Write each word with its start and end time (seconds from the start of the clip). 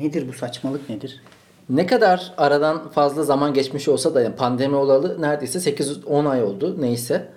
Nedir 0.00 0.28
bu 0.28 0.32
saçmalık 0.32 0.88
nedir? 0.88 1.20
Ne 1.68 1.86
kadar 1.86 2.34
aradan 2.36 2.88
fazla 2.88 3.22
zaman 3.24 3.54
geçmiş 3.54 3.88
olsa 3.88 4.14
da 4.14 4.36
pandemi 4.36 4.76
olalı 4.76 5.22
neredeyse 5.22 5.58
8-10 5.58 6.28
ay 6.28 6.42
oldu 6.44 6.76
neyse. 6.80 7.28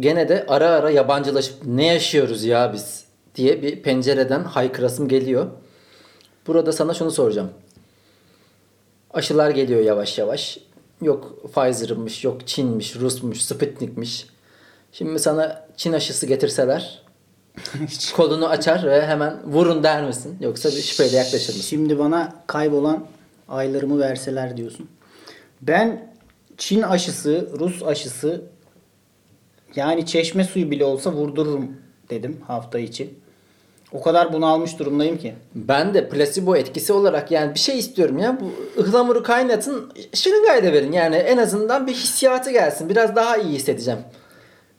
Gene 0.00 0.28
de 0.28 0.46
ara 0.48 0.68
ara 0.68 0.90
yabancılaşıp 0.90 1.54
ne 1.66 1.86
yaşıyoruz 1.86 2.44
ya 2.44 2.72
biz 2.72 3.04
diye 3.34 3.62
bir 3.62 3.82
pencereden 3.82 4.44
haykırasım 4.44 5.08
geliyor. 5.08 5.46
Burada 6.46 6.72
sana 6.72 6.94
şunu 6.94 7.10
soracağım. 7.10 7.50
Aşılar 9.14 9.50
geliyor 9.50 9.80
yavaş 9.80 10.18
yavaş. 10.18 10.58
Yok 11.00 11.52
Pfizer'mış, 11.54 12.24
yok 12.24 12.46
Çin'miş, 12.46 12.96
Rus'muş, 12.96 13.42
Sputnik'miş. 13.42 14.26
Şimdi 14.92 15.18
sana 15.18 15.66
Çin 15.76 15.92
aşısı 15.92 16.26
getirseler 16.26 17.01
kolunu 18.16 18.48
açar 18.48 18.86
ve 18.86 19.06
hemen 19.06 19.36
vurun 19.44 19.82
der 19.82 20.04
misin? 20.04 20.36
Yoksa 20.40 20.68
bir 20.68 20.82
şüpheyle 20.82 21.16
yaklaşır 21.16 21.54
mısın? 21.54 21.68
Şimdi 21.68 21.98
bana 21.98 22.34
kaybolan 22.46 23.06
aylarımı 23.48 24.00
verseler 24.00 24.56
diyorsun. 24.56 24.88
Ben 25.62 26.12
Çin 26.58 26.82
aşısı, 26.82 27.48
Rus 27.58 27.82
aşısı 27.82 28.42
yani 29.76 30.06
çeşme 30.06 30.44
suyu 30.44 30.70
bile 30.70 30.84
olsa 30.84 31.12
vurdururum 31.12 31.76
dedim 32.10 32.40
hafta 32.46 32.78
içi. 32.78 33.14
O 33.92 34.02
kadar 34.02 34.32
bunalmış 34.32 34.78
durumdayım 34.78 35.18
ki. 35.18 35.34
Ben 35.54 35.94
de 35.94 36.08
plasebo 36.08 36.56
etkisi 36.56 36.92
olarak 36.92 37.30
yani 37.30 37.54
bir 37.54 37.58
şey 37.58 37.78
istiyorum 37.78 38.18
ya. 38.18 38.38
Bu 38.40 38.80
ıhlamuru 38.80 39.22
kaynatın 39.22 39.92
şırıngayı 40.14 40.64
da 40.64 40.72
verin. 40.72 40.92
Yani 40.92 41.16
en 41.16 41.36
azından 41.36 41.86
bir 41.86 41.92
hissiyatı 41.92 42.50
gelsin. 42.50 42.88
Biraz 42.88 43.16
daha 43.16 43.36
iyi 43.36 43.54
hissedeceğim. 43.54 44.00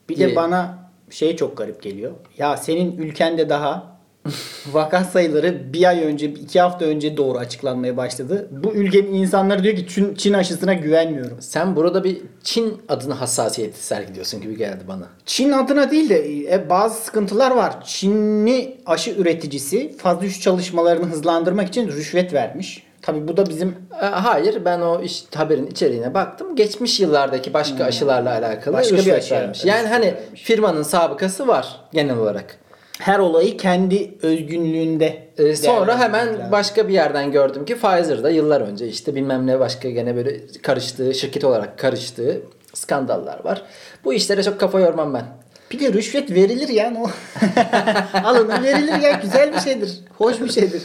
Bir 0.09 0.15
diye. 0.15 0.29
de 0.29 0.35
bana 0.35 0.82
şey 1.13 1.35
çok 1.35 1.57
garip 1.57 1.83
geliyor. 1.83 2.11
Ya 2.37 2.57
senin 2.57 2.97
ülkende 2.97 3.49
daha 3.49 3.93
vaka 4.71 5.03
sayıları 5.03 5.73
bir 5.73 5.83
ay 5.89 6.03
önce, 6.03 6.27
iki 6.27 6.61
hafta 6.61 6.85
önce 6.85 7.17
doğru 7.17 7.37
açıklanmaya 7.37 7.97
başladı. 7.97 8.47
Bu 8.51 8.73
ülkenin 8.73 9.13
insanları 9.13 9.63
diyor 9.63 9.75
ki 9.75 9.87
Çin, 9.87 10.15
Çin 10.15 10.33
aşısına 10.33 10.73
güvenmiyorum. 10.73 11.37
Sen 11.41 11.75
burada 11.75 12.03
bir 12.03 12.21
Çin 12.43 12.81
adına 12.89 13.21
hassasiyeti 13.21 13.83
sergiliyorsun 13.83 14.41
gibi 14.41 14.57
geldi 14.57 14.83
bana. 14.87 15.07
Çin 15.25 15.51
adına 15.51 15.91
değil 15.91 16.09
de 16.09 16.43
e, 16.53 16.69
bazı 16.69 17.01
sıkıntılar 17.05 17.51
var. 17.51 17.83
Çinli 17.85 18.77
aşı 18.85 19.11
üreticisi 19.11 19.97
fazla 19.97 20.25
üç 20.25 20.41
çalışmalarını 20.41 21.05
hızlandırmak 21.05 21.67
için 21.67 21.87
rüşvet 21.87 22.33
vermiş. 22.33 22.83
Tabi 23.03 23.27
bu 23.27 23.37
da 23.37 23.45
bizim 23.45 23.75
E, 24.01 24.05
Hayır 24.05 24.65
ben 24.65 24.79
o 24.81 25.01
iş, 25.01 25.23
haberin 25.35 25.67
içeriğine 25.67 26.13
baktım. 26.13 26.55
Geçmiş 26.55 26.99
yıllardaki 26.99 27.53
başka 27.53 27.83
aşılarla 27.85 28.29
alakalı 28.31 28.65
Hmm. 28.65 28.73
Başka 28.73 28.95
bir 28.97 29.13
aşıya 29.13 29.41
vermiş. 29.41 29.65
Yani 29.65 29.87
hani 29.87 30.05
vermiş. 30.05 30.43
firmanın 30.43 30.83
sabıkası 30.83 31.47
var 31.47 31.79
genel 31.93 32.17
olarak. 32.17 32.57
her 32.99 33.19
olayı 33.19 33.57
kendi 33.57 34.11
özgünlüğünde 34.21 35.23
Ee, 35.37 35.55
sonra 35.55 35.99
hemen 35.99 36.27
lazım. 36.27 36.51
başka 36.51 36.87
bir 36.87 36.93
yerden 36.93 37.31
gördüm 37.31 37.65
ki 37.65 37.75
Pfizer'da 37.75 38.29
yıllar 38.29 38.61
önce 38.61 38.87
işte 38.87 39.15
bilmem 39.15 39.47
ne 39.47 39.59
başka 39.59 39.89
gene 39.89 40.15
böyle 40.15 40.37
karıştığı, 40.61 41.13
şirket 41.13 41.43
olarak 41.43 41.79
karıştığı 41.79 42.41
skandallar 42.73 43.43
var. 43.45 43.61
Bu 44.03 44.13
işlere 44.13 44.43
çok 44.43 44.59
kafa 44.59 44.79
yormam 44.79 45.13
ben. 45.13 45.25
Bir 45.71 45.79
de 45.79 45.93
rüşvet 45.93 46.31
verilir 46.31 46.69
yani 46.69 46.97
o. 46.99 47.07
Alınır 48.23 48.63
verilir 48.63 48.99
ya 49.01 49.11
güzel 49.23 49.53
bir 49.53 49.59
şeydir. 49.59 49.99
Hoş 50.17 50.41
bir 50.41 50.49
şeydir. 50.51 50.81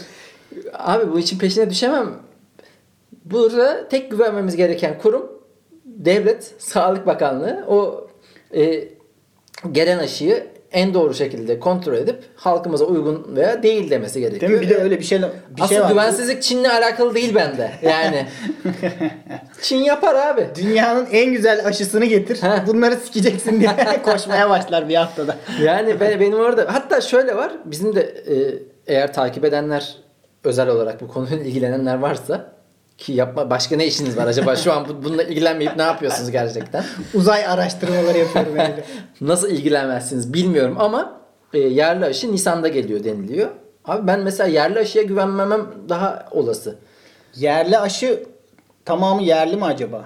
Abi 0.73 1.13
bu 1.13 1.19
için 1.19 1.39
peşine 1.39 1.71
düşemem. 1.71 2.15
Burada 3.25 3.89
tek 3.89 4.11
güvenmemiz 4.11 4.57
gereken 4.57 4.99
kurum 4.99 5.33
devlet, 5.85 6.55
Sağlık 6.59 7.07
Bakanlığı. 7.07 7.65
O 7.69 8.09
e, 8.55 8.89
gelen 9.73 9.99
aşıyı 9.99 10.47
en 10.73 10.95
doğru 10.95 11.15
şekilde 11.15 11.61
kontrol 11.61 11.95
edip 11.95 12.25
halkımıza 12.37 12.85
uygun 12.85 13.37
veya 13.37 13.63
değil 13.63 13.91
demesi 13.91 14.21
gerekiyor. 14.21 14.51
Değil 14.51 14.63
mi? 14.63 14.67
Bir 14.67 14.75
de 14.75 14.83
öyle 14.83 14.99
bir 14.99 15.05
şey 15.05 15.19
bir 15.23 15.63
Asıl 15.63 15.75
şey 15.75 15.83
var. 15.83 15.91
güvensizlik 15.91 16.43
Çin'le 16.43 16.65
alakalı 16.65 17.15
değil 17.15 17.35
bende. 17.35 17.71
Yani 17.83 18.27
Çin 19.63 19.77
yapar 19.77 20.15
abi. 20.15 20.49
Dünyanın 20.55 21.07
en 21.13 21.33
güzel 21.33 21.67
aşısını 21.67 22.05
getir. 22.05 22.41
Bunları 22.67 22.97
sikeceksin 22.97 23.61
diye 23.61 23.71
koşmaya 24.05 24.51
başlar 24.51 24.89
bir 24.89 24.95
haftada. 24.95 25.37
Yani 25.63 26.01
ben, 26.01 26.21
benim 26.21 26.39
orada 26.39 26.75
hatta 26.75 27.01
şöyle 27.01 27.37
var. 27.37 27.53
Bizim 27.65 27.97
de 27.97 28.01
e, 28.03 28.35
eğer 28.87 29.13
takip 29.13 29.45
edenler 29.45 29.97
özel 30.49 30.69
olarak 30.69 31.01
bu 31.01 31.09
konuyla 31.09 31.37
ilgilenenler 31.37 31.99
varsa 31.99 32.53
ki 32.99 33.13
yapma 33.13 33.51
başka 33.51 33.77
ne 33.77 33.87
işiniz 33.87 34.17
var 34.17 34.27
acaba 34.27 34.57
şu 34.57 34.73
an 34.73 34.89
bu- 34.89 35.05
bununla 35.05 35.23
ilgilenmeyip 35.23 35.77
ne 35.77 35.83
yapıyorsunuz 35.83 36.31
gerçekten? 36.31 36.85
Uzay 37.15 37.47
araştırmaları 37.47 38.19
yapıyorum 38.19 38.61
evde. 38.61 38.85
Nasıl 39.21 39.51
ilgilenmezsiniz 39.51 40.33
bilmiyorum 40.33 40.77
ama 40.79 41.21
e, 41.55 41.59
yerli 41.59 42.05
aşı 42.05 42.33
Nisan'da 42.33 42.69
geliyor 42.69 43.05
deniliyor. 43.05 43.49
Abi 43.85 44.07
ben 44.07 44.21
mesela 44.21 44.49
yerli 44.49 44.79
aşıya 44.79 45.05
güvenmemem 45.05 45.67
daha 45.89 46.29
olası. 46.31 46.79
Yerli 47.37 47.79
aşı 47.79 48.23
tamamı 48.85 49.23
yerli 49.23 49.57
mi 49.57 49.65
acaba? 49.65 50.05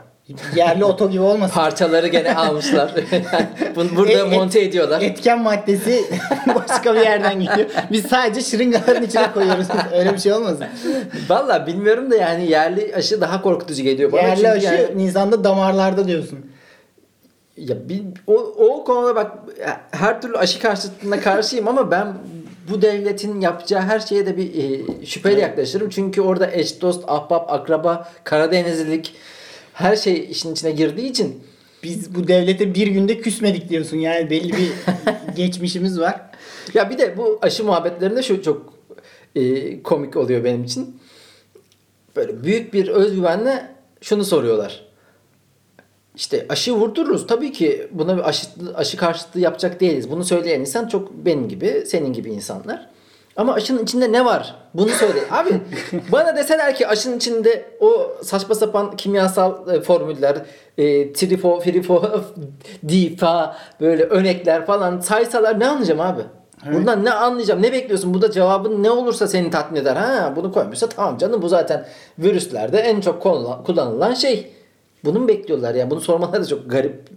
Yerli 0.56 0.84
oto 0.84 1.10
gibi 1.10 1.22
olmasın? 1.22 1.54
Parçaları 1.54 2.08
gene 2.08 2.34
almışlar. 2.34 2.94
Bunu 3.76 3.96
burada 3.96 4.12
Et- 4.12 4.32
monte 4.32 4.60
ediyorlar. 4.60 5.02
Etken 5.02 5.42
maddesi 5.42 6.04
başka 6.54 6.94
bir 6.94 7.00
yerden 7.00 7.40
geliyor. 7.40 7.70
Biz 7.92 8.06
sadece 8.06 8.40
şırıngaların 8.40 9.02
içine 9.02 9.32
koyuyoruz. 9.32 9.66
Öyle 9.98 10.12
bir 10.12 10.18
şey 10.18 10.32
olmasın? 10.32 10.66
Valla 11.28 11.66
bilmiyorum 11.66 12.10
da 12.10 12.16
yani 12.16 12.50
yerli 12.50 12.94
aşı 12.94 13.20
daha 13.20 13.42
korkutucu 13.42 13.82
geliyor 13.82 14.12
bana. 14.12 14.20
Yerli 14.22 14.36
Çünkü 14.36 14.48
aşı 14.50 14.66
yani- 14.66 14.98
Nisan'da 14.98 15.44
damarlarda 15.44 16.08
diyorsun. 16.08 16.38
Ya 17.56 17.88
bir, 17.88 18.02
o, 18.26 18.34
o 18.58 18.84
konuda 18.84 19.16
bak 19.16 19.32
her 19.90 20.22
türlü 20.22 20.38
aşı 20.38 20.60
karşıtına 20.60 21.20
karşıyım 21.20 21.68
ama 21.68 21.90
ben 21.90 22.14
bu 22.70 22.82
devletin 22.82 23.40
yapacağı 23.40 23.82
her 23.82 24.00
şeye 24.00 24.26
de 24.26 24.36
bir 24.36 24.50
e, 24.54 25.06
şüpheyle 25.06 25.40
yaklaşırım. 25.40 25.90
Çünkü 25.90 26.20
orada 26.20 26.50
eş 26.52 26.80
dost, 26.80 27.04
ahbap, 27.08 27.52
akraba, 27.52 28.08
Karadenizlilik 28.24 29.14
her 29.74 29.96
şey 29.96 30.30
işin 30.30 30.52
içine 30.52 30.70
girdiği 30.70 31.10
için 31.10 31.42
Biz 31.82 32.14
bu 32.14 32.28
devlete 32.28 32.74
bir 32.74 32.86
günde 32.86 33.18
küsmedik 33.18 33.68
diyorsun. 33.68 33.96
Yani 33.96 34.30
belli 34.30 34.52
bir 34.52 34.72
geçmişimiz 35.36 36.00
var. 36.00 36.30
ya 36.74 36.90
bir 36.90 36.98
de 36.98 37.16
bu 37.16 37.38
aşı 37.42 37.64
muhabbetlerinde 37.64 38.22
şu 38.22 38.42
çok 38.42 38.74
e, 39.34 39.82
komik 39.82 40.16
oluyor 40.16 40.44
benim 40.44 40.64
için. 40.64 41.00
Böyle 42.16 42.44
büyük 42.44 42.74
bir 42.74 42.88
özgüvenle 42.88 43.68
şunu 44.00 44.24
soruyorlar. 44.24 44.84
İşte 46.16 46.46
aşı 46.48 46.72
vurdururuz. 46.72 47.26
Tabii 47.26 47.52
ki 47.52 47.88
buna 47.90 48.16
bir 48.16 48.28
aşı, 48.28 48.46
aşı 48.74 48.96
karşıtlığı 48.96 49.40
yapacak 49.40 49.80
değiliz. 49.80 50.10
Bunu 50.10 50.24
söyleyen 50.24 50.60
insan 50.60 50.88
çok 50.88 51.12
benim 51.12 51.48
gibi, 51.48 51.84
senin 51.86 52.12
gibi 52.12 52.30
insanlar. 52.30 52.91
Ama 53.36 53.54
aşının 53.54 53.82
içinde 53.82 54.12
ne 54.12 54.24
var? 54.24 54.54
Bunu 54.74 54.88
söyle. 54.88 55.20
Abi 55.30 55.50
bana 56.12 56.36
deseler 56.36 56.74
ki 56.74 56.88
aşının 56.88 57.16
içinde 57.16 57.70
o 57.80 58.12
saçma 58.22 58.54
sapan 58.54 58.96
kimyasal 58.96 59.74
e, 59.74 59.80
formüller, 59.80 60.36
e, 60.78 61.12
trifo, 61.12 61.60
frifo, 61.60 62.02
difa, 62.88 63.56
böyle 63.80 64.04
örnekler 64.04 64.66
falan 64.66 65.00
saysalar 65.00 65.60
ne 65.60 65.66
anlayacağım 65.66 66.00
abi? 66.00 66.22
Bundan 66.72 67.04
ne 67.04 67.12
anlayacağım? 67.12 67.62
Ne 67.62 67.72
bekliyorsun? 67.72 68.14
Burada 68.14 68.30
cevabın 68.30 68.82
ne 68.82 68.90
olursa 68.90 69.28
seni 69.28 69.50
tatmin 69.50 69.80
eder. 69.80 69.96
Ha 69.96 70.32
bunu 70.36 70.52
koymuşsa 70.52 70.88
tamam 70.88 71.18
canım 71.18 71.42
bu 71.42 71.48
zaten 71.48 71.86
virüslerde 72.18 72.78
en 72.78 73.00
çok 73.00 73.22
kullanılan, 73.66 74.14
şey. 74.14 74.52
Bunu 75.04 75.20
mu 75.20 75.28
bekliyorlar 75.28 75.74
ya? 75.74 75.90
Bunu 75.90 76.00
sormaları 76.00 76.42
da 76.42 76.46
çok 76.46 76.70
garip. 76.70 77.08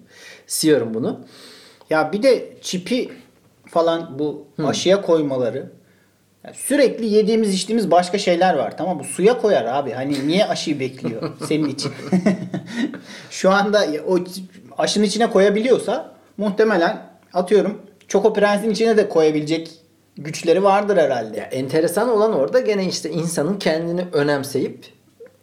Siyorum 0.48 0.94
bunu. 0.94 1.20
Ya 1.90 2.12
bir 2.14 2.24
de 2.24 2.58
çipi 2.62 3.12
falan 3.68 4.20
bu 4.20 4.46
aşıya 4.68 5.02
koymaları. 5.02 5.72
Sürekli 6.54 7.06
yediğimiz 7.06 7.54
içtiğimiz 7.54 7.92
başka 7.92 8.18
şeyler 8.18 8.54
var. 8.54 8.78
Tamam 8.78 9.00
bu 9.00 9.04
suya 9.04 9.42
koyar 9.42 9.66
abi. 9.66 9.92
Hani 9.92 10.28
niye 10.28 10.46
aşıyı 10.46 10.80
bekliyor 10.80 11.32
senin 11.48 11.70
için? 11.70 11.92
Şu 13.30 13.52
anda 13.52 13.86
o 14.08 14.20
aşının 14.78 15.06
içine 15.06 15.30
koyabiliyorsa 15.30 16.12
muhtemelen 16.38 17.02
atıyorum 17.34 17.82
Choco 18.08 18.34
Prens'in 18.34 18.70
içine 18.70 18.98
de 18.98 19.10
koyabilecek 19.10 19.72
güçleri 20.18 20.64
vardır 20.64 20.98
herhalde. 20.98 21.38
Ya 21.38 21.44
enteresan 21.44 22.10
olan 22.10 22.34
orada 22.34 22.60
gene 22.60 22.86
işte 22.86 23.10
insanın 23.10 23.60
kendini 23.60 24.06
önemseyip 24.14 24.86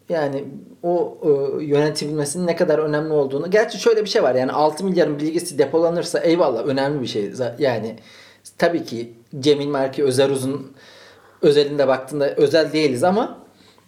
yani 0.09 0.45
o 0.83 1.19
e, 1.23 1.65
yönetilmesinin 1.65 2.47
ne 2.47 2.57
kadar 2.57 2.79
önemli 2.79 3.13
olduğunu. 3.13 3.51
Gerçi 3.51 3.79
şöyle 3.81 4.05
bir 4.05 4.09
şey 4.09 4.23
var 4.23 4.35
yani 4.35 4.53
6 4.53 4.85
milyarın 4.85 5.19
bilgisi 5.21 5.59
depolanırsa 5.59 6.19
eyvallah 6.19 6.67
önemli 6.67 7.03
bir 7.03 7.07
şey. 7.07 7.33
Yani 7.59 7.97
tabii 8.59 8.85
ki 8.85 9.13
Cemil 9.41 9.67
Merki 9.67 10.05
Özer 10.05 10.31
Uzun 10.31 10.73
özelinde 11.43 11.89
baktığında 11.89 12.35
özel 12.35 12.73
değiliz 12.73 13.05
ama 13.05 13.39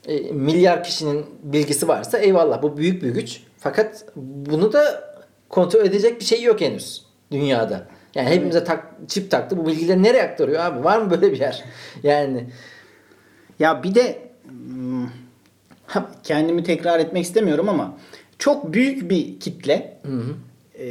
e, 0.07 0.33
milyar 0.33 0.85
kişinin 0.85 1.27
bilgisi 1.43 1.89
varsa 1.89 2.19
eyvallah 2.19 2.63
bu 2.63 2.77
büyük 2.77 3.03
bir 3.03 3.09
güç. 3.09 3.41
Fakat 3.59 4.05
bunu 4.17 4.73
da 4.73 5.15
kontrol 5.49 5.85
edecek 5.87 6.21
bir 6.21 6.25
şey 6.25 6.43
yok 6.43 6.61
henüz 6.61 7.07
dünyada. 7.31 7.87
Yani 8.15 8.29
hepimize 8.29 8.65
tak, 8.65 8.95
çip 9.09 9.31
taktı. 9.31 9.57
Bu 9.57 9.67
bilgileri 9.67 10.03
nereye 10.03 10.23
aktarıyor 10.23 10.65
abi? 10.65 10.85
Var 10.85 10.99
mı 10.99 11.11
böyle 11.11 11.33
bir 11.33 11.41
yer? 11.41 11.65
Yani 12.03 12.47
Ya 13.59 13.83
bir 13.83 13.95
de 13.95 14.19
hmm, 14.49 15.09
kendimi 16.23 16.65
tekrar 16.65 17.01
etmek 17.01 17.25
istemiyorum 17.25 17.69
ama 17.69 17.97
çok 18.39 18.73
büyük 18.73 19.11
bir 19.11 19.41
kitle 19.41 20.01
e, 20.05 20.09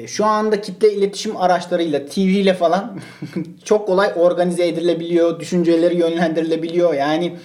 şu 0.08 0.26
anda 0.26 0.62
kitle 0.62 0.94
iletişim 0.94 1.38
araçlarıyla, 1.38 2.06
TV 2.06 2.20
ile 2.20 2.54
falan 2.54 3.00
çok 3.64 3.88
kolay 3.88 4.14
organize 4.16 4.68
edilebiliyor, 4.68 5.40
düşünceleri 5.40 5.96
yönlendirilebiliyor. 5.96 6.94
Yani 6.94 7.38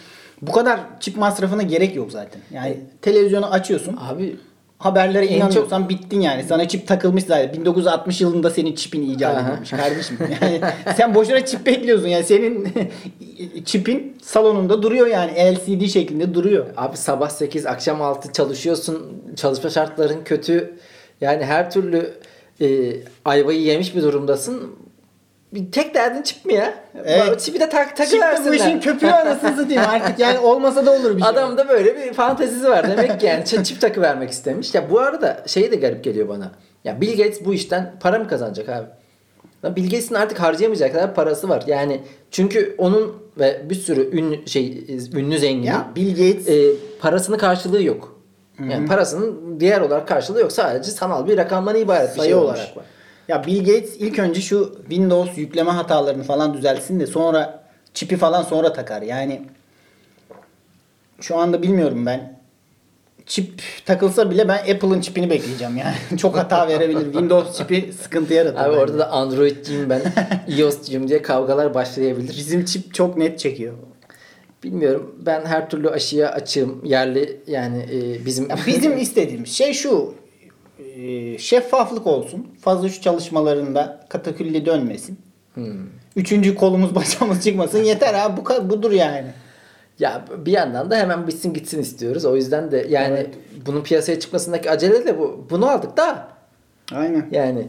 bu 0.43 0.53
kadar 0.53 0.81
çip 1.01 1.17
masrafına 1.17 1.63
gerek 1.63 1.97
yok 1.97 2.13
zaten. 2.13 2.41
Yani 2.51 2.77
televizyonu 3.03 3.47
açıyorsun, 3.47 3.99
Abi 4.01 4.37
haberlere 4.79 5.27
inanıyorsan 5.27 5.89
bittin 5.89 6.21
yani. 6.21 6.43
Sana 6.43 6.69
çip 6.69 6.89
takılmış 6.89 7.25
zaten. 7.25 7.53
1960 7.53 8.21
yılında 8.21 8.51
senin 8.51 8.75
çipin 8.75 9.11
icat 9.11 9.49
edilmiş 9.49 9.71
kardeşim. 9.71 10.19
Yani 10.43 10.61
sen 10.97 11.15
boşuna 11.15 11.47
çip 11.47 11.67
bekliyorsun. 11.67 12.09
Yani 12.09 12.25
senin 12.25 12.69
çipin 13.65 14.17
salonunda 14.23 14.83
duruyor 14.83 15.07
yani. 15.07 15.33
LCD 15.33 15.87
şeklinde 15.87 16.35
duruyor. 16.35 16.67
Abi 16.77 16.97
sabah 16.97 17.31
8 17.31 17.67
akşam 17.67 18.03
6 18.03 18.33
çalışıyorsun. 18.33 19.23
Çalışma 19.37 19.71
şartların 19.71 20.25
kötü. 20.25 20.79
Yani 21.21 21.45
her 21.45 21.71
türlü 21.71 22.15
e, 22.61 22.97
ayvayı 23.25 23.61
yemiş 23.61 23.97
bir 23.97 24.03
durumdasın. 24.03 24.77
Bir 25.55 25.73
tek 25.73 25.95
derdin 25.95 26.23
çip 26.23 26.45
mi 26.45 26.55
ya? 26.55 26.75
Evet. 27.05 27.41
Çipi 27.41 27.61
de 27.61 27.69
tak 27.69 27.97
Çip 27.97 28.23
de 28.23 28.51
bu 28.51 28.55
işin 28.55 28.81
köpüğü 28.81 29.07
anasını 29.11 29.57
satayım 29.57 29.83
artık. 29.89 30.19
Yani 30.19 30.39
olmasa 30.39 30.87
da 30.87 30.93
olur 30.93 31.17
bir 31.17 31.23
şey. 31.23 31.31
Adam 31.31 31.57
da 31.57 31.69
böyle 31.69 31.97
bir 31.97 32.13
fantezisi 32.13 32.69
var. 32.69 32.91
Demek 32.91 33.21
ki 33.21 33.27
yani 33.27 33.45
çip, 33.45 33.81
takı 33.81 34.01
vermek 34.01 34.31
istemiş. 34.31 34.75
Ya 34.75 34.91
bu 34.91 35.01
arada 35.01 35.45
şey 35.47 35.71
de 35.71 35.77
garip 35.77 36.05
geliyor 36.05 36.29
bana. 36.29 36.53
Ya 36.85 37.01
Bill 37.01 37.17
Gates 37.17 37.45
bu 37.45 37.55
işten 37.55 37.95
para 38.01 38.19
mı 38.19 38.29
kazanacak 38.29 38.69
abi? 38.69 38.87
Lan 39.65 39.77
Bill 39.77 39.85
Gates'in 39.85 40.15
artık 40.15 40.41
harcayamayacak 40.41 40.93
kadar 40.93 41.15
parası 41.15 41.49
var. 41.49 41.65
Yani 41.67 42.01
çünkü 42.31 42.75
onun 42.79 43.17
ve 43.39 43.63
bir 43.71 43.75
sürü 43.75 44.19
ünlü 44.19 44.49
şey 44.49 44.85
ünlü 45.15 45.39
zenginin 45.39 45.67
Ya 45.67 45.91
Bill 45.97 46.11
Gates 46.11 46.49
e, 46.49 46.73
parasının 47.01 47.39
karşılığı 47.39 47.83
yok. 47.83 48.18
Yani 48.59 48.87
parasının 48.87 49.61
diğer 49.61 49.81
olarak 49.81 50.09
karşılığı 50.09 50.41
yok. 50.41 50.53
Sadece 50.53 50.91
sanal 50.91 51.27
bir 51.27 51.37
rakamdan 51.37 51.77
ibaret 51.77 52.11
bir 52.11 52.17
sayı 52.17 52.29
şey 52.31 52.35
olmuş. 52.35 52.51
olarak 52.51 52.77
var. 52.77 52.85
Ya 53.29 53.47
Bill 53.47 53.59
Gates 53.59 53.97
ilk 53.99 54.19
önce 54.19 54.41
şu 54.41 54.77
Windows 54.81 55.39
yükleme 55.39 55.71
hatalarını 55.71 56.23
falan 56.23 56.55
düzeltsin 56.55 57.01
de 57.01 57.07
sonra 57.07 57.65
çipi 57.95 58.17
falan 58.17 58.43
sonra 58.43 58.73
takar. 58.73 59.03
Yani 59.03 59.43
şu 61.21 61.37
anda 61.37 61.63
bilmiyorum 61.63 62.07
ben. 62.07 62.39
Çip 63.27 63.63
takılsa 63.87 64.31
bile 64.31 64.49
ben 64.49 64.59
Apple'ın 64.59 65.01
çipini 65.01 65.31
bekleyeceğim 65.31 65.77
yani. 65.77 65.95
Çok 66.19 66.37
hata 66.37 66.69
verebilir. 66.69 67.05
Windows 67.05 67.59
çipi 67.59 67.93
sıkıntı 68.03 68.35
yaratır. 68.35 68.59
Abi 68.59 68.69
bence. 68.69 68.81
orada 68.81 68.99
da 68.99 69.11
Android'ciyim 69.11 69.91
ben, 69.91 70.03
iOS'cuyum 70.59 71.09
diye 71.09 71.23
kavgalar 71.23 71.75
başlayabilir. 71.75 72.37
bizim 72.37 72.65
çip 72.65 72.95
çok 72.95 73.17
net 73.17 73.39
çekiyor. 73.39 73.75
Bilmiyorum. 74.65 75.15
Ben 75.27 75.45
her 75.45 75.71
türlü 75.71 75.91
aşıya 75.91 76.31
açığım. 76.33 76.85
Yerli 76.85 77.41
yani 77.47 77.87
e, 77.93 78.25
bizim 78.27 78.51
Ya 78.51 78.57
bizim 78.67 78.99
istediğimiz 78.99 79.53
şey 79.53 79.73
şu. 79.73 80.15
e, 80.97 81.39
Şeffaflık 81.39 82.07
olsun. 82.07 82.47
Fazla 82.61 82.89
şu 82.89 83.01
çalışmalarında 83.01 84.07
katakülli 84.09 84.67
dönmesin. 84.67 85.19
Hmm. 85.55 85.87
Üçüncü 86.17 86.55
kolumuz 86.55 86.95
bacağımız 86.95 87.45
çıkmasın. 87.45 87.79
Yeter 87.85 88.15
abi 88.15 88.37
bu 88.41 88.45
kadar 88.45 88.71
budur 88.71 88.91
yani. 88.91 89.27
Ya 89.99 90.25
bir 90.47 90.53
yandan 90.53 90.91
da 90.91 90.97
hemen 90.97 91.27
bitsin 91.27 91.55
gitsin 91.55 91.81
istiyoruz. 91.81 92.25
O 92.25 92.37
yüzden 92.37 92.71
de 92.71 92.87
yani 92.89 93.15
Evet. 93.15 93.35
bunun 93.67 93.83
piyasaya 93.83 94.21
çıkmasındaki 94.21 94.71
acele 94.71 95.07
de 95.07 95.19
bu. 95.19 95.47
Bunu 95.51 95.69
aldık 95.71 95.97
da 95.97 96.29
Aynen. 96.93 97.27
yani. 97.31 97.67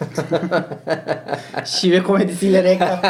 Şive 1.64 2.02
komedisiyle 2.02 2.62
reklam. 2.62 3.00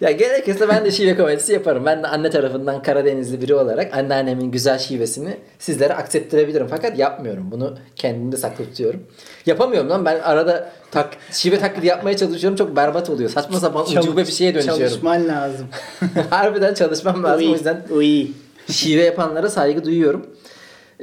Ya 0.00 0.10
gerekirse 0.10 0.68
ben 0.68 0.84
de 0.84 0.90
şive 0.90 1.16
komedisi 1.16 1.52
yaparım. 1.52 1.86
Ben 1.86 2.02
de 2.02 2.06
anne 2.06 2.30
tarafından 2.30 2.82
Karadenizli 2.82 3.40
biri 3.40 3.54
olarak 3.54 3.96
anneannemin 3.96 4.50
güzel 4.50 4.78
şivesini 4.78 5.36
sizlere 5.58 5.94
aksettirebilirim. 5.94 6.66
Fakat 6.66 6.98
yapmıyorum. 6.98 7.50
Bunu 7.50 7.78
kendimde 7.96 8.36
saklı 8.36 8.64
tutuyorum. 8.64 9.02
Yapamıyorum 9.46 9.90
lan. 9.90 10.04
Ben 10.04 10.20
arada 10.20 10.72
tak, 10.90 11.16
şive 11.30 11.58
taklidi 11.58 11.86
yapmaya 11.86 12.16
çalışıyorum. 12.16 12.56
Çok 12.56 12.76
berbat 12.76 13.10
oluyor. 13.10 13.30
Saçma 13.30 13.60
sapan 13.60 13.86
ucube 13.86 14.20
bir 14.26 14.32
şeye 14.32 14.54
dönüşüyorum. 14.54 14.82
Çalışman 14.82 15.28
lazım. 15.28 15.66
Harbiden 16.30 16.74
çalışmam 16.74 17.24
lazım. 17.24 17.48
O 17.48 17.52
yüzden 17.52 17.82
Uy. 17.90 18.26
şive 18.70 19.02
yapanlara 19.02 19.50
saygı 19.50 19.84
duyuyorum. 19.84 20.26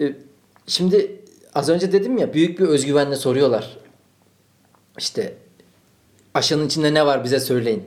Ee, 0.02 0.14
Şimdi 0.70 1.19
az 1.60 1.70
önce 1.70 1.92
dedim 1.92 2.18
ya 2.18 2.34
büyük 2.34 2.60
bir 2.60 2.66
özgüvenle 2.66 3.16
soruyorlar. 3.16 3.78
İşte 4.98 5.34
aşının 6.34 6.68
içinde 6.68 6.94
ne 6.94 7.06
var 7.06 7.24
bize 7.24 7.40
söyleyin 7.40 7.84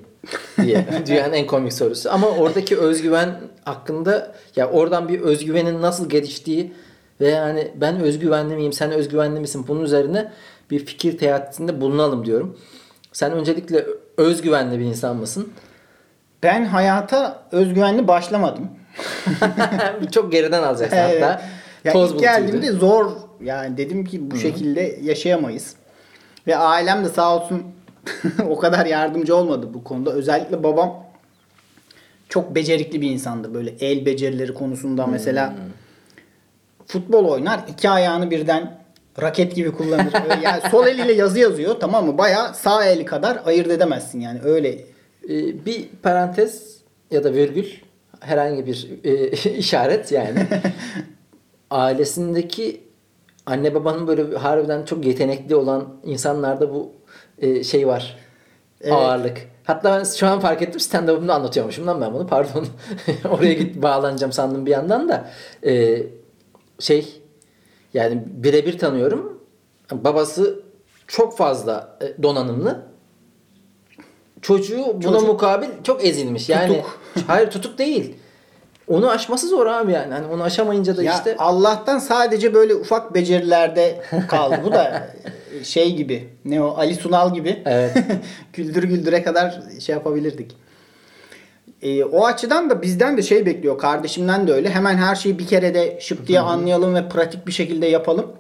diye. 0.62 0.86
Dünyanın 1.06 1.32
en 1.32 1.46
komik 1.46 1.72
sorusu. 1.72 2.10
Ama 2.10 2.28
oradaki 2.28 2.78
özgüven 2.78 3.40
hakkında 3.64 4.34
ya 4.56 4.70
oradan 4.70 5.08
bir 5.08 5.20
özgüvenin 5.20 5.82
nasıl 5.82 6.08
geliştiği 6.08 6.72
ve 7.20 7.28
yani 7.28 7.72
ben 7.74 8.00
özgüvenli 8.00 8.54
miyim 8.54 8.72
sen 8.72 8.92
özgüvenli 8.92 9.40
misin 9.40 9.64
bunun 9.68 9.84
üzerine 9.84 10.32
bir 10.70 10.86
fikir 10.86 11.18
teatisinde 11.18 11.80
bulunalım 11.80 12.26
diyorum. 12.26 12.58
Sen 13.12 13.32
öncelikle 13.32 13.86
özgüvenli 14.16 14.78
bir 14.78 14.84
insan 14.84 15.16
mısın? 15.16 15.52
Ben 16.42 16.64
hayata 16.64 17.42
özgüvenli 17.52 18.08
başlamadım. 18.08 18.70
Çok 20.12 20.32
geriden 20.32 20.62
alacaksın 20.62 20.96
hatta. 20.96 21.42
Ya 21.84 21.92
Toz 21.92 22.12
ilk 22.12 22.20
geldiğimde 22.20 22.72
zor 22.72 23.10
yani 23.44 23.76
dedim 23.76 24.04
ki 24.04 24.30
bu 24.30 24.36
şekilde 24.36 24.98
yaşayamayız. 25.02 25.76
Ve 26.46 26.56
ailem 26.56 27.04
de 27.04 27.08
sağ 27.08 27.36
olsun 27.36 27.62
o 28.48 28.58
kadar 28.58 28.86
yardımcı 28.86 29.36
olmadı 29.36 29.68
bu 29.74 29.84
konuda. 29.84 30.12
Özellikle 30.12 30.62
babam 30.62 31.04
çok 32.28 32.54
becerikli 32.54 33.00
bir 33.00 33.10
insandı. 33.10 33.54
Böyle 33.54 33.70
el 33.80 34.06
becerileri 34.06 34.54
konusunda 34.54 35.06
mesela 35.06 35.54
futbol 36.86 37.24
oynar 37.24 37.60
iki 37.68 37.90
ayağını 37.90 38.30
birden 38.30 38.82
raket 39.22 39.54
gibi 39.54 39.72
kullanır. 39.72 40.12
Yani 40.42 40.62
sol 40.70 40.86
eliyle 40.86 41.12
yazı 41.12 41.38
yazıyor 41.38 41.80
tamam 41.80 42.06
mı? 42.06 42.18
Baya 42.18 42.54
sağ 42.54 42.84
eli 42.84 43.04
kadar 43.04 43.42
ayırt 43.44 43.70
edemezsin 43.70 44.20
yani 44.20 44.40
öyle. 44.44 44.68
Ee, 45.28 45.66
bir 45.66 45.88
parantez 46.02 46.78
ya 47.10 47.24
da 47.24 47.32
virgül 47.32 47.66
herhangi 48.20 48.66
bir 48.66 48.88
e, 49.04 49.30
işaret 49.56 50.12
yani. 50.12 50.46
Ailesindeki 51.70 52.80
anne 53.46 53.74
babanın 53.74 54.06
böyle 54.06 54.36
harbiden 54.38 54.84
çok 54.84 55.06
yetenekli 55.06 55.56
olan 55.56 55.88
insanlarda 56.04 56.74
bu 56.74 56.92
e, 57.38 57.64
şey 57.64 57.86
var. 57.86 58.16
Evet. 58.80 58.92
Ağırlık. 58.92 59.38
Hatta 59.64 59.98
ben 59.98 60.04
şu 60.04 60.26
an 60.26 60.40
fark 60.40 60.62
ettim 60.62 60.80
stand-up'ımda 60.80 61.32
anlatıyormuşum 61.34 61.86
lan 61.86 62.00
ben 62.00 62.14
bunu. 62.14 62.26
Pardon. 62.26 62.66
Oraya 63.30 63.52
git 63.52 63.82
bağlanacağım 63.82 64.32
sandım 64.32 64.66
bir 64.66 64.70
yandan 64.70 65.08
da. 65.08 65.30
Ee, 65.66 66.02
şey 66.78 67.22
yani 67.94 68.22
birebir 68.26 68.78
tanıyorum. 68.78 69.40
Babası 69.92 70.62
çok 71.06 71.36
fazla 71.36 71.98
e, 72.00 72.22
donanımlı. 72.22 72.82
Çocuğu 74.42 74.84
buna 74.94 75.18
Çocuk- 75.18 75.26
mukabil 75.26 75.68
çok 75.84 76.04
ezilmiş. 76.04 76.48
Yani 76.48 76.68
Tutuk. 76.68 76.98
hayır 77.26 77.50
tutuk 77.50 77.78
değil. 77.78 78.14
Onu 78.88 79.10
aşması 79.10 79.48
zor 79.48 79.66
abi 79.66 79.92
yani. 79.92 80.12
Hani 80.12 80.26
onu 80.26 80.42
aşamayınca 80.42 80.96
da 80.96 81.02
Ya 81.02 81.14
işte 81.14 81.36
Allah'tan 81.38 81.98
sadece 81.98 82.54
böyle 82.54 82.74
ufak 82.74 83.14
becerilerde 83.14 84.02
kaldı. 84.28 84.60
Bu 84.64 84.72
da 84.72 85.08
şey 85.62 85.96
gibi. 85.96 86.28
Ne 86.44 86.62
o 86.62 86.74
Ali 86.78 86.94
Sunal 86.94 87.34
gibi. 87.34 87.62
Evet. 87.66 87.96
güldür 88.52 88.82
güldüre 88.82 89.22
kadar 89.22 89.62
şey 89.80 89.94
yapabilirdik. 89.94 90.56
Ee, 91.82 92.04
o 92.04 92.26
açıdan 92.26 92.70
da 92.70 92.82
bizden 92.82 93.16
de 93.16 93.22
şey 93.22 93.46
bekliyor. 93.46 93.78
Kardeşimden 93.78 94.48
de 94.48 94.52
öyle. 94.52 94.70
Hemen 94.70 94.96
her 94.96 95.14
şeyi 95.14 95.38
bir 95.38 95.46
kerede 95.46 95.98
şıp 96.00 96.26
diye 96.26 96.40
anlayalım 96.40 96.94
ve 96.94 97.08
pratik 97.08 97.46
bir 97.46 97.52
şekilde 97.52 97.86
yapalım. 97.86 98.32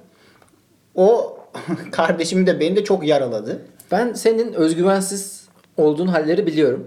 O 0.94 1.38
kardeşim 1.92 2.46
de 2.46 2.60
beni 2.60 2.76
de 2.76 2.84
çok 2.84 3.06
yaraladı. 3.06 3.62
Ben 3.92 4.12
senin 4.12 4.52
özgüvensiz 4.52 5.42
olduğun 5.76 6.06
halleri 6.06 6.46
biliyorum. 6.46 6.86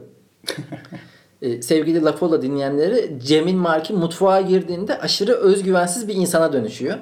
Ee, 1.41 1.61
sevgili 1.61 2.03
Lafola 2.03 2.41
dinleyenleri 2.41 3.19
Cemil 3.23 3.53
Marki 3.53 3.93
mutfağa 3.93 4.41
girdiğinde 4.41 4.99
aşırı 4.99 5.33
özgüvensiz 5.33 6.07
bir 6.07 6.15
insana 6.15 6.53
dönüşüyor. 6.53 6.97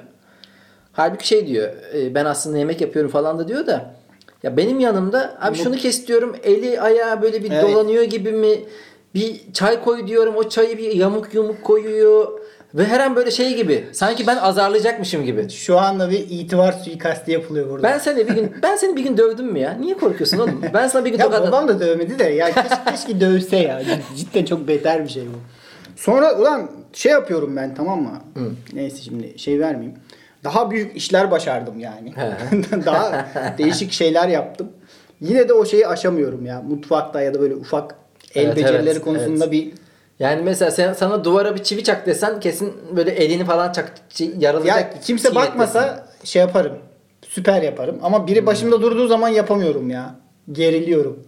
Halbuki 0.92 1.28
şey 1.28 1.46
diyor 1.46 1.68
e, 1.94 2.14
ben 2.14 2.24
aslında 2.24 2.58
yemek 2.58 2.80
yapıyorum 2.80 3.10
falan 3.10 3.38
da 3.38 3.48
diyor 3.48 3.66
da 3.66 3.94
ya 4.42 4.56
benim 4.56 4.80
yanımda 4.80 5.38
abi 5.40 5.56
şunu 5.56 5.76
kes 5.76 6.06
diyorum 6.06 6.36
eli 6.42 6.80
ayağı 6.80 7.22
böyle 7.22 7.44
bir 7.44 7.50
Evet. 7.50 7.62
dolanıyor 7.62 8.04
gibi 8.04 8.32
mi 8.32 8.64
bir 9.14 9.40
çay 9.52 9.84
koy 9.84 10.06
diyorum 10.06 10.36
o 10.36 10.48
çayı 10.48 10.78
bir 10.78 10.92
yamuk 10.92 11.34
yumuk 11.34 11.62
koyuyor 11.62 12.40
ve 12.74 12.84
her 12.84 13.00
an 13.00 13.16
böyle 13.16 13.30
şey 13.30 13.56
gibi 13.56 13.84
sanki 13.92 14.26
ben 14.26 14.36
azarlayacakmışım 14.36 15.24
gibi. 15.24 15.50
Şu 15.50 15.78
anda 15.78 16.10
bir 16.10 16.18
itibar 16.30 16.72
suikasti 16.72 17.32
yapılıyor 17.32 17.70
burada. 17.70 17.82
Ben 17.82 17.98
seni 17.98 18.28
bir 18.28 18.34
gün 18.34 18.52
ben 18.62 18.76
seni 18.76 18.96
bir 18.96 19.02
gün 19.02 19.16
dövdüm 19.16 19.46
mü 19.46 19.58
ya? 19.58 19.72
Niye 19.72 19.94
korkuyorsun 19.96 20.38
oğlum? 20.38 20.62
Ben 20.74 20.88
sana 20.88 21.04
bir 21.04 21.10
gün 21.10 21.18
Ya 21.18 21.24
tokat 21.24 21.48
babam 21.48 21.68
da 21.68 21.80
dövmedi 21.80 22.18
de 22.18 22.24
ya 22.24 22.46
keşke, 22.46 22.90
keşke 22.90 23.20
dövse 23.20 23.56
ya. 23.56 23.82
Cidden 24.16 24.44
çok 24.44 24.68
beter 24.68 25.04
bir 25.04 25.08
şey 25.08 25.22
bu. 25.22 25.38
Sonra 25.96 26.38
ulan 26.38 26.70
şey 26.92 27.12
yapıyorum 27.12 27.56
ben 27.56 27.74
tamam 27.74 28.02
mı? 28.02 28.20
Neyse 28.72 29.02
şimdi 29.02 29.38
şey 29.38 29.60
vermeyeyim. 29.60 29.98
Daha 30.44 30.70
büyük 30.70 30.96
işler 30.96 31.30
başardım 31.30 31.80
yani. 31.80 32.14
Daha 32.86 33.26
değişik 33.58 33.92
şeyler 33.92 34.28
yaptım. 34.28 34.68
Yine 35.20 35.48
de 35.48 35.52
o 35.52 35.64
şeyi 35.64 35.86
aşamıyorum 35.86 36.46
ya. 36.46 36.62
Mutfakta 36.62 37.20
ya 37.20 37.34
da 37.34 37.40
böyle 37.40 37.54
ufak 37.54 37.94
el 38.34 38.44
Evet, 38.44 38.56
becerileri 38.56 38.90
evet, 38.90 39.04
konusunda 39.04 39.44
evet. 39.44 39.52
bir 39.52 39.72
Yani 40.18 40.42
mesela 40.42 40.70
sen 40.70 40.92
sana 40.92 41.24
duvara 41.24 41.54
bir 41.54 41.62
çivi 41.62 41.84
çak 41.84 42.06
desen 42.06 42.40
kesin 42.40 42.74
böyle 42.96 43.10
elini 43.10 43.44
falan 43.44 43.72
çak 43.72 43.92
çi- 44.10 44.24
ya 44.24 44.32
yaralayacak. 44.38 45.02
kimse 45.02 45.34
bakmasa 45.34 46.06
şey 46.24 46.42
yaparım. 46.42 46.78
süper 47.28 47.62
yaparım. 47.62 47.98
Ama 48.02 48.26
biri 48.26 48.46
başımda 48.46 48.82
durduğu 48.82 49.06
zaman 49.08 49.28
yapamıyorum 49.28 49.90
ya. 49.90 50.14
Geriliyorum. 50.52 51.22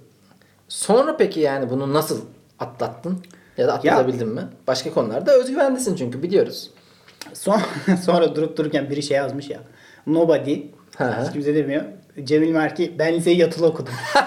Sonra 0.69 1.17
peki 1.17 1.41
yani 1.41 1.71
bunu 1.71 1.93
nasıl 1.93 2.21
atlattın? 2.59 3.23
Ya 3.57 3.69
da 3.69 3.73
atlatabildin 3.73 4.29
mi? 4.29 4.43
Başka 4.67 4.95
konularda 4.95 5.33
özgüvenlisin 5.33 5.97
çünkü 5.97 6.23
biliyoruz. 6.23 6.71
Son, 7.33 7.61
sonra 8.05 8.35
durup 8.37 8.57
dururken 8.57 8.91
biri 8.91 9.03
şey 9.03 9.17
yazmış 9.17 9.51
ya. 9.51 9.59
Nobody. 10.07 10.63
Hiç 10.99 11.33
kimse 11.33 11.55
demiyor. 11.55 11.83
Cemil 12.25 12.51
Merki 12.51 12.95
ben 12.99 13.15
liseyi 13.15 13.39
yatılı 13.39 13.67
okudum. 13.67 13.93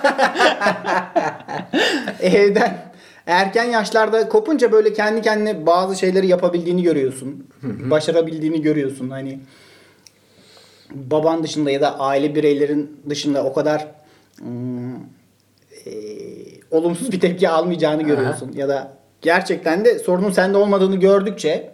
Evden 2.22 2.89
erken 3.30 3.64
yaşlarda 3.64 4.30
kopunca 4.30 4.72
böyle 4.72 4.94
kendi 4.94 5.22
kendine 5.22 5.66
bazı 5.66 5.96
şeyleri 5.96 6.28
yapabildiğini 6.28 6.84
görüyorsun. 6.84 7.48
Başarabildiğini 7.64 8.62
görüyorsun. 8.62 9.10
Hani 9.10 9.40
baban 10.92 11.44
dışında 11.44 11.72
ya 11.72 11.82
da 11.82 12.00
aile 12.00 12.36
bireylerin 12.36 13.02
dışında 13.10 13.44
o 13.44 13.54
kadar 13.54 13.88
hmm, 14.40 14.96
e, 14.96 15.92
olumsuz 16.72 17.12
bir 17.12 17.20
tepki 17.20 17.50
almayacağını 17.50 18.04
görüyorsun. 18.04 18.52
Ya 18.56 18.70
da 18.70 18.94
gerçekten 19.22 19.86
de 19.86 20.00
sorunun 20.00 20.32
sende 20.32 20.58
olmadığını 20.58 20.96
gördükçe 20.96 21.70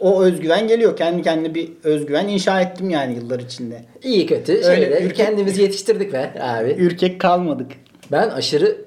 o 0.00 0.22
özgüven 0.22 0.68
geliyor. 0.68 0.96
Kendi 0.96 1.22
kendine 1.22 1.54
bir 1.54 1.70
özgüven 1.84 2.28
inşa 2.28 2.60
ettim 2.60 2.90
yani 2.90 3.14
yıllar 3.14 3.40
içinde. 3.40 3.84
İyi 4.02 4.26
kötü 4.26 4.52
Öyle 4.52 4.62
şöyle 4.62 5.00
ürkek- 5.00 5.16
kendimizi 5.16 5.62
yetiştirdik 5.62 6.12
be 6.12 6.32
abi. 6.40 6.70
Ürkek 6.70 7.20
kalmadık. 7.20 7.70
Ben 8.12 8.28
aşırı 8.28 8.78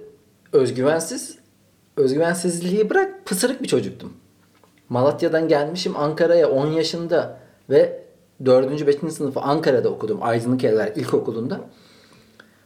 özgüvensiz, 0.53 1.40
özgüvensizliği 2.01 2.89
bırak 2.89 3.25
pısırık 3.25 3.63
bir 3.63 3.67
çocuktum. 3.67 4.13
Malatya'dan 4.89 5.47
gelmişim 5.47 5.97
Ankara'ya 5.97 6.49
10 6.49 6.67
yaşında 6.67 7.37
ve 7.69 8.03
4. 8.45 8.87
5. 8.87 9.13
sınıfı 9.13 9.39
Ankara'da 9.39 9.89
okudum. 9.89 10.17
Aydınlık 10.21 10.63
Evler 10.63 10.91
İlkokulu'nda. 10.95 11.61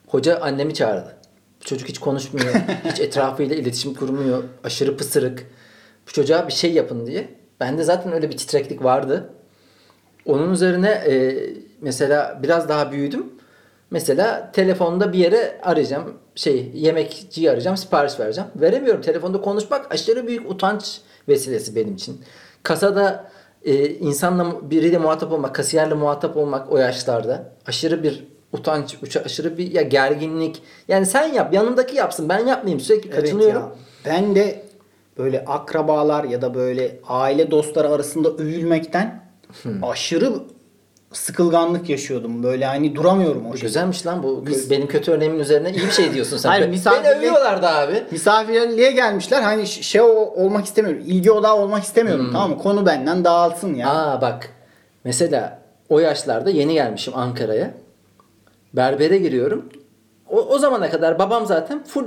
Hoca 0.07 0.39
annemi 0.39 0.73
çağırdı. 0.73 1.15
Bu 1.61 1.65
çocuk 1.65 1.89
hiç 1.89 1.99
konuşmuyor. 1.99 2.53
hiç 2.91 2.99
etrafıyla 2.99 3.55
iletişim 3.55 3.93
kurmuyor. 3.93 4.43
Aşırı 4.63 4.97
pısırık. 4.97 5.45
Bu 6.07 6.11
çocuğa 6.11 6.47
bir 6.47 6.53
şey 6.53 6.73
yapın 6.73 7.05
diye. 7.07 7.29
Bende 7.59 7.83
zaten 7.83 8.13
öyle 8.13 8.29
bir 8.29 8.37
titreklik 8.37 8.83
vardı. 8.83 9.29
Onun 10.25 10.53
üzerine 10.53 10.89
e, 10.89 11.35
mesela 11.81 12.39
biraz 12.43 12.69
daha 12.69 12.91
büyüdüm. 12.91 13.25
Mesela 13.95 14.51
telefonda 14.53 15.13
bir 15.13 15.17
yere 15.19 15.59
arayacağım. 15.63 16.13
Şey 16.35 16.71
yemekçiyi 16.73 17.49
arayacağım. 17.49 17.77
Sipariş 17.77 18.19
vereceğim. 18.19 18.49
Veremiyorum. 18.55 19.01
Telefonda 19.01 19.41
konuşmak 19.41 19.91
aşırı 19.93 20.27
büyük 20.27 20.51
utanç 20.51 21.01
vesilesi 21.27 21.75
benim 21.75 21.93
için. 21.93 22.21
Kasada 22.63 23.31
e, 23.65 23.89
insanla 23.89 24.71
biriyle 24.71 24.97
muhatap 24.97 25.31
olmak, 25.31 25.55
kasiyerle 25.55 25.93
muhatap 25.93 26.37
olmak 26.37 26.71
o 26.71 26.77
yaşlarda 26.77 27.51
aşırı 27.67 28.03
bir 28.03 28.23
utanç, 28.53 28.95
uça- 29.03 29.25
aşırı 29.25 29.57
bir 29.57 29.71
ya 29.71 29.81
gerginlik. 29.81 30.61
Yani 30.87 31.05
sen 31.05 31.33
yap, 31.33 31.53
yanındaki 31.53 31.95
yapsın. 31.95 32.29
Ben 32.29 32.39
yapmayayım. 32.45 32.79
Sürekli 32.79 33.09
kaçınıyorum. 33.09 33.61
ya. 33.61 33.71
Ben 34.05 34.35
de 34.35 34.65
böyle 35.17 35.45
akrabalar 35.45 36.23
ya 36.23 36.41
da 36.41 36.53
böyle 36.53 36.99
aile 37.07 37.51
dostları 37.51 37.89
arasında 37.89 38.29
övülmekten 38.29 39.23
aşırı 39.81 40.33
sıkılganlık 41.17 41.89
yaşıyordum. 41.89 42.43
Böyle 42.43 42.65
hani 42.65 42.95
duramıyorum 42.95 43.45
o 43.45 43.53
Bu 43.53 43.57
şey. 43.57 43.67
güzelmiş 43.67 44.05
lan 44.05 44.23
bu. 44.23 44.45
Benim 44.69 44.87
kötü 44.87 45.11
örneğimin 45.11 45.39
üzerine 45.39 45.69
iyi 45.71 45.85
bir 45.85 45.91
şey 45.91 46.13
diyorsun 46.13 46.37
sen. 46.37 46.49
Hayır, 46.49 46.71
Be- 46.71 46.77
Beni 46.85 47.09
övüyorlardı 47.09 47.67
abi. 47.67 48.03
Misafirliğe 48.11 48.91
gelmişler. 48.91 49.41
Hani 49.41 49.67
şey 49.67 50.01
olmak 50.01 50.65
istemiyorum. 50.65 51.03
İlgi 51.07 51.31
odağı 51.31 51.55
olmak 51.55 51.83
istemiyorum. 51.83 52.29
Tamam 52.33 52.49
mı? 52.49 52.57
Konu 52.57 52.85
benden 52.85 53.23
dağılsın 53.25 53.75
ya. 53.75 53.89
Aa 53.89 54.21
bak. 54.21 54.49
Mesela 55.03 55.59
o 55.89 55.99
yaşlarda 55.99 56.49
yeni 56.49 56.73
gelmişim 56.73 57.13
Ankara'ya. 57.17 57.73
Berbere 58.73 59.17
giriyorum. 59.17 59.69
O, 60.29 60.39
o 60.41 60.59
zamana 60.59 60.89
kadar 60.89 61.19
babam 61.19 61.45
zaten 61.45 61.83
full 61.83 62.05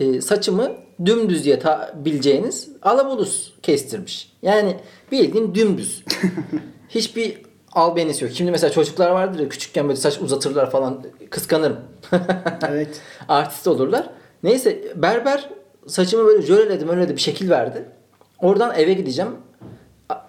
e, 0.00 0.20
saçımı 0.20 0.70
dümdüz 1.04 1.44
diye 1.44 1.58
ta, 1.58 1.92
bileceğiniz 2.04 2.68
alabulus 2.82 3.52
kestirmiş. 3.62 4.32
Yani 4.42 4.76
bildiğin 5.12 5.54
dümdüz. 5.54 6.04
Hiçbir 6.88 7.49
albenisi 7.72 8.24
yok. 8.24 8.32
Şimdi 8.34 8.50
mesela 8.50 8.72
çocuklar 8.72 9.10
vardır 9.10 9.40
ya 9.40 9.48
küçükken 9.48 9.88
böyle 9.88 10.00
saç 10.00 10.18
uzatırlar 10.20 10.70
falan 10.70 11.04
kıskanırım. 11.30 11.76
Evet. 12.68 13.00
Artist 13.28 13.66
olurlar. 13.66 14.10
Neyse 14.42 14.82
berber 14.94 15.50
saçımı 15.86 16.26
böyle 16.26 16.42
jöleledim 16.42 16.88
öyle 16.88 17.08
de 17.08 17.16
bir 17.16 17.20
şekil 17.20 17.50
verdi. 17.50 17.84
Oradan 18.38 18.74
eve 18.74 18.92
gideceğim. 18.92 19.30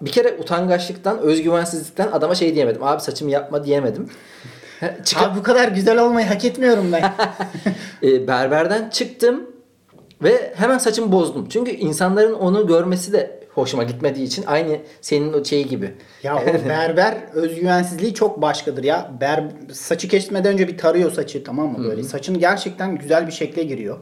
Bir 0.00 0.10
kere 0.10 0.36
utangaçlıktan, 0.40 1.18
özgüvensizlikten 1.18 2.08
adama 2.12 2.34
şey 2.34 2.54
diyemedim. 2.54 2.82
Abi 2.82 3.00
saçımı 3.00 3.30
yapma 3.30 3.64
diyemedim. 3.64 4.10
Çıkıp 5.04 5.26
Abi 5.26 5.38
bu 5.38 5.42
kadar 5.42 5.68
güzel 5.68 5.98
olmayı 5.98 6.26
hak 6.26 6.44
etmiyorum 6.44 6.92
ben. 6.92 7.14
e, 8.02 8.28
berberden 8.28 8.90
çıktım 8.90 9.50
ve 10.22 10.52
hemen 10.56 10.78
saçımı 10.78 11.12
bozdum. 11.12 11.48
Çünkü 11.48 11.70
insanların 11.70 12.34
onu 12.34 12.66
görmesi 12.66 13.12
de 13.12 13.41
hoşuma 13.54 13.82
gitmediği 13.82 14.26
için 14.26 14.44
aynı 14.46 14.78
senin 15.00 15.32
o 15.32 15.44
şeyi 15.44 15.66
gibi. 15.66 15.94
ya 16.22 16.36
o 16.36 16.68
berber 16.68 17.14
özgüvensizliği 17.32 18.14
çok 18.14 18.42
başkadır 18.42 18.84
ya. 18.84 19.10
Ber 19.20 19.44
saçı 19.72 20.08
kesmeden 20.08 20.52
önce 20.52 20.68
bir 20.68 20.78
tarıyor 20.78 21.12
saçı 21.12 21.44
tamam 21.44 21.72
mı 21.72 21.84
böyle. 21.84 22.02
Saçın 22.02 22.38
gerçekten 22.38 22.96
güzel 22.96 23.26
bir 23.26 23.32
şekle 23.32 23.62
giriyor. 23.62 23.98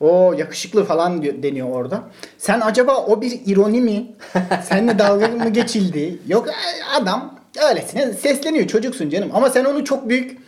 O 0.00 0.32
yakışıklı 0.38 0.84
falan 0.84 1.22
deniyor 1.22 1.68
orada. 1.70 2.02
Sen 2.38 2.60
acaba 2.60 2.96
o 2.96 3.20
bir 3.20 3.40
ironi 3.46 3.80
mi? 3.80 4.06
Seninle 4.64 4.98
dalga 4.98 5.28
mı 5.28 5.50
geçildi? 5.50 6.18
Yok 6.28 6.48
e, 6.48 6.52
adam 7.00 7.38
öylesine 7.70 8.12
sesleniyor 8.12 8.66
çocuksun 8.66 9.10
canım. 9.10 9.30
Ama 9.34 9.50
sen 9.50 9.64
onu 9.64 9.84
çok 9.84 10.08
büyük 10.08 10.38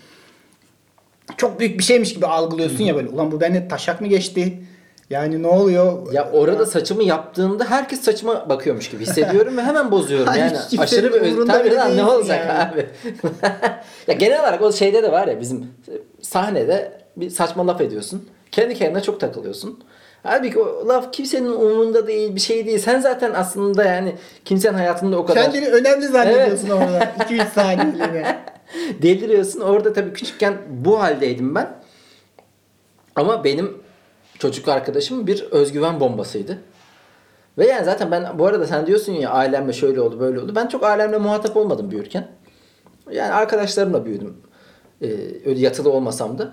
çok 1.37 1.61
büyük 1.61 1.79
bir 1.79 1.85
şeymiş 1.85 2.15
gibi 2.15 2.27
algılıyorsun 2.27 2.85
ya 2.85 2.97
böyle. 2.97 3.09
Ulan 3.09 3.33
bu 3.33 3.41
bende 3.41 3.69
taşak 3.69 4.01
mı 4.01 4.07
geçti? 4.07 4.63
Yani 5.11 5.43
ne 5.43 5.47
oluyor? 5.47 6.13
Ya 6.13 6.31
orada 6.33 6.67
saçımı 6.67 7.03
yaptığımda 7.03 7.65
herkes 7.65 8.01
saçıma 8.01 8.49
bakıyormuş 8.49 8.91
gibi 8.91 9.03
hissediyorum 9.03 9.57
ve 9.57 9.63
hemen 9.63 9.91
bozuyorum. 9.91 10.35
Yani 10.39 10.57
aşırı 10.79 11.15
bir 11.15 11.21
öz... 11.21 11.47
Tabii 11.47 11.75
lan 11.75 11.97
ne 11.97 12.05
olacak 12.05 12.47
yani. 12.49 12.73
abi? 12.73 12.87
ya 14.07 14.15
genel 14.15 14.41
olarak 14.41 14.63
o 14.63 14.73
şeyde 14.73 15.03
de 15.03 15.13
var 15.13 15.29
ya 15.29 15.41
bizim 15.41 15.67
sahnede 16.21 16.93
bir 17.17 17.31
saçma 17.31 17.67
laf 17.67 17.81
ediyorsun. 17.81 18.29
Kendi 18.53 18.75
kendine 18.75 19.03
çok 19.03 19.21
takılıyorsun. 19.21 19.81
Halbuki 20.23 20.59
o 20.59 20.89
laf 20.89 21.13
kimsenin 21.13 21.53
umurunda 21.53 22.07
değil, 22.07 22.35
bir 22.35 22.41
şey 22.41 22.67
değil. 22.67 22.79
Sen 22.79 23.01
zaten 23.01 23.33
aslında 23.35 23.85
yani 23.85 24.15
kimsenin 24.45 24.75
hayatında 24.75 25.17
o 25.17 25.27
kadar 25.27 25.45
Kendini 25.45 25.69
önemli 25.69 26.07
zannediyorsun 26.07 26.71
orada. 26.71 27.13
2-3 27.19 27.51
saniyeliğine. 27.55 28.39
deliriyorsun. 29.03 29.61
Orada 29.61 29.93
tabii 29.93 30.13
küçükken 30.13 30.55
bu 30.69 31.01
haldeydim 31.01 31.55
ben. 31.55 31.69
Ama 33.17 33.45
benim 33.45 33.81
çocuk 34.41 34.69
arkadaşım 34.69 35.27
bir 35.27 35.43
özgüven 35.43 36.01
bombasıydı. 36.01 36.59
Ve 37.59 37.67
yani 37.67 37.85
zaten 37.85 38.11
ben 38.11 38.39
bu 38.39 38.47
arada 38.47 38.67
sen 38.67 38.87
diyorsun 38.87 39.13
ya 39.13 39.31
ailemle 39.31 39.73
şöyle 39.73 40.01
oldu 40.01 40.21
böyle 40.21 40.41
oldu. 40.41 40.53
Ben 40.55 40.67
çok 40.67 40.85
ailemle 40.85 41.19
muhatap 41.19 41.57
olmadım 41.57 41.91
büyürken. 41.91 42.29
Yani 43.13 43.33
arkadaşlarımla 43.33 44.05
büyüdüm. 44.05 44.37
Ee, 45.03 45.07
öyle 45.47 45.61
yatılı 45.61 45.91
olmasam 45.93 46.39
da. 46.39 46.53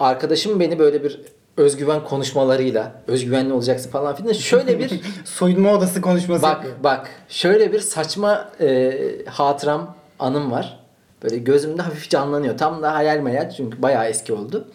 Arkadaşım 0.00 0.60
beni 0.60 0.78
böyle 0.78 1.04
bir 1.04 1.20
özgüven 1.56 2.04
konuşmalarıyla 2.04 3.02
özgüvenli 3.06 3.52
olacaksın 3.52 3.90
falan 3.90 4.14
filan. 4.14 4.32
Şöyle 4.32 4.78
bir 4.78 5.00
Soyunma 5.24 5.72
odası 5.72 6.00
konuşması 6.00 6.42
Bak 6.42 6.54
yapıyor. 6.56 6.74
bak 6.84 7.10
şöyle 7.28 7.72
bir 7.72 7.80
saçma 7.80 8.48
e, 8.60 8.98
hatıram 9.26 9.96
anım 10.18 10.50
var. 10.50 10.80
Böyle 11.22 11.38
gözümde 11.38 11.82
hafif 11.82 12.10
canlanıyor. 12.10 12.58
Tam 12.58 12.82
da 12.82 12.94
hayal 12.94 13.18
meyal 13.18 13.50
çünkü 13.50 13.82
bayağı 13.82 14.06
eski 14.06 14.32
oldu. 14.32 14.68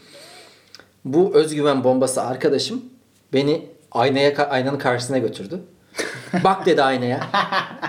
Bu 1.06 1.32
özgüven 1.34 1.84
bombası 1.84 2.22
arkadaşım 2.22 2.82
beni 3.34 3.66
aynaya 3.92 4.48
aynanın 4.50 4.78
karşısına 4.78 5.18
götürdü. 5.18 5.60
Bak 6.44 6.66
dedi 6.66 6.84
aynaya. 6.84 7.20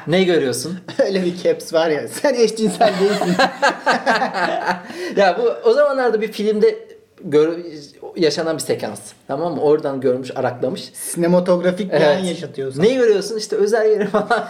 Ne 0.07 0.25
görüyorsun? 0.25 0.79
Öyle 1.05 1.25
bir 1.25 1.37
caps 1.43 1.73
var 1.73 1.89
ya. 1.91 2.09
Sen 2.09 2.35
eşcinsel 2.35 2.95
değilsin. 3.01 3.37
ya 5.17 5.39
bu 5.39 5.69
o 5.69 5.73
zamanlarda 5.73 6.21
bir 6.21 6.33
filmde 6.33 6.79
gör, 7.25 7.59
yaşanan 8.17 8.57
bir 8.57 8.63
sekans. 8.63 9.01
Tamam 9.29 9.55
mı? 9.55 9.61
Oradan 9.63 10.01
görmüş, 10.01 10.31
araklamış. 10.37 10.91
Sinematografik 10.95 11.93
bir 11.93 12.01
an 12.01 12.19
yaşatıyorsun. 12.19 12.83
Ne 12.83 12.95
görüyorsun? 12.95 13.37
İşte 13.39 13.57
özel 13.57 13.91
yeri 13.91 14.07
falan. 14.07 14.49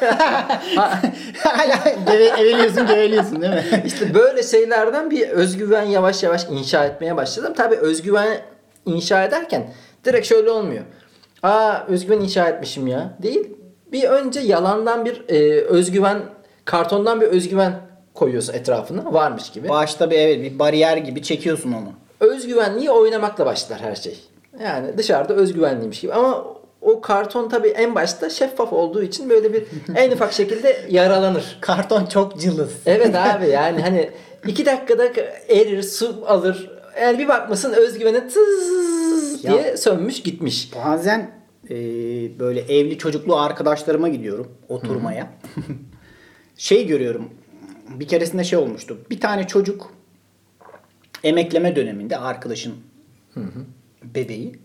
Ha- 0.76 1.02
Hala 1.38 1.94
geve, 2.06 2.24
eveliyorsun 2.24 2.86
geveliyorsun 2.86 3.42
değil 3.42 3.52
mi? 3.52 3.82
İşte 3.86 4.14
böyle 4.14 4.42
şeylerden 4.42 5.10
bir 5.10 5.28
özgüven 5.28 5.82
yavaş 5.82 6.22
yavaş 6.22 6.46
inşa 6.50 6.84
etmeye 6.84 7.16
başladım. 7.16 7.52
Tabii 7.56 7.76
özgüven 7.76 8.40
inşa 8.86 9.24
ederken 9.24 9.72
direkt 10.04 10.26
şöyle 10.26 10.50
olmuyor. 10.50 10.84
Aa 11.42 11.84
özgüven 11.88 12.20
inşa 12.20 12.48
etmişim 12.48 12.86
ya. 12.86 13.16
Değil. 13.22 13.48
Bir 13.92 14.04
önce 14.04 14.40
yalandan 14.40 15.04
bir 15.04 15.24
e, 15.28 15.60
özgüven, 15.60 16.22
kartondan 16.64 17.20
bir 17.20 17.26
özgüven 17.26 17.72
koyuyorsun 18.14 18.54
etrafına. 18.54 19.12
Varmış 19.12 19.50
gibi. 19.50 19.68
Başta 19.68 20.10
bir 20.10 20.18
evet 20.18 20.42
bir 20.42 20.58
bariyer 20.58 20.96
gibi 20.96 21.22
çekiyorsun 21.22 21.72
onu. 21.72 21.92
Özgüvenliği 22.20 22.90
oynamakla 22.90 23.46
başlar 23.46 23.80
her 23.80 23.94
şey. 23.94 24.18
Yani 24.64 24.98
dışarıda 24.98 25.34
özgüvenliymiş 25.34 26.00
gibi 26.00 26.12
ama 26.12 26.44
o 26.80 27.00
karton 27.00 27.48
tabii 27.48 27.68
en 27.68 27.94
başta 27.94 28.30
şeffaf 28.30 28.72
olduğu 28.72 29.02
için 29.02 29.30
böyle 29.30 29.52
bir 29.52 29.64
en 29.96 30.10
ufak 30.10 30.32
şekilde 30.32 30.76
yaralanır. 30.88 31.58
Karton 31.60 32.06
çok 32.06 32.40
cılız. 32.40 32.72
Evet 32.86 33.14
abi 33.14 33.48
yani 33.48 33.82
hani 33.82 34.10
iki 34.46 34.66
dakikada 34.66 35.04
erir, 35.48 35.82
su 35.82 36.24
alır. 36.26 36.79
Yani 37.02 37.18
bir 37.18 37.28
bakmasın 37.28 37.72
özgüveni 37.72 38.28
tız 38.28 39.44
Ya. 39.44 39.52
diye 39.52 39.76
sönmüş 39.76 40.22
gitmiş. 40.22 40.70
Bazen 40.74 41.30
e, 41.70 41.74
böyle 42.38 42.60
evli 42.60 42.98
çocuklu 42.98 43.36
arkadaşlarıma 43.36 44.08
gidiyorum 44.08 44.48
oturmaya. 44.68 45.30
şey 46.56 46.86
görüyorum. 46.86 47.30
Bir 47.88 48.08
keresinde 48.08 48.44
şey 48.44 48.58
olmuştu. 48.58 48.98
Bir 49.10 49.20
tane 49.20 49.46
çocuk 49.46 49.92
emekleme 51.24 51.76
döneminde 51.76 52.16
arkadaşın 52.18 52.74
bebeği. 54.02 54.58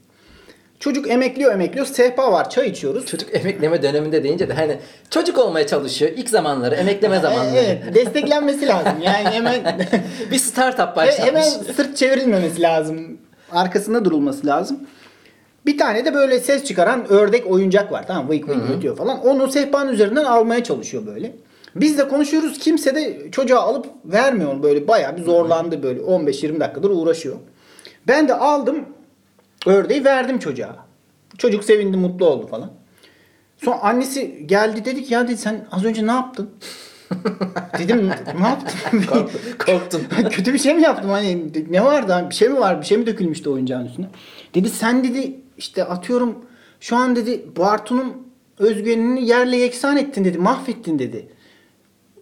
Çocuk 0.85 1.09
emekliyor 1.09 1.53
emekliyor. 1.53 1.85
Sehpa 1.85 2.31
var 2.31 2.49
çay 2.49 2.69
içiyoruz. 2.69 3.05
Çocuk 3.05 3.35
emekleme 3.35 3.83
döneminde 3.83 4.23
deyince 4.23 4.49
de 4.49 4.53
hani 4.53 4.77
çocuk 5.09 5.37
olmaya 5.37 5.67
çalışıyor. 5.67 6.11
İlk 6.15 6.29
zamanları, 6.29 6.75
emekleme 6.75 7.19
zamanları. 7.19 7.55
E, 7.55 7.59
Evet 7.59 7.95
desteklenmesi 7.95 8.67
lazım. 8.67 8.93
Yani 9.01 9.29
hemen 9.29 9.61
bir 10.31 10.37
startup 10.37 10.95
başlatmış. 10.95 11.27
Hemen 11.27 11.41
sırt 11.75 11.97
çevrilmemesi 11.97 12.61
lazım. 12.61 13.17
Arkasında 13.51 14.05
durulması 14.05 14.47
lazım. 14.47 14.79
Bir 15.65 15.77
tane 15.77 16.05
de 16.05 16.13
böyle 16.13 16.39
ses 16.39 16.63
çıkaran 16.63 17.09
ördek 17.09 17.47
oyuncak 17.47 17.91
var. 17.91 18.07
Tamam 18.07 18.29
vıyk 18.29 18.49
vıyk 18.49 18.59
ötüyor 18.77 18.97
falan. 18.97 19.25
Onu 19.25 19.51
sehpanın 19.51 19.93
üzerinden 19.93 20.25
almaya 20.25 20.63
çalışıyor 20.63 21.05
böyle. 21.05 21.31
Biz 21.75 21.97
de 21.97 22.07
konuşuyoruz. 22.07 22.59
Kimse 22.59 22.95
de 22.95 23.31
çocuğa 23.31 23.59
alıp 23.59 23.85
vermiyor 24.05 24.63
böyle. 24.63 24.87
Bayağı 24.87 25.17
bir 25.17 25.23
zorlandı 25.23 25.83
böyle. 25.83 25.99
15-20 26.01 26.59
dakikadır 26.59 26.89
uğraşıyor. 26.89 27.35
Ben 28.07 28.27
de 28.27 28.33
aldım. 28.33 28.85
Ördeği 29.65 30.03
verdim 30.05 30.39
çocuğa. 30.39 30.85
Çocuk 31.37 31.63
sevindi, 31.63 31.97
mutlu 31.97 32.25
oldu 32.25 32.47
falan. 32.47 32.71
Sonra 33.57 33.79
annesi 33.79 34.47
geldi 34.47 34.85
dedi 34.85 35.03
ki 35.03 35.13
ya 35.13 35.27
dedi 35.27 35.37
sen 35.37 35.67
az 35.71 35.85
önce 35.85 36.07
ne 36.07 36.11
yaptın? 36.11 36.49
Dedim 37.79 38.11
ne 38.39 38.47
yaptım? 38.47 39.05
Korktun. 39.65 40.01
Kötü 40.29 40.53
bir 40.53 40.59
şey 40.59 40.75
mi 40.75 40.81
yaptım? 40.81 41.09
Hani 41.09 41.51
ne 41.69 41.85
vardı? 41.85 42.11
Hani 42.11 42.29
Bir 42.29 42.35
şey 42.35 42.49
mi 42.49 42.59
var? 42.59 42.81
Bir 42.81 42.85
şey 42.85 42.97
mi 42.97 43.05
dökülmüştü 43.05 43.49
oyuncağın 43.49 43.85
üstüne? 43.85 44.09
Dedi 44.55 44.69
sen 44.69 45.03
dedi 45.03 45.39
işte 45.57 45.83
atıyorum 45.83 46.45
şu 46.79 46.95
an 46.95 47.15
dedi 47.15 47.45
Bartu'nun 47.57 48.27
özgüvenini 48.59 49.27
yerle 49.27 49.57
yeksan 49.57 49.97
ettin 49.97 50.25
dedi. 50.25 50.37
Mahvettin 50.37 50.99
dedi. 50.99 51.29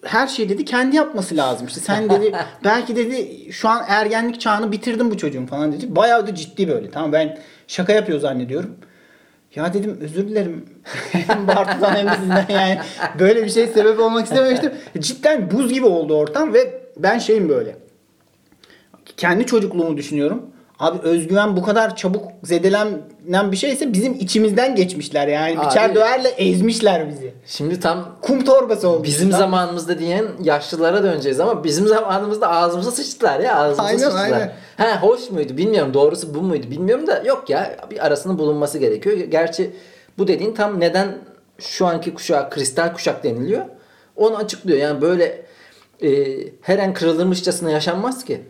Her 0.03 0.27
şey 0.27 0.50
dedi 0.50 0.65
kendi 0.65 0.95
yapması 0.95 1.38
lazım. 1.38 1.67
İşte 1.67 1.79
sen 1.79 2.10
dedi 2.10 2.36
belki 2.63 2.95
dedi 2.95 3.48
şu 3.51 3.69
an 3.69 3.83
ergenlik 3.88 4.41
çağını 4.41 4.72
bitirdin 4.72 5.12
bu 5.12 5.17
çocuğun 5.17 5.45
falan 5.45 5.72
dedi. 5.72 5.95
Bayağı 5.95 6.27
da 6.27 6.36
ciddi 6.36 6.67
böyle. 6.67 6.91
Tamam 6.91 7.13
ben 7.13 7.38
şaka 7.67 7.93
yapıyor 7.93 8.19
zannediyorum. 8.19 8.75
Ya 9.55 9.74
dedim 9.74 9.98
özür 10.01 10.27
dilerim. 10.27 10.65
hem 11.12 11.48
Bartu'dan 11.48 11.95
hem 11.95 12.07
de 12.07 12.15
sizden 12.19 12.45
yani 12.50 12.79
böyle 13.19 13.43
bir 13.43 13.49
şey 13.49 13.67
sebep 13.67 13.99
olmak 13.99 14.25
istememiştim. 14.25 14.71
Cidden 14.99 15.51
buz 15.51 15.73
gibi 15.73 15.86
oldu 15.86 16.15
ortam 16.17 16.54
ve 16.54 16.82
ben 16.97 17.19
şeyim 17.19 17.49
böyle. 17.49 17.75
Kendi 19.17 19.45
çocukluğumu 19.45 19.97
düşünüyorum. 19.97 20.53
Abi 20.84 21.00
özgüven 21.08 21.56
bu 21.58 21.63
kadar 21.63 21.96
çabuk 21.96 22.24
zedelenen 22.43 23.52
bir 23.52 23.58
şeyse 23.58 23.93
bizim 23.93 24.13
içimizden 24.13 24.76
geçmişler 24.76 25.28
yani. 25.28 25.60
Abi- 25.60 25.67
Biçer 25.67 25.96
döverle 25.96 26.28
ezmişler 26.30 27.10
bizi. 27.10 27.34
Şimdi 27.46 27.80
tam 27.80 28.15
Kum 28.22 28.43
torbası 28.46 28.88
oldu. 28.88 29.04
bizim 29.04 29.30
Tam- 29.30 29.39
zamanımızda 29.39 30.00
diyen 30.00 30.26
yaşlılara 30.43 31.04
döneceğiz 31.04 31.39
ama 31.39 31.63
bizim 31.63 31.88
zamanımızda 31.88 32.50
ağzımıza 32.50 32.91
sıçtılar 32.91 33.39
ya 33.39 33.56
ağzımıza 33.56 33.84
Aynen, 33.84 33.98
sıçtılar. 33.98 34.24
aynen. 34.24 34.54
Ha 34.78 35.02
hoş 35.02 35.30
muydu 35.32 35.58
bilmiyorum 35.58 35.93
doğrusu 35.93 36.36
bu 36.36 36.41
muydu 36.41 36.72
bilmiyorum 36.72 37.08
da 37.08 37.24
yok 37.26 37.50
ya 37.50 37.76
bir 37.91 38.06
arasının 38.06 38.38
bulunması 38.39 38.78
gerekiyor. 38.78 39.17
Gerçi 39.17 39.72
bu 40.17 40.28
dediğin 40.28 40.54
tam 40.54 40.80
neden 40.80 41.17
şu 41.60 41.86
anki 41.88 42.13
kuşağa 42.13 42.50
kristal 42.50 42.93
kuşak 42.93 43.24
deniliyor. 43.24 43.65
Onu 44.15 44.38
açıklıyor 44.38 44.78
yani 44.80 45.02
böyle 45.02 45.41
e, 46.04 46.10
her 46.62 46.80
an 46.80 46.93
kırılırmışçasına 46.93 47.72
yaşanmaz 47.72 48.26
ki. 48.26 48.41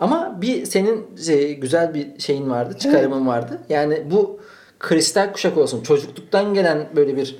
Ama 0.00 0.38
bir 0.42 0.66
senin 0.66 1.16
şey, 1.26 1.54
güzel 1.54 1.94
bir 1.94 2.18
şeyin 2.18 2.50
vardı, 2.50 2.76
çıkarımın 2.78 3.26
vardı. 3.26 3.60
Yani 3.68 4.02
bu 4.10 4.40
kristal 4.78 5.32
kuşak 5.32 5.56
olsun. 5.58 5.82
Çocukluktan 5.82 6.54
gelen 6.54 6.88
böyle 6.96 7.16
bir 7.16 7.36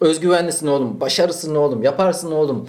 özgüvenlisin 0.00 0.66
oğlum, 0.66 1.00
başarısın 1.00 1.54
oğlum, 1.54 1.82
yaparsın 1.82 2.32
oğlum. 2.32 2.68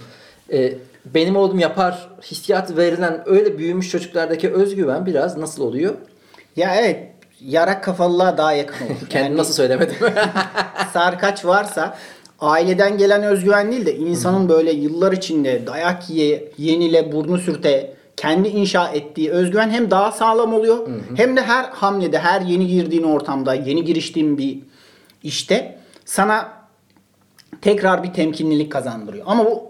Ee, 0.52 0.74
benim 1.14 1.36
oğlum 1.36 1.58
yapar 1.58 2.08
hissiyatı 2.22 2.76
verilen 2.76 3.22
öyle 3.26 3.58
büyümüş 3.58 3.90
çocuklardaki 3.90 4.50
özgüven 4.52 5.06
biraz 5.06 5.36
nasıl 5.36 5.62
oluyor? 5.64 5.94
Ya 6.56 6.74
evet 6.76 7.10
yarak 7.40 7.84
kafalılığa 7.84 8.38
daha 8.38 8.52
yakın 8.52 8.86
olur. 8.86 8.94
Kendimi 9.10 9.30
Yani- 9.30 9.36
nasıl 9.36 9.52
söylemedim? 9.52 9.96
sarkaç 10.92 11.44
varsa 11.44 11.96
aileden 12.40 12.98
gelen 12.98 13.22
özgüven 13.22 13.72
değil 13.72 13.86
de 13.86 13.96
insanın 13.96 14.48
böyle 14.48 14.72
yıllar 14.72 15.12
içinde 15.12 15.66
dayak 15.66 16.10
ye, 16.10 16.52
yenile, 16.58 17.12
burnu 17.12 17.38
sürte, 17.38 17.94
kendi 18.16 18.48
inşa 18.48 18.88
ettiği 18.88 19.30
özgüven 19.30 19.70
hem 19.70 19.90
daha 19.90 20.12
sağlam 20.12 20.54
oluyor 20.54 20.88
hem 21.16 21.36
de 21.36 21.42
her 21.42 21.64
hamlede, 21.64 22.18
her 22.18 22.40
yeni 22.40 22.66
girdiğin 22.66 23.02
ortamda, 23.02 23.54
yeni 23.54 23.84
giriştiğin 23.84 24.38
bir 24.38 24.58
işte 25.22 25.78
sana 26.04 26.52
tekrar 27.60 28.02
bir 28.02 28.12
temkinlilik 28.12 28.72
kazandırıyor. 28.72 29.24
Ama 29.28 29.44
bu 29.44 29.62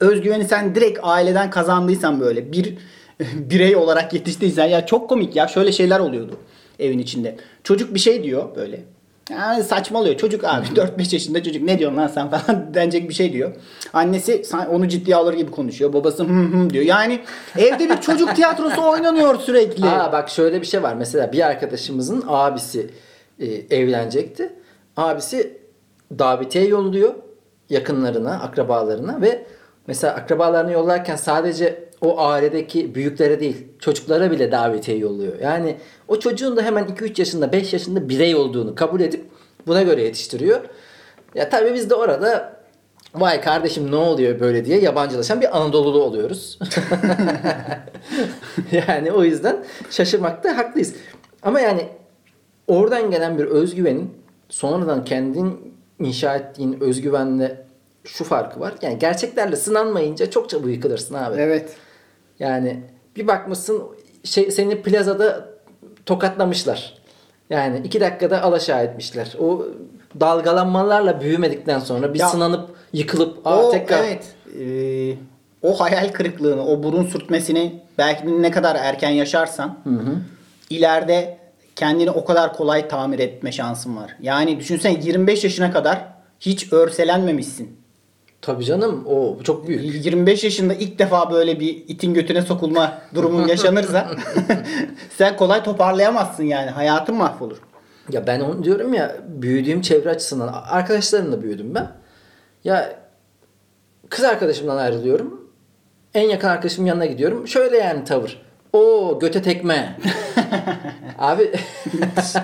özgüveni 0.00 0.44
sen 0.44 0.74
direkt 0.74 0.98
aileden 1.02 1.50
kazandıysan 1.50 2.20
böyle 2.20 2.52
bir 2.52 2.74
birey 3.34 3.76
olarak 3.76 4.12
yetiştiysen 4.12 4.66
ya 4.66 4.86
çok 4.86 5.08
komik 5.08 5.36
ya 5.36 5.48
şöyle 5.48 5.72
şeyler 5.72 6.00
oluyordu 6.00 6.38
evin 6.78 6.98
içinde. 6.98 7.36
Çocuk 7.64 7.94
bir 7.94 8.00
şey 8.00 8.22
diyor 8.22 8.56
böyle. 8.56 8.84
Yani 9.30 9.64
saçmalıyor. 9.64 10.16
Çocuk 10.16 10.44
abi 10.44 10.66
4-5 10.66 11.14
yaşında 11.14 11.42
çocuk 11.42 11.62
ne 11.62 11.78
diyorsun 11.78 11.98
lan 11.98 12.06
sen 12.06 12.30
falan 12.30 12.74
denecek 12.74 13.08
bir 13.08 13.14
şey 13.14 13.32
diyor. 13.32 13.54
Annesi 13.92 14.42
onu 14.70 14.88
ciddiye 14.88 15.16
alır 15.16 15.34
gibi 15.34 15.50
konuşuyor. 15.50 15.92
Babası 15.92 16.24
hı 16.24 16.28
hı 16.28 16.70
diyor. 16.70 16.84
Yani 16.84 17.20
evde 17.58 17.90
bir 17.90 18.00
çocuk 18.00 18.36
tiyatrosu 18.36 18.88
oynanıyor 18.88 19.40
sürekli. 19.40 19.86
Aa 19.86 20.12
bak 20.12 20.28
şöyle 20.28 20.60
bir 20.60 20.66
şey 20.66 20.82
var. 20.82 20.94
Mesela 20.94 21.32
bir 21.32 21.46
arkadaşımızın 21.46 22.24
abisi 22.26 22.90
e, 23.38 23.46
evlenecekti. 23.46 24.52
Abisi 24.96 25.58
davetiye 26.18 26.66
yolluyor 26.66 27.14
yakınlarına, 27.70 28.40
akrabalarına 28.40 29.20
ve 29.20 29.46
mesela 29.86 30.14
akrabalarını 30.14 30.72
yollarken 30.72 31.16
sadece 31.16 31.85
o 32.00 32.20
ailedeki 32.20 32.94
büyüklere 32.94 33.40
değil, 33.40 33.66
çocuklara 33.78 34.30
bile 34.30 34.52
davetiye 34.52 34.98
yolluyor. 34.98 35.40
Yani 35.40 35.76
o 36.08 36.18
çocuğun 36.18 36.56
da 36.56 36.62
hemen 36.62 36.84
2-3 36.84 37.20
yaşında, 37.20 37.52
5 37.52 37.72
yaşında 37.72 38.08
birey 38.08 38.34
olduğunu 38.34 38.74
kabul 38.74 39.00
edip 39.00 39.24
buna 39.66 39.82
göre 39.82 40.02
yetiştiriyor. 40.02 40.60
Ya 41.34 41.48
tabii 41.48 41.74
biz 41.74 41.90
de 41.90 41.94
orada 41.94 42.56
vay 43.14 43.40
kardeşim 43.40 43.90
ne 43.90 43.96
oluyor 43.96 44.40
böyle 44.40 44.64
diye 44.64 44.80
yabancılaşan 44.80 45.40
bir 45.40 45.56
Anadolu'lu 45.56 46.02
oluyoruz. 46.02 46.58
yani 48.88 49.12
o 49.12 49.24
yüzden 49.24 49.64
şaşırmakta 49.90 50.56
haklıyız. 50.56 50.94
Ama 51.42 51.60
yani 51.60 51.86
oradan 52.66 53.10
gelen 53.10 53.38
bir 53.38 53.44
özgüvenin 53.44 54.14
sonradan 54.48 55.04
kendin 55.04 55.74
inşa 55.98 56.36
ettiğin 56.36 56.80
özgüvenle 56.80 57.66
şu 58.04 58.24
farkı 58.24 58.60
var. 58.60 58.74
Yani 58.82 58.98
gerçeklerle 58.98 59.56
sınanmayınca 59.56 60.30
çok 60.30 60.50
çabuk 60.50 60.68
yıkılırsın 60.68 61.14
abi. 61.14 61.40
Evet. 61.40 61.76
Yani 62.38 62.80
bir 63.16 63.26
bakmışsın 63.26 63.82
şey, 64.24 64.50
seni 64.50 64.82
plazada 64.82 65.48
tokatlamışlar. 66.06 66.94
Yani 67.50 67.80
iki 67.84 68.00
dakikada 68.00 68.42
alaşağı 68.42 68.84
etmişler. 68.84 69.34
O 69.40 69.66
dalgalanmalarla 70.20 71.20
büyümedikten 71.20 71.78
sonra 71.78 72.14
bir 72.14 72.18
Ya- 72.18 72.28
sınanıp 72.28 72.70
yıkılıp 72.92 73.46
o 73.46 73.70
tekrar 73.70 74.04
evet. 74.04 74.34
Ee, 74.60 75.14
o 75.62 75.80
hayal 75.80 76.08
kırıklığını, 76.12 76.66
o 76.66 76.82
burun 76.82 77.04
sürtmesini 77.06 77.82
belki 77.98 78.42
ne 78.42 78.50
kadar 78.50 78.76
erken 78.76 79.10
yaşarsan 79.10 79.78
ileride 80.70 81.38
kendini 81.76 82.10
o 82.10 82.24
kadar 82.24 82.52
kolay 82.52 82.88
tamir 82.88 83.18
etme 83.18 83.52
şansın 83.52 83.96
var. 83.96 84.16
Yani 84.20 84.60
düşünsene 84.60 84.98
25 85.02 85.44
yaşına 85.44 85.72
kadar 85.72 86.04
hiç 86.40 86.72
örselenmemişsin. 86.72 87.80
Tabii 88.46 88.64
canım 88.64 89.06
o 89.06 89.42
çok 89.42 89.68
büyük. 89.68 90.04
25 90.04 90.44
yaşında 90.44 90.74
ilk 90.74 90.98
defa 90.98 91.30
böyle 91.30 91.60
bir 91.60 91.84
itin 91.88 92.14
götüne 92.14 92.42
sokulma 92.42 92.98
durumun 93.14 93.48
yaşanırsa 93.48 94.10
sen 95.18 95.36
kolay 95.36 95.62
toparlayamazsın 95.62 96.44
yani. 96.44 96.70
Hayatın 96.70 97.14
mahvolur. 97.14 97.56
Ya 98.12 98.26
ben 98.26 98.40
onu 98.40 98.64
diyorum 98.64 98.94
ya 98.94 99.16
büyüdüğüm 99.28 99.80
çevre 99.80 100.10
açısından 100.10 100.64
arkadaşlarımla 100.68 101.42
büyüdüm 101.42 101.74
ben. 101.74 101.92
Ya 102.64 102.98
kız 104.08 104.24
arkadaşımdan 104.24 104.76
ayrılıyorum. 104.76 105.50
En 106.14 106.28
yakın 106.28 106.48
arkadaşımın 106.48 106.88
yanına 106.88 107.06
gidiyorum. 107.06 107.48
Şöyle 107.48 107.76
yani 107.76 108.04
tavır. 108.04 108.42
O 108.72 109.18
göte 109.20 109.42
tekme. 109.42 109.98
Abi 111.18 111.52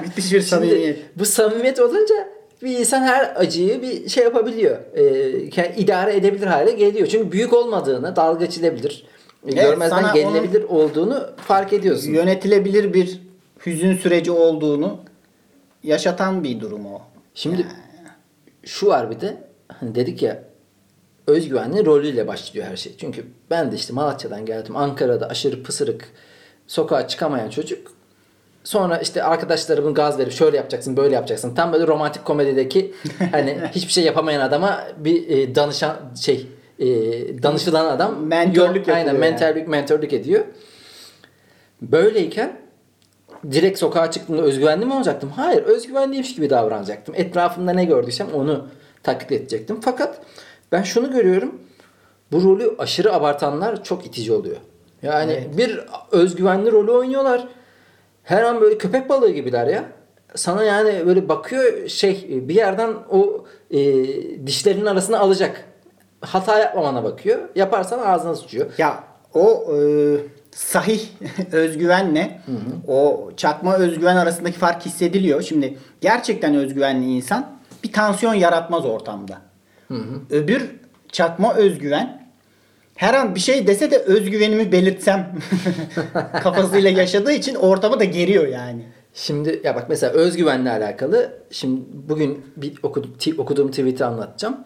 Müthiş 0.02 0.32
bir 0.32 0.40
samimiyet. 0.40 1.18
Bu 1.18 1.24
samimiyet 1.24 1.80
olunca 1.80 2.14
bir 2.62 2.78
insan 2.78 3.02
her 3.02 3.32
acıyı 3.36 3.82
bir 3.82 4.08
şey 4.08 4.24
yapabiliyor. 4.24 4.76
Ke- 5.50 5.76
idare 5.76 6.16
edebilir 6.16 6.46
hale 6.46 6.72
geliyor. 6.72 7.06
Çünkü 7.06 7.32
büyük 7.32 7.52
olmadığını, 7.52 8.16
dalga 8.16 8.44
geçilebilir, 8.44 9.06
Evet, 9.44 9.54
görmezden 9.56 10.14
gelinebilir 10.14 10.62
olduğunu 10.62 11.26
fark 11.36 11.72
ediyorsun. 11.72 12.12
Yönetilebilir 12.12 12.94
bir 12.94 13.20
hüzün 13.66 13.96
süreci 13.96 14.30
olduğunu 14.30 14.98
yaşatan 15.82 16.44
bir 16.44 16.60
durum 16.60 16.86
o. 16.86 17.00
Şimdi 17.34 17.66
şu 18.64 18.86
var 18.86 19.10
bir 19.10 19.20
de 19.20 19.36
hani 19.68 19.94
dedik 19.94 20.22
ya 20.22 20.42
özgüvenli 21.26 21.86
rolüyle 21.86 22.28
başlıyor 22.28 22.66
her 22.66 22.76
şey. 22.76 22.92
Çünkü 22.98 23.24
ben 23.50 23.72
de 23.72 23.76
işte 23.76 23.92
Malatya'dan 23.92 24.46
geldim. 24.46 24.76
Ankara'da 24.76 25.28
aşırı 25.28 25.62
pısırık 25.62 26.08
sokağa 26.66 27.08
çıkamayan 27.08 27.50
çocuk. 27.50 27.91
Sonra 28.64 28.98
işte 28.98 29.22
arkadaşlarımın 29.22 29.94
gaz 29.94 30.18
verip 30.18 30.32
şöyle 30.32 30.56
yapacaksın 30.56 30.96
böyle 30.96 31.14
yapacaksın. 31.14 31.54
Tam 31.54 31.72
böyle 31.72 31.86
romantik 31.86 32.24
komedideki 32.24 32.94
hani 33.30 33.58
hiçbir 33.72 33.92
şey 33.92 34.04
yapamayan 34.04 34.40
adama 34.40 34.84
bir 34.96 35.28
e, 35.28 35.54
danışan 35.54 35.96
şey 36.20 36.46
e, 36.78 36.86
danışılan 37.42 37.86
adam 37.86 38.26
Mentörlük 38.26 38.88
Aynen 38.88 38.98
yapıyor 38.98 39.06
yani. 39.06 39.18
mentorluk, 39.18 39.68
mentörlük 39.68 40.12
ediyor. 40.12 40.44
Böyleyken 41.82 42.56
direkt 43.50 43.78
sokağa 43.78 44.10
çıktığımda 44.10 44.42
özgüvenli 44.42 44.86
mi 44.86 44.94
olacaktım? 44.94 45.30
Hayır 45.36 45.62
özgüvenliymiş 45.62 46.34
gibi 46.34 46.50
davranacaktım. 46.50 47.14
Etrafımda 47.14 47.72
ne 47.72 47.84
gördüysem 47.84 48.26
onu 48.34 48.68
taklit 49.02 49.32
edecektim. 49.32 49.80
Fakat 49.80 50.20
ben 50.72 50.82
şunu 50.82 51.12
görüyorum. 51.12 51.60
Bu 52.32 52.42
rolü 52.42 52.74
aşırı 52.78 53.14
abartanlar 53.14 53.84
çok 53.84 54.06
itici 54.06 54.32
oluyor. 54.32 54.56
Yani 55.02 55.48
bir 55.56 55.80
özgüvenli 56.12 56.72
rolü 56.72 56.90
oynuyorlar. 56.90 57.48
Her 58.22 58.42
an 58.42 58.60
böyle 58.60 58.78
köpek 58.78 59.08
balığı 59.08 59.30
gibiler 59.30 59.66
ya. 59.66 59.84
Sana 60.34 60.64
yani 60.64 61.06
böyle 61.06 61.28
bakıyor 61.28 61.88
şey 61.88 62.42
bir 62.48 62.54
yerden 62.54 62.90
o 63.10 63.44
e, 63.70 63.78
dişlerinin 64.46 64.86
arasına 64.86 65.18
alacak. 65.18 65.64
Hata 66.20 66.58
yapmamana 66.58 67.04
bakıyor. 67.04 67.38
Yaparsan 67.54 67.98
ağzına 67.98 68.34
sıçıyor. 68.34 68.66
Ya 68.78 69.04
o 69.34 69.74
e, 69.76 69.80
sahih 70.50 71.08
özgüvenle 71.52 72.40
o 72.88 73.30
çakma 73.36 73.76
özgüven 73.76 74.16
arasındaki 74.16 74.58
fark 74.58 74.86
hissediliyor. 74.86 75.42
Şimdi 75.42 75.78
gerçekten 76.00 76.54
özgüvenli 76.54 77.06
insan 77.16 77.58
bir 77.84 77.92
tansiyon 77.92 78.34
yaratmaz 78.34 78.86
ortamda. 78.86 79.38
Öbür 80.30 80.70
çakma 81.12 81.54
özgüven 81.54 82.21
her 82.96 83.14
an 83.14 83.34
bir 83.34 83.40
şey 83.40 83.66
dese 83.66 83.90
de 83.90 83.98
özgüvenimi 83.98 84.72
belirtsem 84.72 85.38
kafasıyla 86.42 86.90
yaşadığı 86.90 87.32
için 87.32 87.54
ortamı 87.54 88.00
da 88.00 88.04
geriyor 88.04 88.46
yani. 88.46 88.82
Şimdi 89.14 89.60
ya 89.64 89.76
bak 89.76 89.86
mesela 89.88 90.12
özgüvenle 90.12 90.70
alakalı 90.70 91.32
şimdi 91.50 91.80
bugün 92.08 92.44
bir 92.56 92.74
okudum, 92.82 93.14
okuduğum 93.38 93.70
tweet'i 93.70 94.04
anlatacağım. 94.04 94.56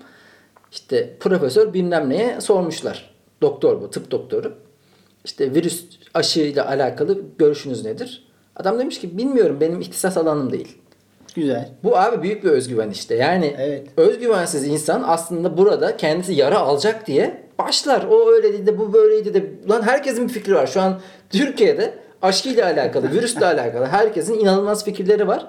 İşte 0.73 1.17
profesör 1.21 1.75
bilmem 1.75 2.11
neye 2.11 2.41
sormuşlar. 2.41 3.11
Doktor 3.43 3.81
bu 3.81 3.91
tıp 3.91 4.11
doktoru. 4.11 4.55
İşte 5.25 5.55
virüs 5.55 5.85
aşıyla 6.15 6.69
alakalı 6.69 7.23
görüşünüz 7.39 7.85
nedir? 7.85 8.27
Adam 8.57 8.79
demiş 8.79 9.01
ki 9.01 9.19
bilmiyorum 9.19 9.59
benim 9.61 9.81
ihtisas 9.81 10.17
alanım 10.17 10.53
değil. 10.53 10.79
Güzel. 11.35 11.69
Bu 11.85 11.99
abi 11.99 12.23
büyük 12.23 12.45
bir 12.45 12.51
özgüven 12.51 12.91
işte. 12.91 13.15
Yani 13.15 13.55
Evet. 13.59 13.89
özgüvensiz 13.97 14.67
insan 14.67 15.05
aslında 15.07 15.59
burada 15.59 15.97
kendisi 15.97 16.33
yara 16.33 16.59
alacak 16.59 17.07
diye 17.07 17.46
başlar. 17.59 18.07
O 18.11 18.31
öyleydi 18.31 18.67
de 18.67 18.79
bu 18.79 18.93
böyleydi 18.93 19.35
de. 19.35 19.45
Lan 19.71 19.83
herkesin 19.83 20.29
bir 20.29 20.33
fikri 20.33 20.55
var. 20.55 20.67
Şu 20.67 20.81
an 20.81 21.01
Türkiye'de 21.31 21.95
aşıyla 22.23 22.67
alakalı, 22.67 23.11
virüsle 23.13 23.47
alakalı 23.47 23.85
herkesin 23.87 24.35
inanılmaz 24.35 24.85
fikirleri 24.85 25.27
var. 25.29 25.47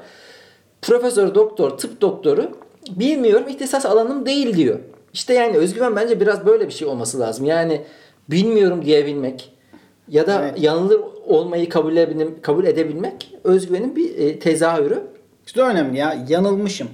Profesör, 0.81 1.35
doktor, 1.35 1.69
tıp 1.77 2.01
doktoru 2.01 2.51
bilmiyorum 2.89 3.47
ihtisas 3.47 3.85
alanım 3.85 4.25
değil 4.25 4.57
diyor. 4.57 4.79
İşte 5.13 5.33
yani 5.33 5.57
özgüven 5.57 5.95
bence 5.95 6.19
biraz 6.19 6.45
böyle 6.45 6.67
bir 6.67 6.73
şey 6.73 6.87
olması 6.87 7.19
lazım. 7.19 7.45
Yani 7.45 7.81
bilmiyorum 8.29 8.85
diyebilmek 8.85 9.53
ya 10.07 10.27
da 10.27 10.41
Evet. 10.41 10.61
yanılır 10.63 11.01
olmayı 11.27 11.69
kabul 11.69 11.97
edebilmek, 11.97 12.43
kabul 12.43 12.65
edebilmek 12.65 13.33
özgüvenin 13.43 13.95
bir 13.95 14.17
e, 14.17 14.39
tezahürü. 14.39 15.03
İşte 15.45 15.63
o 15.63 15.65
önemli 15.65 15.97
ya. 15.97 16.25
Yanılmışım. 16.29 16.87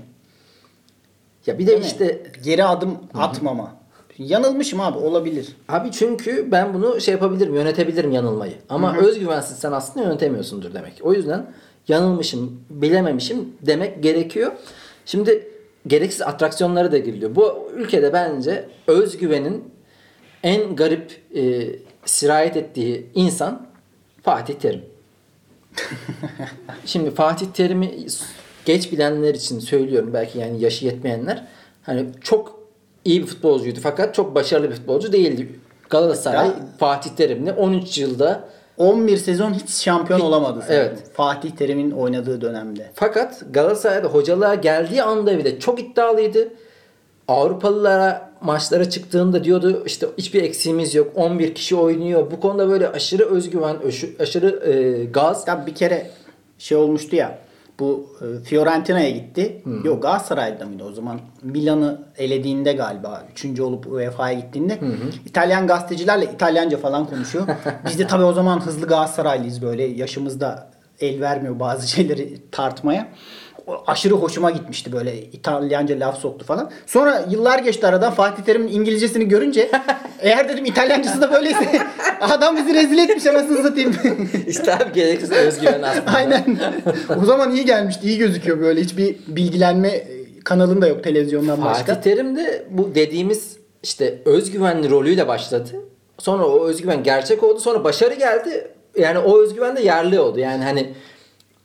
Ya 1.45 1.59
bir 1.59 1.63
de 1.63 1.67
Değil 1.67 1.79
mi? 1.79 1.85
işte 1.85 2.23
geri 2.43 2.63
adım 2.65 2.97
atmama. 3.13 3.75
Yanılmışım 4.17 4.81
abi 4.81 4.97
olabilir. 4.97 5.47
abi 5.69 5.91
çünkü 5.91 6.51
ben 6.51 6.73
bunu 6.73 7.01
şey 7.01 7.13
yapabilirim, 7.13 7.55
yönetebilirim 7.55 8.11
yanılmayı. 8.11 8.53
Ama 8.69 8.97
özgüvensiz 8.97 9.57
sen 9.57 9.71
aslında 9.71 10.05
yönetemiyorsundur 10.05 10.73
demek. 10.73 10.93
O 11.01 11.13
yüzden 11.13 11.45
yanılmışım, 11.87 12.61
bilememişim 12.69 13.53
demek 13.61 14.03
gerekiyor. 14.03 14.51
Şimdi 15.05 15.47
gereksiz 15.87 16.21
atraksiyonlara 16.21 16.91
da 16.91 16.97
giriliyor. 16.97 17.35
Bu 17.35 17.71
ülkede 17.75 18.13
bence 18.13 18.65
özgüvenin 18.87 19.63
en 20.43 20.75
garip 20.75 21.21
e, 21.35 21.69
sirayet 22.05 22.57
ettiği 22.57 23.05
insan 23.15 23.67
Fatih 24.23 24.53
Terim. 24.53 24.81
Şimdi 26.85 27.11
Fatih 27.11 27.47
Terim'i 27.53 28.05
geç 28.65 28.91
bilenler 28.91 29.33
için 29.33 29.59
söylüyorum 29.59 30.09
belki 30.13 30.39
yani 30.39 30.61
yaşı 30.61 30.85
yetmeyenler. 30.85 31.47
Hani 31.83 32.05
çok 32.21 32.62
iyi 33.05 33.21
bir 33.21 33.27
futbolcuydu 33.27 33.79
fakat 33.83 34.15
çok 34.15 34.35
başarılı 34.35 34.69
bir 34.69 34.75
futbolcu 34.75 35.11
değildi. 35.13 35.59
Galatasaray 35.89 36.47
Ya. 36.47 36.53
Fatih 36.77 37.09
Terim'le 37.09 37.49
13 37.57 37.97
yılda 37.97 38.43
11 38.77 39.17
sezon 39.17 39.53
hiç 39.53 39.69
şampiyon 39.69 40.19
olamadı 40.19 40.59
zaten. 40.61 40.75
evet. 40.75 41.03
Fatih 41.13 41.51
Terim'in 41.51 41.91
oynadığı 41.91 42.41
dönemde. 42.41 42.91
fakat 42.95 43.41
Galatasaray'da 43.51 44.07
hocalığa 44.07 44.55
geldiği 44.55 45.03
anda 45.03 45.37
bile 45.37 45.59
çok 45.59 45.79
iddialıydı. 45.81 46.47
Avrupalılara 47.27 48.29
maçlara 48.41 48.89
çıktığında 48.89 49.43
diyordu 49.43 49.83
işte 49.85 50.07
hiçbir 50.17 50.43
eksiğimiz 50.43 50.95
yok. 50.95 51.11
11 51.15 51.55
kişi 51.55 51.75
oynuyor. 51.75 52.31
Bu 52.31 52.39
konuda 52.39 52.69
böyle 52.69 52.89
aşırı 52.89 53.25
özgüven, 53.25 53.75
aşı- 53.87 54.09
aşırı 54.19 54.71
e, 54.71 55.03
gaz. 55.05 55.47
Ya 55.47 55.65
bir 55.67 55.75
kere 55.75 56.09
şey 56.57 56.77
olmuştu 56.77 57.15
ya. 57.15 57.37
Bu 57.79 58.09
e, 58.21 58.43
Fiorentina'ya 58.43 59.09
gitti. 59.09 59.61
Yok 59.83 60.01
Galatasaray'da 60.01 60.65
mıydı 60.65 60.83
o 60.83 60.91
zaman? 60.91 61.19
Milan'ı 61.43 62.01
elediğinde 62.17 62.73
galiba. 62.73 63.23
Üçüncü 63.31 63.61
olup 63.61 63.87
UEFA'ya 63.87 64.39
gittiğinde. 64.39 64.79
İtalyan 65.25 65.67
gazetecilerle 65.67 66.25
İtalyanca 66.25 66.77
falan 66.77 67.05
konuşuyor. 67.05 67.47
Biz 67.85 67.99
de 67.99 68.07
tabii 68.07 68.23
o 68.23 68.33
zaman 68.33 68.59
hızlı 68.59 68.87
Galatasaraylıyız 68.87 69.61
böyle. 69.61 69.83
Yaşımızda 69.83 70.69
el 70.99 71.21
vermiyor 71.21 71.59
bazı 71.59 71.87
şeyleri 71.87 72.37
tartmaya. 72.51 73.07
Aşırı 73.87 74.13
hoşuma 74.13 74.51
gitmişti 74.51 74.91
böyle 74.91 75.21
İtalyanca 75.21 75.99
laf 75.99 76.19
soktu 76.19 76.45
falan. 76.45 76.71
Sonra 76.85 77.25
yıllar 77.29 77.59
geçti 77.59 77.87
aradan 77.87 78.13
Fatih 78.13 78.43
Terim'in 78.43 78.67
İngilizcesini 78.67 79.27
görünce 79.27 79.71
eğer 80.19 80.49
dedim 80.49 80.65
İtalyancası 80.65 81.21
da 81.21 81.31
böyleyse 81.31 81.81
adam 82.21 82.57
bizi 82.57 82.73
rezil 82.73 82.97
etmiş 82.97 83.25
anasını 83.25 83.63
satayım. 83.63 83.95
işte 84.47 84.75
abi 84.75 84.93
gereksiz 84.93 85.31
özgüven 85.31 85.81
aslında. 85.81 86.11
Aynen. 86.11 86.57
o 87.21 87.25
zaman 87.25 87.55
iyi 87.55 87.65
gelmişti. 87.65 88.07
iyi 88.07 88.17
gözüküyor 88.17 88.59
böyle. 88.59 88.81
Hiçbir 88.81 89.15
bilgilenme 89.27 90.03
kanalın 90.43 90.81
da 90.81 90.87
yok 90.87 91.03
televizyondan 91.03 91.61
başka. 91.61 91.93
Fatih 91.93 92.01
Terim 92.01 92.35
de 92.35 92.65
bu 92.69 92.95
dediğimiz 92.95 93.57
işte 93.83 94.21
özgüvenli 94.25 94.89
rolüyle 94.89 95.27
başladı. 95.27 95.69
Sonra 96.19 96.45
o 96.45 96.65
özgüven 96.67 97.03
gerçek 97.03 97.43
oldu. 97.43 97.59
Sonra 97.59 97.83
başarı 97.83 98.13
geldi. 98.13 98.67
Yani 98.97 99.19
o 99.19 99.41
özgüven 99.41 99.75
de 99.75 99.81
yerli 99.81 100.19
oldu. 100.19 100.39
Yani 100.39 100.63
hani 100.63 100.93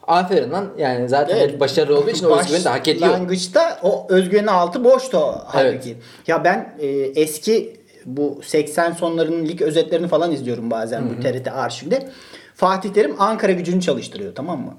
aferin 0.08 0.50
lan. 0.50 0.68
Yani 0.78 1.08
zaten 1.08 1.36
Evet. 1.36 1.60
başarılı 1.60 1.98
olduğu 1.98 2.10
için 2.10 2.26
o 2.26 2.38
özgüveni 2.40 2.64
de 2.64 2.68
hak 2.68 2.88
ediyor. 2.88 3.10
Başlangıçta 3.10 3.80
o 3.82 4.06
özgüvenin 4.08 4.46
altı 4.46 4.84
boştu 4.84 5.18
o 5.18 5.42
halbuki. 5.46 5.96
Ya 6.26 6.44
ben 6.44 6.74
e, 6.80 6.86
eski 7.16 7.76
bu 8.06 8.40
80 8.44 8.92
sonlarının 8.92 9.46
lig 9.46 9.62
özetlerini 9.62 10.08
falan 10.08 10.32
izliyorum 10.32 10.70
bazen 10.70 11.10
bu 11.10 11.22
TRT 11.22 11.48
arşivde. 11.48 12.08
Fatih 12.54 12.90
Terim 12.90 13.14
Ankara 13.18 13.52
gücünü 13.52 13.80
çalıştırıyor 13.80 14.34
tamam 14.34 14.60
mı? 14.60 14.74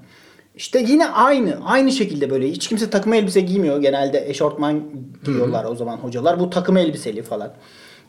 İşte 0.54 0.84
yine 0.88 1.08
aynı 1.08 1.58
aynı 1.64 1.92
şekilde 1.92 2.30
böyle 2.30 2.48
hiç 2.50 2.68
kimse 2.68 2.90
takım 2.90 3.12
elbise 3.12 3.40
giymiyor. 3.40 3.82
Genelde 3.82 4.28
eşortman 4.30 4.82
giyiyorlar 5.24 5.64
o 5.64 5.74
zaman 5.74 5.96
hocalar. 5.96 6.40
Bu 6.40 6.50
takım 6.50 6.76
elbiseli 6.76 7.22
falan. 7.22 7.52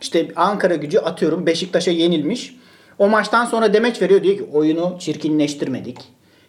İşte 0.02 0.28
Ankara 0.36 0.76
gücü 0.76 1.00
atıyorum 1.00 1.46
Beşiktaş'a 1.46 1.92
yenilmiş. 1.92 2.56
O 3.00 3.10
maçtan 3.10 3.46
sonra 3.46 3.74
demeç 3.74 4.02
veriyor 4.02 4.24
diyor 4.24 4.38
ki 4.38 4.46
oyunu 4.54 4.96
çirkinleştirmedik. 5.00 5.98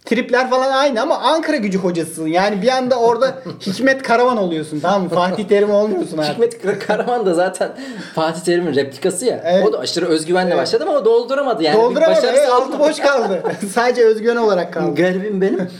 Tripler 0.04 0.50
falan 0.50 0.72
aynı 0.72 1.02
ama 1.02 1.18
Ankara 1.18 1.56
gücü 1.56 1.78
hocasısın. 1.78 2.26
Yani 2.26 2.62
bir 2.62 2.68
anda 2.68 2.96
orada 2.98 3.42
Hikmet 3.66 4.02
Karaman 4.02 4.36
oluyorsun 4.36 4.80
tamam 4.80 5.02
mı? 5.02 5.08
Fatih 5.08 5.44
Terim 5.44 5.70
olmuyorsun 5.70 6.18
artık. 6.18 6.34
Hikmet 6.34 6.86
Karaman 6.86 7.26
da 7.26 7.34
zaten 7.34 7.72
Fatih 8.14 8.40
Terim'in 8.40 8.74
replikası 8.74 9.24
ya. 9.26 9.42
Evet. 9.44 9.66
O 9.66 9.72
da 9.72 9.78
aşırı 9.78 10.06
özgüvenle 10.06 10.56
başladı 10.56 10.84
ama 10.88 11.04
dolduramadı. 11.04 11.62
Yani 11.62 11.76
Dolduramadı. 11.82 12.26
Evet, 12.26 12.48
altı 12.48 12.78
boş 12.78 12.98
kaldı. 12.98 13.42
Sadece 13.72 14.04
özgüven 14.04 14.36
olarak 14.36 14.72
kaldı. 14.72 14.94
Garibim 14.94 15.40
benim. 15.40 15.70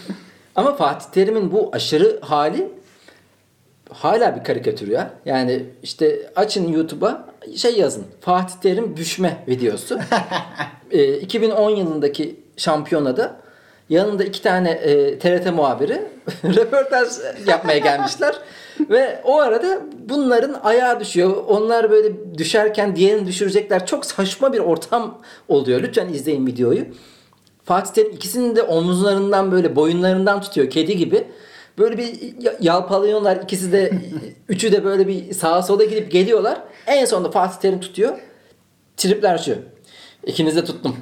Ama 0.55 0.77
Fatih 0.77 1.07
Terim'in 1.07 1.53
bu 1.53 1.71
aşırı 1.73 2.21
hali 2.21 2.69
hala 3.93 4.37
bir 4.37 4.45
karikatür 4.45 4.89
ya. 4.89 5.11
Yani 5.25 5.65
işte 5.83 6.31
açın 6.37 6.69
YouTube'a 6.73 7.25
şey 7.57 7.79
yazın. 7.79 8.05
Fatih 8.21 8.55
Terim 8.63 8.97
düşme 8.97 9.45
videosu. 9.49 9.99
Ee, 10.91 11.15
2010 11.15 11.71
yılındaki 11.71 12.41
şampiyonada 12.57 13.37
yanında 13.89 14.25
iki 14.25 14.43
tane 14.43 14.71
e, 14.71 15.19
TRT 15.19 15.53
muhabiri 15.53 16.03
röportaj 16.45 17.09
yapmaya 17.47 17.79
gelmişler. 17.79 18.35
Ve 18.91 19.21
o 19.25 19.41
arada 19.41 19.79
bunların 20.09 20.61
ayağı 20.63 21.01
düşüyor. 21.01 21.45
Onlar 21.49 21.91
böyle 21.91 22.39
düşerken 22.39 22.97
diğerini 22.97 23.27
düşürecekler. 23.27 23.87
Çok 23.87 24.07
saçma 24.07 24.53
bir 24.53 24.59
ortam 24.59 25.19
oluyor. 25.49 25.83
Lütfen 25.83 26.09
izleyin 26.09 26.47
videoyu. 26.47 26.85
Fatih 27.65 27.93
Terim 27.93 28.13
ikisini 28.13 28.57
de 28.57 28.63
omuzlarından 28.63 29.53
böyle 29.53 29.77
boyunlarından 29.77 30.41
tutuyor 30.41 30.71
kedi 30.71 30.97
gibi. 30.97 31.25
Böyle 31.79 31.99
bir 31.99 32.35
ya- 32.43 32.57
yalpalıyorlar. 32.61 33.37
ikisi 33.37 33.73
de 33.73 33.91
üçü 34.49 34.73
de 34.73 34.85
böyle 34.85 35.09
bir 35.09 35.33
sağa 35.33 35.63
sola 35.63 35.85
gidip 35.85 36.11
geliyorlar. 36.13 36.59
En 36.87 37.05
sonunda 37.05 37.31
Fatih 37.31 37.61
Terim 37.61 37.81
tutuyor. 37.81 38.19
Tripler 38.97 39.39
şu. 39.39 39.55
İkinizi 40.27 40.57
de 40.57 40.65
tuttum. 40.65 40.97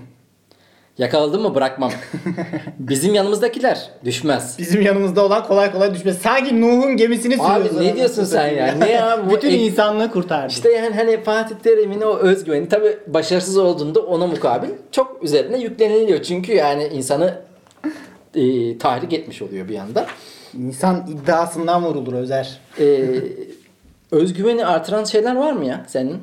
Yakaladım 1.01 1.43
mı 1.43 1.55
bırakmam. 1.55 1.91
Bizim 2.79 3.15
yanımızdakiler 3.15 3.91
düşmez. 4.05 4.57
Bizim 4.59 4.83
yanımızda 4.83 5.25
olan 5.25 5.47
kolay 5.47 5.73
kolay 5.73 5.95
düşmez. 5.95 6.19
Sanki 6.19 6.61
Nuh'un 6.61 6.97
gemisini 6.97 7.35
Abi 7.35 7.69
sürüyoruz. 7.69 7.81
ne 7.87 7.97
diyorsun 7.97 8.25
sen 8.25 8.49
ya? 8.49 8.75
Ne 8.75 8.91
ya 8.91 9.21
bu 9.27 9.31
Bütün 9.37 9.49
ek- 9.49 9.57
insanlığı 9.67 10.11
kurtardı. 10.11 10.53
İşte 10.53 10.73
yani 10.73 10.95
hani 10.97 11.23
Fatih 11.23 11.57
Terim'in 11.57 12.01
o 12.01 12.17
özgüveni 12.17 12.69
tabi 12.69 12.99
başarısız 13.07 13.57
olduğunda 13.59 14.01
ona 14.01 14.27
mukabil 14.27 14.69
çok 14.93 15.23
üzerine 15.23 15.59
yükleniliyor. 15.59 16.23
Çünkü 16.23 16.53
yani 16.53 16.85
insanı 16.85 17.35
e, 18.35 18.79
tahrik 18.79 19.13
etmiş 19.13 19.43
oluyor 19.43 19.69
bir 19.69 19.75
yanda. 19.75 20.07
İnsan 20.59 21.07
iddiasından 21.09 21.85
vurulur 21.85 22.13
Özer. 22.15 22.61
E, 22.81 23.05
özgüveni 24.11 24.67
artıran 24.67 25.05
şeyler 25.05 25.37
var 25.37 25.53
mı 25.53 25.65
ya 25.67 25.85
senin? 25.89 26.17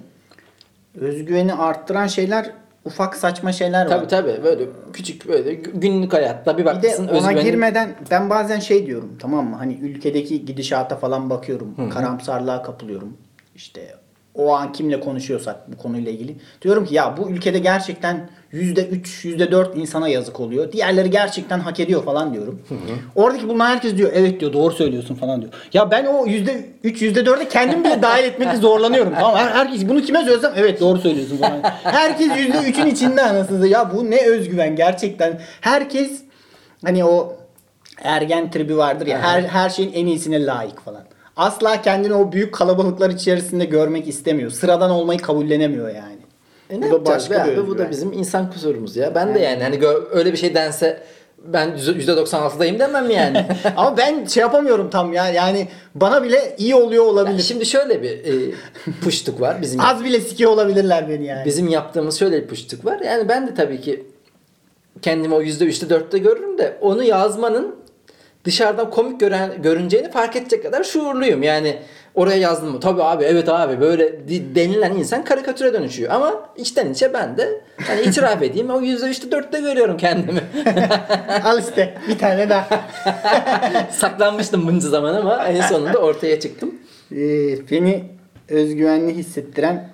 Özgüveni 0.99 1.53
arttıran 1.53 2.07
şeyler 2.07 2.51
ufak 2.87 3.15
saçma 3.15 3.51
şeyler 3.51 3.85
var. 3.85 3.89
Tabi 3.89 4.07
tabi 4.07 4.43
böyle 4.43 4.63
küçük 4.93 5.27
böyle 5.27 5.53
günlük 5.53 6.13
hayatta 6.13 6.57
bir 6.57 6.57
Bir 6.57 6.69
de 6.69 6.75
bakmışsın 6.75 7.07
ona 7.07 7.17
özgüvenin... 7.17 7.45
girmeden 7.45 7.95
ben 8.11 8.29
bazen 8.29 8.59
şey 8.59 8.85
diyorum 8.85 9.17
tamam 9.21 9.49
mı? 9.49 9.55
Hani 9.55 9.73
ülkedeki 9.73 10.45
gidişata 10.45 10.95
falan 10.95 11.29
bakıyorum. 11.29 11.89
Karamsarlığa 11.89 12.63
kapılıyorum. 12.63 13.17
İşte 13.55 13.95
o 14.35 14.55
an 14.55 14.71
kimle 14.71 14.99
konuşuyorsak 14.99 15.71
bu 15.71 15.77
konuyla 15.77 16.11
ilgili. 16.11 16.35
Diyorum 16.61 16.85
ki 16.85 16.95
ya 16.95 17.17
bu 17.17 17.29
ülkede 17.29 17.59
gerçekten 17.59 18.29
%3, 18.53 19.25
%4 19.25 19.75
insana 19.75 20.07
yazık 20.07 20.39
oluyor. 20.39 20.71
Diğerleri 20.71 21.09
gerçekten 21.09 21.59
hak 21.59 21.79
ediyor 21.79 22.03
falan 22.03 22.33
diyorum. 22.33 22.61
Oradaki 23.15 23.47
bulunan 23.47 23.65
herkes 23.67 23.97
diyor 23.97 24.11
evet 24.13 24.39
diyor 24.39 24.53
doğru 24.53 24.73
söylüyorsun 24.73 25.15
falan 25.15 25.41
diyor. 25.41 25.53
Ya 25.73 25.91
ben 25.91 26.05
o 26.05 26.25
%3, 26.25 26.63
%4'e 26.83 27.47
kendim 27.47 27.83
bile 27.83 28.01
dahil 28.01 28.23
etmekte 28.23 28.57
zorlanıyorum. 28.57 29.13
Tamam 29.15 29.35
her, 29.35 29.47
herkes 29.51 29.89
bunu 29.89 30.01
kime 30.01 30.23
söylesem 30.23 30.53
evet 30.55 30.79
doğru 30.81 30.99
söylüyorsun 30.99 31.37
falan. 31.37 31.61
Herkes 31.83 32.27
%3'ün 32.27 32.85
içinde 32.85 33.21
anasını. 33.21 33.67
Ya 33.67 33.91
bu 33.95 34.11
ne 34.11 34.27
özgüven 34.27 34.75
gerçekten. 34.75 35.41
Herkes 35.61 36.21
hani 36.85 37.05
o 37.05 37.35
ergen 38.03 38.51
tribi 38.51 38.77
vardır 38.77 39.07
ya 39.07 39.21
her 39.21 39.41
her 39.41 39.69
şeyin 39.69 39.93
en 39.93 40.05
iyisine 40.05 40.45
layık 40.45 40.79
falan. 40.81 41.01
Asla 41.37 41.81
kendini 41.81 42.13
o 42.13 42.31
büyük 42.31 42.53
kalabalıklar 42.53 43.09
içerisinde 43.09 43.65
görmek 43.65 44.07
istemiyor. 44.07 44.51
Sıradan 44.51 44.91
olmayı 44.91 45.19
kabullenemiyor 45.19 45.87
yani. 45.87 46.26
E 46.69 46.75
Bu 46.75 46.81
ne 46.81 46.81
da 46.81 46.87
yapacağız 46.87 47.29
başka 47.29 47.47
be 47.47 47.51
abi? 47.51 47.67
Bu 47.67 47.77
da 47.77 47.91
bizim 47.91 48.13
insan 48.13 48.51
kusurumuz 48.51 48.95
ya. 48.95 49.15
Ben 49.15 49.35
de 49.35 49.39
yani 49.39 49.63
hani 49.63 49.79
öyle 50.11 50.31
bir 50.31 50.37
şey 50.37 50.55
dense 50.55 51.03
ben 51.43 51.69
%96'dayım 51.77 52.79
demem 52.79 53.09
yani. 53.09 53.45
Ama 53.75 53.97
ben 53.97 54.25
şey 54.25 54.41
yapamıyorum 54.41 54.89
tam 54.89 55.13
ya. 55.13 55.29
Yani 55.29 55.67
bana 55.95 56.23
bile 56.23 56.55
iyi 56.57 56.75
oluyor 56.75 57.05
olabilir. 57.05 57.31
Yani 57.31 57.43
şimdi 57.43 57.65
şöyle 57.65 58.01
bir 58.01 58.09
e, 58.09 58.53
puştuk 59.03 59.41
var 59.41 59.61
bizim 59.61 59.81
Az 59.81 60.03
bile 60.03 60.21
sikiyor 60.21 60.51
olabilirler 60.51 61.09
beni 61.09 61.25
yani. 61.25 61.45
bizim 61.45 61.67
yaptığımız 61.67 62.19
şöyle 62.19 62.43
bir 62.43 62.47
puştuk 62.47 62.85
var. 62.85 62.99
Yani 62.99 63.29
ben 63.29 63.47
de 63.47 63.53
tabii 63.53 63.81
ki 63.81 64.05
kendimi 65.01 65.35
o 65.35 65.41
%3'te 65.41 65.95
4'te 65.95 66.17
görürüm 66.17 66.57
de 66.57 66.77
onu 66.81 67.03
yazmanın 67.03 67.75
dışarıdan 68.45 68.89
komik 68.89 69.19
gören, 69.19 69.61
görüneceğini 69.61 70.11
fark 70.11 70.35
edecek 70.35 70.63
kadar 70.63 70.83
şuurluyum. 70.83 71.43
Yani 71.43 71.79
oraya 72.17 72.37
yazdım 72.37 72.71
mı? 72.71 72.79
Tabii 72.79 73.03
abi 73.03 73.23
evet 73.23 73.49
abi 73.49 73.81
böyle 73.81 74.27
denilen 74.55 74.95
insan 74.95 75.23
karikatüre 75.23 75.73
dönüşüyor. 75.73 76.11
Ama 76.11 76.49
içten 76.57 76.91
içe 76.91 77.13
ben 77.13 77.37
de 77.37 77.61
hani 77.87 78.01
itiraf 78.01 78.41
edeyim 78.41 78.69
o 78.69 78.81
%3'te 78.81 79.37
4'te 79.37 79.61
görüyorum 79.61 79.97
kendimi. 79.97 80.41
Al 81.43 81.59
işte 81.59 81.97
bir 82.07 82.17
tane 82.17 82.49
daha. 82.49 82.67
Saklanmıştım 83.91 84.67
bunca 84.67 84.89
zaman 84.89 85.13
ama 85.13 85.47
en 85.47 85.61
sonunda 85.61 85.97
ortaya 85.97 86.39
çıktım. 86.39 86.75
Ee, 87.11 87.69
beni 87.71 88.03
özgüvenli 88.49 89.13
hissettiren 89.13 89.89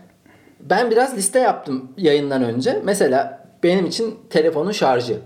Ben 0.59 0.91
biraz 0.91 1.17
liste 1.17 1.39
yaptım 1.39 1.91
yayından 1.97 2.43
önce. 2.43 2.81
Mesela 2.83 3.47
benim 3.63 3.85
için 3.85 4.19
telefonun 4.29 4.71
şarjı. 4.71 5.17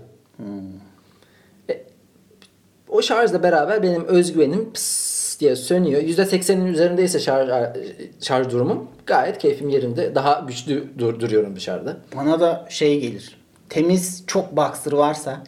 E, 1.70 1.82
o 2.88 3.02
şarjla 3.02 3.42
beraber 3.42 3.82
benim 3.82 4.04
özgüvenim 4.04 4.72
pıs 4.72 5.07
diye 5.40 5.56
sönüyor. 5.56 6.02
%80'in 6.02 6.66
üzerindeyse 6.66 7.20
şarj, 7.20 7.50
şarj 8.20 8.50
durumum 8.50 8.88
gayet 9.06 9.38
keyfim 9.38 9.68
yerinde. 9.68 10.14
Daha 10.14 10.44
güçlü 10.48 10.84
dur, 10.98 11.20
duruyorum 11.20 11.56
dışarıda. 11.56 11.96
bana 12.16 12.40
da 12.40 12.66
şey 12.68 13.00
gelir. 13.00 13.38
Temiz 13.68 14.24
çok 14.26 14.56
boxer 14.56 14.92
varsa 14.92 15.42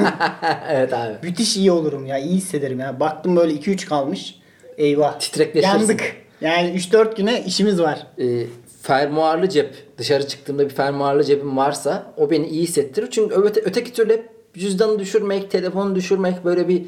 evet 0.68 0.92
abi. 0.94 1.14
müthiş 1.22 1.56
iyi 1.56 1.72
olurum 1.72 2.06
ya. 2.06 2.18
iyi 2.18 2.34
hissederim 2.34 2.80
ya. 2.80 3.00
Baktım 3.00 3.36
böyle 3.36 3.52
2-3 3.54 3.86
kalmış. 3.86 4.34
Eyvah. 4.78 5.18
Titrekleşirsin. 5.18 5.78
Yandık. 5.78 6.16
Yani 6.40 6.68
3-4 6.76 7.16
güne 7.16 7.44
işimiz 7.46 7.80
var. 7.80 8.06
E, 8.18 8.46
fermuarlı 8.82 9.48
cep 9.48 9.98
dışarı 9.98 10.28
çıktığımda 10.28 10.64
bir 10.64 10.74
fermuarlı 10.74 11.24
cebim 11.24 11.56
varsa 11.56 12.12
o 12.16 12.30
beni 12.30 12.46
iyi 12.46 12.62
hissettirir. 12.62 13.10
Çünkü 13.10 13.34
öte, 13.34 13.60
öteki 13.64 13.92
türlü 13.92 14.12
hep 14.12 14.28
cüzdanı 14.54 14.98
düşürmek, 14.98 15.50
telefonu 15.50 15.94
düşürmek 15.94 16.44
böyle 16.44 16.68
bir 16.68 16.82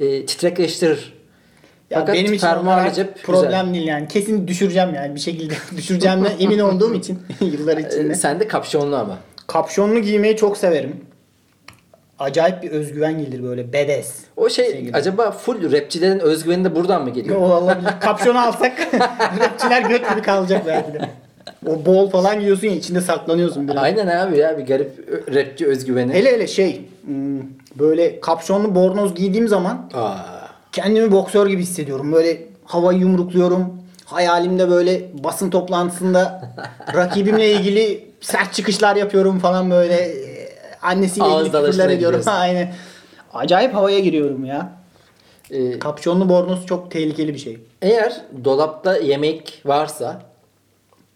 e, 0.00 0.26
titrekleştirir. 0.26 1.17
Ya 1.90 2.00
Fakat 2.00 2.14
benim 2.14 2.32
için 2.32 2.46
cep 2.94 3.22
problem 3.22 3.50
güzel. 3.66 3.74
değil 3.74 3.86
yani. 3.86 4.08
Kesin 4.08 4.48
düşüreceğim 4.48 4.94
yani 4.94 5.14
bir 5.14 5.20
şekilde 5.20 5.54
düşüreceğimden 5.76 6.32
emin 6.40 6.58
olduğum 6.58 6.94
için 6.94 7.18
yıllar 7.40 7.76
E, 7.76 7.80
içinde. 7.80 8.14
sen 8.14 8.40
de 8.40 8.48
kapşonlu 8.48 8.96
ama. 8.96 9.18
Kapşonlu 9.46 9.98
giymeyi 10.00 10.36
çok 10.36 10.56
severim. 10.56 10.96
Acayip 12.18 12.62
bir 12.62 12.70
özgüven 12.70 13.18
gelir 13.18 13.42
böyle 13.42 13.72
bedes. 13.72 14.14
O 14.36 14.48
şey, 14.48 14.70
Şey 14.72 14.90
acaba 14.92 15.30
full 15.30 15.72
rapçilerin 15.72 16.18
özgüveni 16.18 16.64
de 16.64 16.74
buradan 16.76 17.02
mı 17.04 17.10
geliyor? 17.10 17.36
O 17.40 17.44
olabilir. 17.44 17.90
Kapşonu 18.00 18.40
alsak 18.46 18.72
rapçiler 19.40 19.82
göt 19.82 20.10
gibi 20.10 20.22
kalacak 20.22 20.62
belki 20.66 20.92
de. 20.92 21.08
O 21.66 21.86
bol 21.86 22.10
falan 22.10 22.38
giyiyorsun 22.38 22.66
ya 22.66 22.74
içinde 22.74 23.00
saklanıyorsun 23.00 23.68
biraz. 23.68 23.82
Aynen 23.82 24.06
abi 24.06 24.38
ya 24.38 24.58
bir 24.58 24.66
garip 24.66 24.90
rapçi 25.34 25.66
özgüveni. 25.66 26.12
Hele 26.12 26.32
hele 26.32 26.46
şey 26.46 26.80
hmm, 27.04 27.40
böyle 27.78 28.20
kapşonlu 28.20 28.74
bornoz 28.74 29.14
giydiğim 29.14 29.48
zaman 29.48 29.90
Aa, 29.94 30.16
kendimi 30.72 31.12
boksör 31.12 31.46
gibi 31.46 31.62
hissediyorum. 31.62 32.12
Böyle 32.12 32.46
havayı 32.64 32.98
yumrukluyorum. 32.98 33.72
Hayalimde 34.04 34.70
böyle 34.70 35.10
basın 35.24 35.50
toplantısında 35.50 36.54
rakibimle 36.94 37.52
ilgili 37.52 38.10
sert 38.20 38.54
çıkışlar 38.54 38.96
yapıyorum 38.96 39.38
falan 39.38 39.70
böyle. 39.70 39.94
Ee, 39.94 40.48
Annesiyle 40.82 41.26
Ağız 41.26 41.46
ilgili 41.46 41.64
küfürler 41.64 41.88
ediyorum. 41.90 42.22
Aynen. 42.26 42.74
Acayip 43.34 43.74
havaya 43.74 43.98
giriyorum 43.98 44.44
ya. 44.44 44.72
e, 45.50 45.78
Kapşonlu 45.78 46.28
bornoz 46.28 46.66
çok 46.66 46.90
tehlikeli 46.90 47.34
bir 47.34 47.38
şey. 47.38 47.58
eğer 47.82 48.20
dolapta 48.44 48.96
yemek 48.96 49.62
varsa 49.64 50.22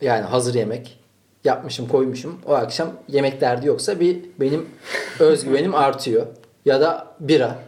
yani 0.01 0.23
hazır 0.23 0.55
yemek 0.55 0.99
yapmışım 1.45 1.88
koymuşum 1.88 2.38
o 2.47 2.53
akşam 2.55 2.88
yemek 3.09 3.41
derdi 3.41 3.67
yoksa 3.67 4.01
bir 4.01 4.19
benim 4.41 4.67
özgüvenim 5.19 5.75
artıyor. 5.75 6.27
Ya 6.65 6.81
da 6.81 7.07
bira. 7.21 7.59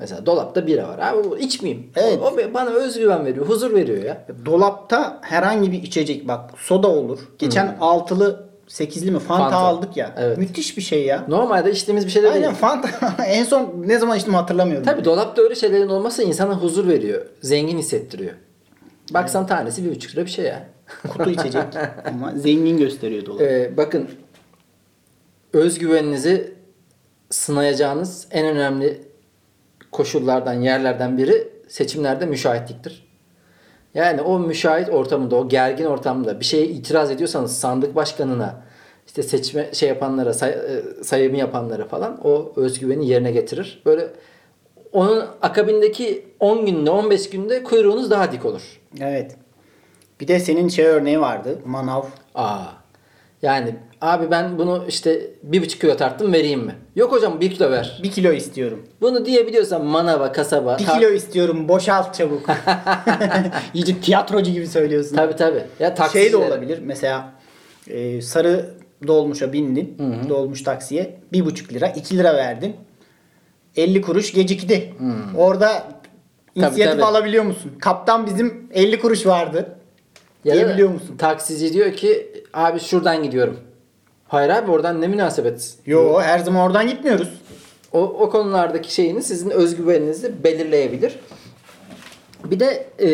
Mesela 0.00 0.26
dolapta 0.26 0.66
bira 0.66 0.88
var. 0.88 0.98
Abi 0.98 1.30
bu 1.30 1.38
içmeyeyim. 1.38 1.90
Evet. 1.96 2.18
O, 2.22 2.26
o 2.26 2.54
bana 2.54 2.70
özgüven 2.70 3.26
veriyor, 3.26 3.46
huzur 3.46 3.74
veriyor 3.74 4.02
ya. 4.02 4.26
Dolapta 4.44 5.18
herhangi 5.22 5.72
bir 5.72 5.82
içecek 5.82 6.28
bak 6.28 6.50
soda 6.56 6.88
olur. 6.88 7.18
Geçen 7.38 7.76
altılı 7.80 8.50
sekizli 8.68 9.10
mi 9.10 9.18
Fanta, 9.18 9.42
Fanta. 9.42 9.56
aldık 9.56 9.96
ya. 9.96 10.14
Evet. 10.18 10.38
Müthiş 10.38 10.76
bir 10.76 10.82
şey 10.82 11.04
ya. 11.06 11.24
Normalde 11.28 11.70
içtiğimiz 11.70 12.06
bir 12.06 12.10
şey 12.10 12.22
de 12.22 12.26
değil. 12.26 12.36
Aynen 12.36 12.54
Fanta. 12.54 13.16
en 13.26 13.44
son 13.44 13.74
ne 13.86 13.98
zaman 13.98 14.16
içtim 14.16 14.34
hatırlamıyorum. 14.34 14.84
Tabii 14.84 15.04
dolapta 15.04 15.42
öyle 15.42 15.54
şeylerin 15.54 15.88
olması 15.88 16.22
insana 16.22 16.54
huzur 16.54 16.88
veriyor. 16.88 17.26
Zengin 17.42 17.78
hissettiriyor. 17.78 18.32
Baksan 19.14 19.46
tanesi 19.46 19.84
bir 19.84 19.90
buçuk 19.90 20.14
lira 20.14 20.24
bir 20.24 20.30
şey 20.30 20.44
ya. 20.44 20.68
Kutu 21.08 21.30
içecek 21.40 21.64
ama 22.04 22.32
zengin 22.36 22.78
gösteriyor 22.78 23.26
dolap. 23.26 23.40
Ee, 23.40 23.72
bakın 23.76 24.08
özgüveninizi 25.52 26.54
sınayacağınız 27.30 28.26
en 28.30 28.46
önemli 28.46 29.09
koşullardan, 29.92 30.54
yerlerden 30.54 31.18
biri 31.18 31.48
seçimlerde 31.68 32.26
müşahitliktir. 32.26 33.10
Yani 33.94 34.20
o 34.20 34.38
müşahit 34.38 34.88
ortamında, 34.88 35.36
o 35.36 35.48
gergin 35.48 35.84
ortamda 35.84 36.40
bir 36.40 36.44
şeye 36.44 36.66
itiraz 36.66 37.10
ediyorsanız 37.10 37.58
sandık 37.58 37.94
başkanına, 37.94 38.62
işte 39.06 39.22
seçme 39.22 39.74
şey 39.74 39.88
yapanlara, 39.88 40.34
say, 40.34 40.50
e, 40.50 41.04
sayımı 41.04 41.36
yapanlara 41.36 41.84
falan 41.84 42.26
o 42.26 42.52
özgüveni 42.56 43.08
yerine 43.08 43.32
getirir. 43.32 43.82
Böyle 43.86 44.08
onun 44.92 45.24
akabindeki 45.42 46.26
10 46.40 46.66
günde, 46.66 46.90
15 46.90 47.30
günde 47.30 47.62
kuyruğunuz 47.62 48.10
daha 48.10 48.32
dik 48.32 48.44
olur. 48.44 48.80
Evet. 49.00 49.36
Bir 50.20 50.28
de 50.28 50.40
senin 50.40 50.68
şey 50.68 50.86
örneği 50.86 51.20
vardı. 51.20 51.58
Manav. 51.64 52.02
Aa. 52.34 52.64
Yani 53.42 53.76
abi 54.00 54.30
ben 54.30 54.58
bunu 54.58 54.84
işte 54.88 55.20
bir 55.42 55.62
buçuk 55.62 55.80
kilo 55.80 55.96
tarttım 55.96 56.32
vereyim 56.32 56.60
mi? 56.60 56.74
Yok 56.96 57.12
hocam 57.12 57.40
bir 57.40 57.50
kilo 57.50 57.70
ver. 57.70 58.00
Bir 58.02 58.10
kilo 58.10 58.32
istiyorum. 58.32 58.86
Bunu 59.00 59.26
diyebiliyorsan 59.26 59.84
manava, 59.84 60.32
kasaba. 60.32 60.78
Bir 60.78 60.86
kilo 60.86 61.08
istiyorum. 61.08 61.68
Boşalt 61.68 62.14
çabuk. 62.14 62.46
İyice 63.74 64.00
tiyatrocu 64.00 64.50
gibi 64.50 64.66
söylüyorsun. 64.66 65.16
Tabii 65.16 65.36
tabii. 65.36 65.58
Ya 65.58 65.64
şey 65.78 65.90
de 65.90 65.94
taksicilere. 65.94 66.36
olabilir. 66.36 66.78
Mesela 66.84 67.32
e, 67.88 68.22
sarı 68.22 68.70
dolmuşa 69.06 69.52
bindin. 69.52 69.96
Dolmuş 70.28 70.62
taksiye. 70.62 71.20
Bir 71.32 71.44
buçuk 71.44 71.72
lira. 71.72 71.88
iki 71.88 72.18
lira 72.18 72.36
verdin. 72.36 72.76
50 73.76 74.00
kuruş 74.02 74.32
gecikti. 74.32 74.94
Orada 75.36 75.84
İnisiyatif 76.54 77.00
tabii. 77.00 77.04
alabiliyor 77.04 77.44
musun? 77.44 77.72
Kaptan 77.80 78.26
bizim 78.26 78.68
50 78.74 79.00
kuruş 79.00 79.26
vardı. 79.26 79.76
Ya 80.44 80.54
Diyebiliyor 80.54 80.88
musun? 80.90 81.16
Taksici 81.16 81.72
diyor 81.72 81.92
ki 81.92 82.32
abi 82.54 82.80
şuradan 82.80 83.22
gidiyorum. 83.22 83.60
Hayır 84.30 84.50
abi 84.50 84.70
oradan 84.70 85.00
ne 85.00 85.08
münasebet. 85.08 85.74
Yo 85.86 86.20
her 86.20 86.38
zaman 86.38 86.66
oradan 86.66 86.88
gitmiyoruz. 86.88 87.28
O, 87.92 88.00
o 88.00 88.30
konulardaki 88.30 88.94
şeyini 88.94 89.22
sizin 89.22 89.50
özgüveninizi 89.50 90.44
belirleyebilir. 90.44 91.18
Bir 92.44 92.60
de 92.60 92.86
e, 93.00 93.08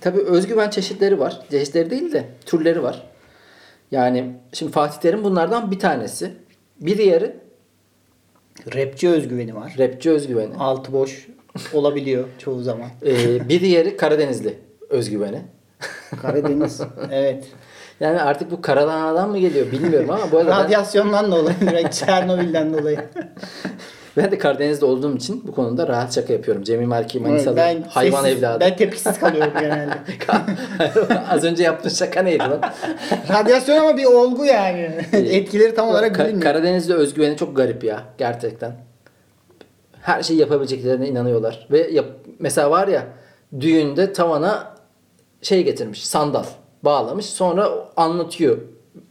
tabii 0.00 0.20
özgüven 0.20 0.70
çeşitleri 0.70 1.20
var. 1.20 1.40
Çeşitleri 1.50 1.90
değil 1.90 2.12
de 2.12 2.24
türleri 2.46 2.82
var. 2.82 3.06
Yani 3.90 4.32
şimdi 4.52 4.72
Fatih 4.72 5.00
Terim 5.00 5.24
bunlardan 5.24 5.70
bir 5.70 5.78
tanesi. 5.78 6.32
Bir 6.80 6.98
diğeri 6.98 7.36
Rapçi 8.74 9.08
özgüveni 9.08 9.54
var. 9.54 9.74
rapçi 9.78 10.10
özgüveni. 10.10 10.56
Altı 10.56 10.92
boş 10.92 11.28
olabiliyor 11.72 12.24
çoğu 12.38 12.62
zaman. 12.62 12.88
E, 13.06 13.48
bir 13.48 13.60
diğeri 13.60 13.96
Karadenizli 13.96 14.58
özgüveni. 14.90 15.42
Karadeniz. 16.22 16.80
evet. 17.10 17.44
Yani 18.00 18.20
artık 18.22 18.50
bu 18.50 18.62
Karadana'dan 18.62 19.30
mı 19.30 19.38
geliyor 19.38 19.72
bilmiyorum 19.72 20.10
ama 20.10 20.32
bu 20.32 20.38
arada 20.38 20.64
Radyasyondan 20.64 21.32
dolayı, 21.32 21.60
direkt 21.60 21.94
Çernobil'den 21.94 22.74
dolayı. 22.74 22.98
ben 24.16 24.30
de 24.30 24.38
Karadeniz'de 24.38 24.84
olduğum 24.84 25.16
için 25.16 25.42
bu 25.46 25.52
konuda 25.54 25.88
rahat 25.88 26.14
şaka 26.14 26.32
yapıyorum. 26.32 26.62
Cemil 26.62 26.86
Marki 26.86 27.20
Manisalı 27.20 27.56
ben 27.56 27.82
hayvan 27.82 28.24
sessiz- 28.24 28.38
evladı. 28.38 28.60
Ben 28.60 28.76
tepkisiz 28.76 29.18
kalıyorum 29.20 29.52
genelde. 29.60 29.94
Az 31.30 31.44
önce 31.44 31.62
yaptığın 31.62 31.88
şaka 31.88 32.22
neydi 32.22 32.38
lan? 32.42 32.60
Radyasyon 33.32 33.76
ama 33.76 33.96
bir 33.96 34.04
olgu 34.04 34.44
yani. 34.44 34.90
Etkileri 35.12 35.74
tam 35.74 35.88
olarak 35.88 36.16
Ka- 36.16 36.24
bilinmiyor. 36.24 36.42
Karadeniz'de 36.42 36.94
özgüveni 36.94 37.36
çok 37.36 37.56
garip 37.56 37.84
ya 37.84 38.02
gerçekten. 38.18 38.72
Her 40.02 40.22
şeyi 40.22 40.40
yapabileceklerine 40.40 41.08
inanıyorlar. 41.08 41.66
Ve 41.70 41.90
yap- 41.90 42.16
mesela 42.38 42.70
var 42.70 42.88
ya 42.88 43.02
düğünde 43.60 44.12
tavana 44.12 44.74
şey 45.42 45.64
getirmiş 45.64 46.06
sandal 46.06 46.44
bağlamış 46.84 47.26
sonra 47.26 47.70
anlatıyor 47.96 48.58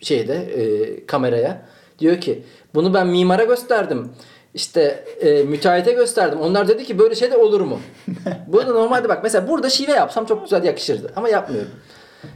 şeyde 0.01 0.35
e, 0.35 1.05
kameraya. 1.05 1.65
Diyor 1.99 2.21
ki 2.21 2.43
bunu 2.75 2.93
ben 2.93 3.07
mimara 3.07 3.43
gösterdim. 3.43 4.09
İşte 4.53 5.05
e, 5.21 5.43
müteahhite 5.43 5.91
gösterdim. 5.91 6.39
Onlar 6.39 6.67
dedi 6.67 6.83
ki 6.85 6.99
böyle 6.99 7.15
şey 7.15 7.31
de 7.31 7.37
olur 7.37 7.61
mu? 7.61 7.79
Bu 8.47 8.57
da 8.67 8.73
normalde 8.73 9.09
bak 9.09 9.23
mesela 9.23 9.47
burada 9.47 9.69
şive 9.69 9.91
yapsam 9.91 10.25
çok 10.25 10.43
güzel 10.43 10.63
yakışırdı. 10.63 11.13
Ama 11.15 11.29
yapmıyorum. 11.29 11.71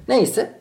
Neyse. 0.07 0.59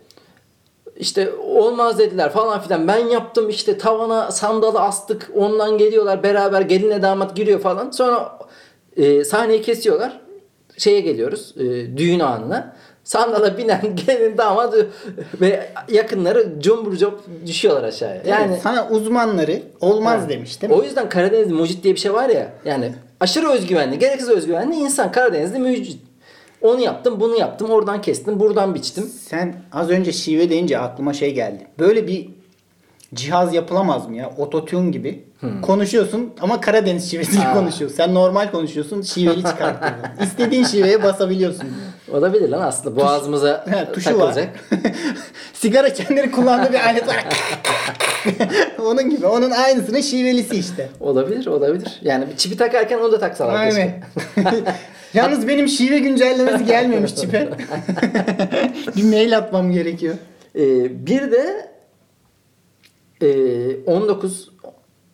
İşte 0.97 1.33
olmaz 1.35 1.99
dediler 1.99 2.33
falan 2.33 2.61
filan. 2.61 2.89
Ben 2.89 2.99
yaptım 2.99 3.49
işte 3.49 3.79
tavana 3.79 4.31
sandalı 4.31 4.81
astık. 4.81 5.31
Ondan 5.35 5.79
geliyorlar 5.79 6.23
beraber 6.23 6.61
gelinle 6.61 7.03
damat 7.03 7.37
giriyor 7.37 7.61
falan. 7.61 7.91
Sonra 7.91 8.39
e, 8.97 9.25
sahneyi 9.25 9.63
kesiyorlar. 9.63 10.21
Şeye 10.79 11.01
geliyoruz. 11.01 11.55
e, 11.57 11.97
düğün 11.97 12.21
anına. 12.21 12.77
Sandala 13.05 13.59
binen 13.59 13.97
gelin 14.07 14.39
damat 14.39 14.75
ve 15.41 15.67
yakınları 15.89 16.61
cumbur 16.61 16.97
cop 16.97 17.21
düşüyorlar 17.47 17.85
aşağıya. 17.85 18.17
Yani 18.17 18.29
Yani 18.29 18.61
sana 18.63 18.89
uzmanları 18.89 19.63
olmaz 19.81 20.23
Ha. 20.23 20.29
demiş 20.29 20.63
değil 20.63 20.73
mi? 20.73 20.79
o 20.79 20.83
yüzden 20.83 21.09
Karadeniz 21.09 21.53
mucit 21.53 21.85
diye 21.85 21.95
bir 21.95 22.01
şey 22.01 22.13
var 22.13 22.29
ya. 22.29 22.53
Yani 22.65 22.93
aşırı 23.21 23.49
özgüvenli, 23.51 23.99
gereksiz 23.99 24.29
özgüvenli 24.29 24.75
insan 24.77 25.13
Karadeniz'de 25.13 25.59
mucit. 25.59 26.01
Onu 26.63 26.81
yaptım, 26.81 27.21
bunu 27.21 27.37
yaptım, 27.39 27.71
oradan 27.71 28.01
kestim, 28.03 28.41
buradan 28.41 28.75
biçtim. 28.75 29.05
Sen 29.29 29.55
az 29.73 29.91
önce 29.91 30.13
şive 30.13 30.51
deyince 30.51 30.79
aklıma 30.79 31.13
şey 31.13 31.35
geldi. 31.35 31.67
Böyle 31.79 32.07
bir 32.07 32.29
cihaz 33.15 33.55
yapılamaz 33.55 34.09
mı 34.09 34.17
ya? 34.17 34.33
Ototune 34.39 34.91
gibi. 34.91 35.25
Konuşuyorsun 35.63 36.33
ama 36.41 36.61
Karadeniz 36.61 37.11
şivesiyle 37.11 37.47
Aa. 37.47 37.55
konuşuyorsun. 37.55 37.97
Sen 37.97 38.15
normal 38.15 38.51
konuşuyorsun, 38.51 39.03
şiveli 39.03 39.37
çıkartıyorsun. 39.37 39.99
İstediğin 40.25 40.65
şiveye 40.65 41.03
basabiliyorsun. 41.03 41.65
Olabilir 42.13 42.49
lan 42.49 42.61
aslında 42.61 42.97
boğazımıza 42.97 43.67
He, 43.71 43.93
tuşu 43.93 44.05
takılacak. 44.11 44.49
var. 44.73 44.81
Sigara 45.53 45.89
içenlerin 45.89 46.31
kullandığı 46.31 46.73
bir 46.73 46.81
alet 46.81 47.09
var. 47.09 47.25
onun 48.87 49.11
gibi. 49.11 49.27
Onun 49.27 49.51
aynısının 49.51 50.01
şivelisi 50.01 50.57
işte. 50.57 50.89
Olabilir, 51.01 51.47
olabilir. 51.47 51.99
Yani 52.03 52.25
çipi 52.37 52.57
takarken 52.57 52.99
onu 52.99 53.13
da 53.13 53.19
taksalar. 53.19 53.55
Aynen. 53.55 54.05
Yalnız 55.15 55.49
benim 55.49 55.69
şive 55.69 55.99
güncellemesi 55.99 56.65
gelmemiş 56.65 57.15
çipe. 57.17 57.49
bir 58.97 59.05
mail 59.05 59.39
atmam 59.39 59.73
gerekiyor. 59.73 60.15
Ee, 60.57 61.07
bir 61.07 61.33
de 61.33 61.71
e, 63.23 63.31
19 63.87 64.52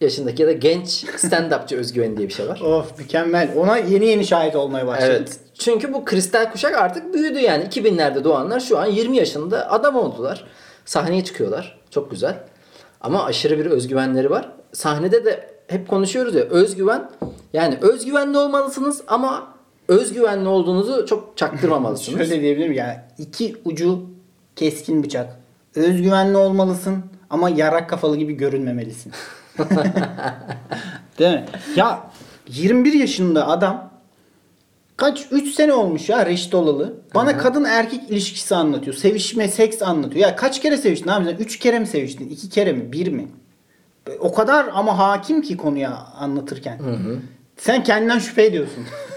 yaşındaki 0.00 0.42
ya 0.42 0.48
da 0.48 0.52
genç 0.52 1.04
stand-upçı 1.04 1.76
özgüveni 1.76 2.16
diye 2.16 2.28
bir 2.28 2.32
şey 2.32 2.48
var. 2.48 2.60
Of 2.60 2.98
mükemmel. 2.98 3.50
Ona 3.56 3.78
yeni 3.78 4.06
yeni 4.06 4.24
şahit 4.24 4.56
olmaya 4.56 4.86
başladık. 4.86 5.14
Evet. 5.18 5.36
Çünkü 5.58 5.92
bu 5.92 6.04
kristal 6.04 6.52
kuşak 6.52 6.74
artık 6.74 7.14
büyüdü 7.14 7.38
yani. 7.38 7.64
2000'lerde 7.64 8.24
doğanlar 8.24 8.60
şu 8.60 8.78
an 8.78 8.86
20 8.86 9.16
yaşında 9.16 9.70
adam 9.70 9.96
oldular. 9.96 10.44
Sahneye 10.84 11.24
çıkıyorlar. 11.24 11.78
Çok 11.90 12.10
güzel. 12.10 12.44
Ama 13.00 13.24
aşırı 13.24 13.58
bir 13.58 13.66
özgüvenleri 13.66 14.30
var. 14.30 14.52
Sahnede 14.72 15.24
de 15.24 15.50
hep 15.66 15.88
konuşuyoruz 15.88 16.34
ya 16.34 16.42
özgüven. 16.42 17.10
Yani 17.52 17.78
özgüvenli 17.80 18.38
olmalısınız 18.38 19.02
ama 19.06 19.54
özgüvenli 19.88 20.48
olduğunuzu 20.48 21.06
çok 21.06 21.36
çaktırmamalısınız. 21.36 22.18
Şöyle 22.28 22.40
diyebilirim 22.42 22.72
yani 22.72 22.96
iki 23.18 23.56
ucu 23.64 24.00
keskin 24.56 25.04
bıçak. 25.04 25.36
Özgüvenli 25.74 26.36
olmalısın 26.36 27.04
ama 27.30 27.50
yarak 27.50 27.90
kafalı 27.90 28.16
gibi 28.16 28.32
görünmemelisin. 28.32 29.12
Değil 31.18 31.34
mi? 31.34 31.44
Ya 31.76 32.02
21 32.48 32.92
yaşında 32.92 33.48
adam 33.48 33.90
kaç 34.96 35.26
3 35.30 35.54
sene 35.54 35.72
olmuş 35.72 36.08
ya 36.08 36.26
reşit 36.26 36.54
olalı. 36.54 36.94
Bana 37.14 37.38
kadın 37.38 37.64
erkek 37.64 38.10
ilişkisi 38.10 38.54
anlatıyor. 38.54 38.96
Sevişme, 38.96 39.48
seks 39.48 39.82
anlatıyor. 39.82 40.26
Ya 40.26 40.36
kaç 40.36 40.62
kere 40.62 40.76
seviştin 40.76 41.08
abi? 41.08 41.30
3 41.30 41.58
kere 41.58 41.78
mi 41.78 41.86
seviştin? 41.86 42.28
2 42.28 42.48
kere 42.48 42.72
mi? 42.72 42.92
1 42.92 43.08
mi? 43.08 43.28
O 44.20 44.34
kadar 44.34 44.66
ama 44.74 44.98
hakim 44.98 45.42
ki 45.42 45.56
konuya 45.56 45.90
anlatırken. 46.18 46.78
Sen 47.56 47.84
kendinden 47.84 48.18
şüphe 48.18 48.44
ediyorsun. 48.44 48.84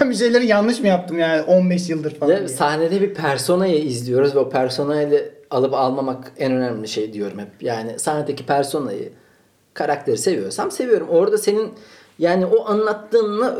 ben 0.00 0.10
bir 0.10 0.14
şeyleri 0.14 0.46
yanlış 0.46 0.80
mı 0.80 0.86
yaptım 0.86 1.18
yani 1.18 1.42
15 1.42 1.88
yıldır 1.88 2.14
falan. 2.14 2.36
Diye. 2.38 2.48
sahnede 2.48 3.00
bir 3.00 3.14
personayı 3.14 3.84
izliyoruz 3.84 4.34
ve 4.34 4.38
o 4.38 4.50
personayla 4.50 5.18
alıp 5.50 5.74
almamak 5.74 6.32
en 6.38 6.52
önemli 6.52 6.88
şey 6.88 7.12
diyorum 7.12 7.38
hep. 7.38 7.48
Yani 7.62 7.98
sahnedeki 7.98 8.46
personayı, 8.46 9.12
karakteri 9.74 10.18
seviyorsam 10.18 10.70
seviyorum. 10.70 11.08
Orada 11.08 11.38
senin 11.38 11.72
yani 12.18 12.46
o 12.46 12.66
anlattığınla 12.68 13.56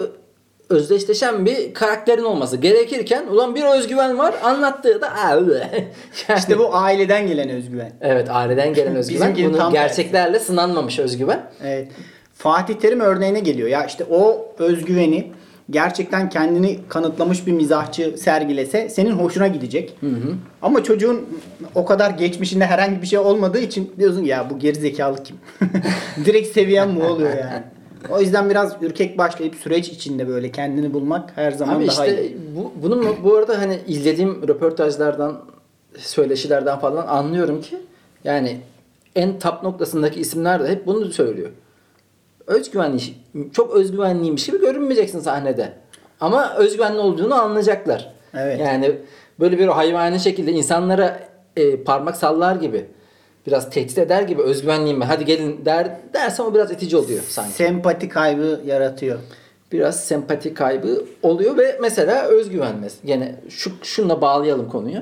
özdeşleşen 0.68 1.46
bir 1.46 1.74
karakterin 1.74 2.22
olması 2.22 2.56
gerekirken 2.56 3.26
ulan 3.26 3.54
bir 3.54 3.64
özgüven 3.64 4.18
var 4.18 4.34
anlattığı 4.42 5.00
da 5.00 5.10
"Aa, 5.14 5.38
üle." 5.40 5.70
yani, 6.28 6.38
İşte 6.38 6.58
bu 6.58 6.74
aileden 6.76 7.26
gelen 7.26 7.48
özgüven. 7.48 7.92
Evet 8.00 8.30
aileden 8.30 8.74
gelen 8.74 8.96
özgüven. 8.96 9.20
Bizimkinin 9.20 9.50
Bunu 9.50 9.58
tam 9.58 9.72
gerçeklerle 9.72 10.38
sınanmamış 10.38 10.98
özgüven. 10.98 11.50
Evet. 11.62 11.88
Fatih 12.34 12.74
Terim 12.74 13.00
örneğine 13.00 13.40
geliyor. 13.40 13.68
Ya 13.68 13.84
işte 13.86 14.04
o 14.10 14.48
özgüveni 14.58 15.32
gerçekten 15.70 16.28
kendini 16.28 16.78
kanıtlamış 16.88 17.46
bir 17.46 17.52
mizahçı 17.52 18.14
sergilese 18.18 18.88
senin 18.88 19.10
hoşuna 19.10 19.46
gidecek. 19.46 19.98
Ama 20.62 20.82
çocuğun 20.84 21.26
o 21.74 21.84
kadar 21.84 22.10
geçmişinde 22.10 22.66
herhangi 22.66 23.02
bir 23.02 23.06
şey 23.06 23.18
olmadığı 23.18 23.58
için 23.58 23.92
diyorsun 23.98 24.24
ya 24.24 24.50
bu 24.50 24.58
geri 24.58 24.74
zekalı 24.74 25.22
kim? 25.22 25.36
Direkt 26.24 26.48
seviyen 26.48 26.96
bu 26.96 27.04
oluyor 27.04 27.30
yani. 27.30 27.62
O 28.10 28.20
yüzden 28.20 28.50
biraz 28.50 28.76
ürkek 28.82 29.18
başlayıp 29.18 29.54
süreç 29.54 29.88
içinde 29.88 30.28
böyle 30.28 30.50
kendini 30.52 30.94
bulmak 30.94 31.32
her 31.36 31.52
zaman 31.52 31.76
Abi 31.76 31.86
daha 31.86 32.06
işte 32.06 32.22
iyi. 32.26 32.36
bu, 32.56 32.72
bunun 32.82 33.06
bu 33.24 33.36
arada 33.36 33.58
hani 33.58 33.78
izlediğim 33.86 34.48
röportajlardan, 34.48 35.40
söyleşilerden 35.98 36.78
falan 36.78 37.06
anlıyorum 37.06 37.60
ki 37.60 37.76
yani 38.24 38.60
en 39.16 39.38
top 39.38 39.62
noktasındaki 39.62 40.20
isimler 40.20 40.64
de 40.64 40.68
hep 40.68 40.86
bunu 40.86 41.04
söylüyor. 41.04 41.50
Özgüvenli, 42.46 43.00
çok 43.52 43.74
özgüvenliymiş 43.74 44.46
gibi 44.46 44.60
görünmeyeceksin 44.60 45.20
sahnede. 45.20 45.72
Ama 46.20 46.54
özgüvenli 46.54 46.98
olduğunu 46.98 47.34
anlayacaklar. 47.34 48.12
Evet. 48.34 48.60
Yani 48.60 48.98
böyle 49.40 49.58
bir 49.58 49.66
hayvani 49.66 50.20
şekilde 50.20 50.52
insanlara 50.52 51.20
e, 51.56 51.82
parmak 51.82 52.16
sallar 52.16 52.56
gibi 52.56 52.86
biraz 53.46 53.70
tehdit 53.70 53.98
eder 53.98 54.22
gibi 54.22 54.42
özgüvenliyim 54.42 55.00
ben 55.00 55.06
hadi 55.06 55.24
gelin 55.24 55.64
der 55.64 55.96
dersen 56.14 56.44
o 56.44 56.54
biraz 56.54 56.70
itici 56.70 56.96
oluyor 56.96 57.22
sanki 57.28 57.52
Sempati 57.52 58.08
kaybı 58.08 58.60
yaratıyor. 58.66 59.18
biraz 59.72 60.04
sempati 60.04 60.54
kaybı 60.54 61.04
oluyor 61.22 61.58
ve 61.58 61.78
mesela 61.82 62.22
özgüven 62.22 62.74
Gene 63.04 63.34
şu 63.48 63.70
şununla 63.82 64.20
bağlayalım 64.20 64.68
konuyu. 64.70 64.98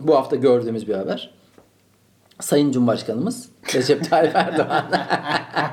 Bu 0.00 0.14
hafta 0.16 0.36
gördüğümüz 0.36 0.88
bir 0.88 0.94
haber. 0.94 1.34
Sayın 2.40 2.72
Cumhurbaşkanımız 2.72 3.48
Recep 3.74 4.10
Tayyip 4.10 4.32
Erdoğan. 4.36 4.84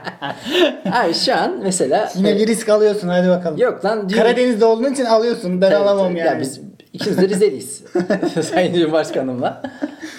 Abi 0.91 1.13
şu 1.13 1.35
an 1.35 1.59
mesela 1.63 2.11
Yine 2.15 2.37
bir 2.37 2.47
risk 2.47 2.69
alıyorsun 2.69 3.07
hadi 3.07 3.29
bakalım. 3.29 3.57
Yok 3.57 3.85
lan 3.85 4.09
düğün- 4.09 4.17
Karadeniz'de 4.17 4.65
olduğun 4.65 4.93
için 4.93 5.05
alıyorsun. 5.05 5.61
Ben 5.61 5.67
Evet, 5.71 5.81
alamam 5.81 6.15
yani. 6.15 6.27
Ya 6.27 6.39
biz 6.39 6.61
ikimiz 6.93 7.17
de 7.17 7.29
Rizeliyiz. 7.29 7.83
Sayın 8.51 8.73
Cumhurbaşkanımla. 8.73 9.61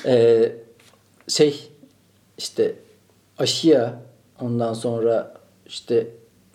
Ee, 0.07 0.53
şey 1.28 1.68
işte 2.39 2.72
aşıya 3.39 3.95
ondan 4.41 4.74
sonra 4.74 5.35
işte 5.66 6.07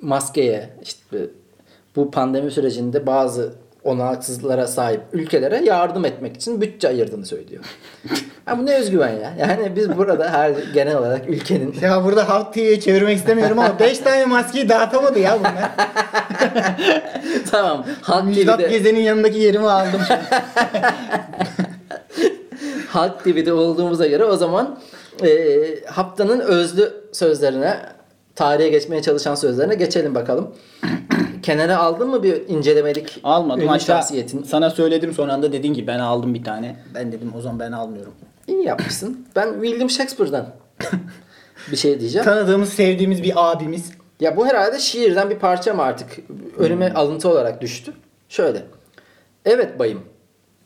maskeye 0.01 0.69
işte 0.83 1.17
bu 1.95 2.11
pandemi 2.11 2.51
sürecinde 2.51 3.05
bazı 3.05 3.53
olanaksızlara 3.87 4.67
sahip 4.67 5.01
ülkelere 5.13 5.65
yardım 5.65 6.05
etmek 6.05 6.35
için 6.35 6.61
bütçe 6.61 6.87
ayırdığını 6.87 7.25
söylüyor. 7.25 7.63
ya 8.47 8.59
bu 8.59 8.65
ne 8.65 8.75
özgüven 8.75 9.13
ya. 9.13 9.33
Yani 9.39 9.75
biz 9.75 9.97
burada 9.97 10.29
her 10.29 10.51
genel 10.73 10.97
olarak 10.97 11.29
ülkenin 11.29 11.75
Ya 11.81 12.03
burada 12.03 12.29
Halk 12.29 12.53
TV'ye 12.53 12.79
çevirmek 12.79 13.17
istemiyorum 13.17 13.59
ama 13.59 13.79
5 13.79 13.99
tane 13.99 14.25
maskeyi 14.25 14.69
dağıtamadı 14.69 15.19
ya 15.19 15.39
bunlar. 15.39 15.71
tamam 17.51 17.85
Halk 18.01 18.23
Müjdat 18.23 18.59
TV'de, 18.59 18.69
Gezen'in 18.69 18.99
yanındaki 18.99 19.39
yerimi 19.39 19.69
aldım. 19.69 20.01
Halk 22.89 23.23
TV'de 23.23 23.53
olduğumuza 23.53 24.07
göre 24.07 24.25
o 24.25 24.35
zaman 24.35 24.79
e, 25.23 25.29
haftanın 25.85 26.39
özlü 26.39 26.93
sözlerine 27.11 27.96
tarihe 28.37 28.69
geçmeye 28.69 29.01
çalışan 29.01 29.35
sözlerine 29.35 29.75
geçelim 29.75 30.15
bakalım. 30.15 30.55
Kenara 31.43 31.77
aldın 31.77 32.09
mı 32.09 32.23
bir 32.23 32.49
incelemelik 32.49 33.19
Almadım. 33.23 33.61
ünlü 33.61 33.69
Hatta 33.69 33.79
şahsiyetin? 33.79 34.43
sana 34.43 34.69
söyledim 34.69 35.13
son 35.13 35.29
anda 35.29 35.51
dedin 35.51 35.73
ki 35.73 35.87
ben 35.87 35.99
aldım 35.99 36.33
bir 36.33 36.43
tane. 36.43 36.75
Ben 36.95 37.11
dedim 37.11 37.31
o 37.37 37.41
zaman 37.41 37.59
ben 37.59 37.71
almıyorum. 37.71 38.13
İyi 38.47 38.63
yapmışsın. 38.63 39.27
Ben 39.35 39.53
William 39.61 39.89
Shakespeare'dan 39.89 40.47
bir 41.71 41.77
şey 41.77 41.99
diyeceğim. 41.99 42.25
Tanıdığımız, 42.25 42.69
sevdiğimiz 42.69 43.23
bir 43.23 43.51
abimiz. 43.51 43.91
Ya 44.19 44.37
bu 44.37 44.47
herhalde 44.47 44.79
şiirden 44.79 45.29
bir 45.29 45.35
parça 45.39 45.73
mı 45.73 45.81
artık 45.81 46.17
önüme 46.57 46.93
alıntı 46.93 47.29
olarak 47.29 47.61
düştü. 47.61 47.93
Şöyle. 48.29 48.63
Evet 49.45 49.79
bayım. 49.79 50.01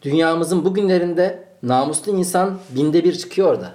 Dünyamızın 0.02 0.66
bugünlerinde 0.66 1.44
namuslu 1.64 2.18
insan 2.18 2.58
binde 2.76 3.04
bir 3.04 3.16
çıkıyor 3.18 3.62
da. 3.62 3.74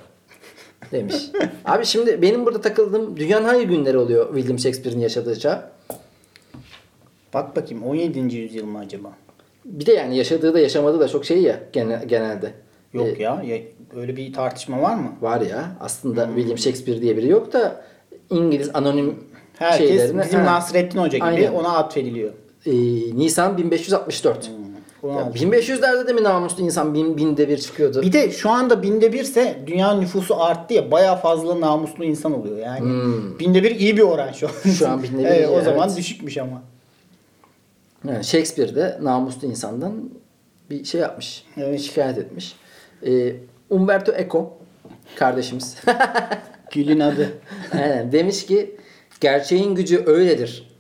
Demiş. 0.93 1.17
Abi 1.65 1.85
şimdi 1.87 2.23
benim 2.23 2.47
burada 2.47 2.61
takıldığım 2.61 3.17
dünyanın 3.17 3.45
hangi 3.45 3.67
günleri 3.67 3.99
oluyor 3.99 4.35
William 4.35 4.59
Shakespeare'in 4.59 5.01
yaşadığı 5.01 5.39
çağ? 5.39 5.71
Bak 7.35 7.57
bakayım 7.57 7.83
17. 7.85 8.37
yüzyıl 8.37 8.67
mı 8.67 8.79
acaba? 8.79 9.13
Bir 9.65 9.87
de 9.87 9.93
yani 9.93 10.17
yaşadığı 10.17 10.55
da 10.55 10.61
yaşamadığı 10.61 11.01
da 11.01 11.09
çok 11.09 11.25
şey 11.25 11.43
ya 11.43 11.61
gene- 11.73 12.05
genelde. 12.09 12.53
Yok 12.93 13.07
Ee, 13.19 13.23
ya, 13.23 13.43
ya. 13.47 13.59
Öyle 13.97 14.17
bir 14.17 14.33
tartışma 14.33 14.83
var 14.83 14.95
mı? 14.95 15.13
Var 15.21 15.41
ya. 15.41 15.77
Aslında 15.81 16.27
William 16.37 16.59
Shakespeare 16.59 17.01
diye 17.01 17.17
biri 17.17 17.29
yok 17.29 17.53
da 17.53 17.85
İngiliz 18.31 18.71
anonim 18.75 19.15
Herkes 19.59 19.89
şeylerine. 19.89 20.23
bizim 20.25 20.41
Ha. 20.41 20.47
Nasrettin 20.47 20.99
Hoca 20.99 21.19
gibi 21.19 21.25
Aynen. 21.27 21.53
ona 21.53 21.77
atfediliyor. 21.77 22.31
Ee, 22.67 22.73
Nisan 23.19 23.59
1564. 23.59 24.51
Ona 25.07 25.21
Ya 25.21 25.27
atfediliyor. 25.27 25.63
1500'lerde 25.63 26.07
de 26.09 26.13
mi 26.13 26.23
namuslu 26.23 26.63
insan 26.63 26.95
bin, 26.95 27.17
binde 27.17 27.49
bir 27.49 27.59
çıkıyordu? 27.59 28.03
Bir 28.03 28.13
de 28.13 28.31
şu 28.31 28.51
anda 28.51 28.83
binde 28.83 29.13
birse 29.13 29.59
dünya 29.67 29.95
nüfusu 29.95 30.43
arttı 30.43 30.75
ya 30.75 30.91
baya 30.91 31.17
fazla 31.17 31.61
namuslu 31.61 32.05
insan 32.05 32.41
oluyor 32.41 32.59
yani. 32.59 32.93
Binde 33.39 33.63
bir 33.63 33.71
iyi 33.77 33.97
bir 33.97 34.03
oran 34.03 34.33
şu 34.33 34.47
an. 34.47 34.53
Hmm. 34.63 34.73
Şu 34.73 34.89
an 34.89 35.03
binde 35.03 35.19
bir 35.19 35.25
Evet, 35.29 35.49
iyi, 35.49 35.49
O 35.49 35.61
zaman 35.61 35.89
evet. 35.89 35.99
düşükmüş 35.99 36.39
ama. 36.39 36.63
Yani 38.09 38.25
Shakespeare 38.25 38.75
de 38.75 38.99
namuslu 39.03 39.49
insandan 39.49 40.11
bir 40.71 40.85
şey 40.85 41.01
yapmış. 41.01 41.45
Evet. 41.57 41.81
Şikayet 41.81 42.19
etmiş. 42.19 42.57
Ee, 43.07 43.33
Umberto 43.71 44.13
Eco 44.13 44.53
kardeşimiz. 45.17 45.77
Gül'ün 46.73 47.01
adı. 47.01 47.33
Aynen, 47.73 48.13
demiş 48.13 48.47
ki 48.47 48.77
gerçeğin 49.21 49.75
gücü 49.75 50.03
öyledir. 50.07 50.77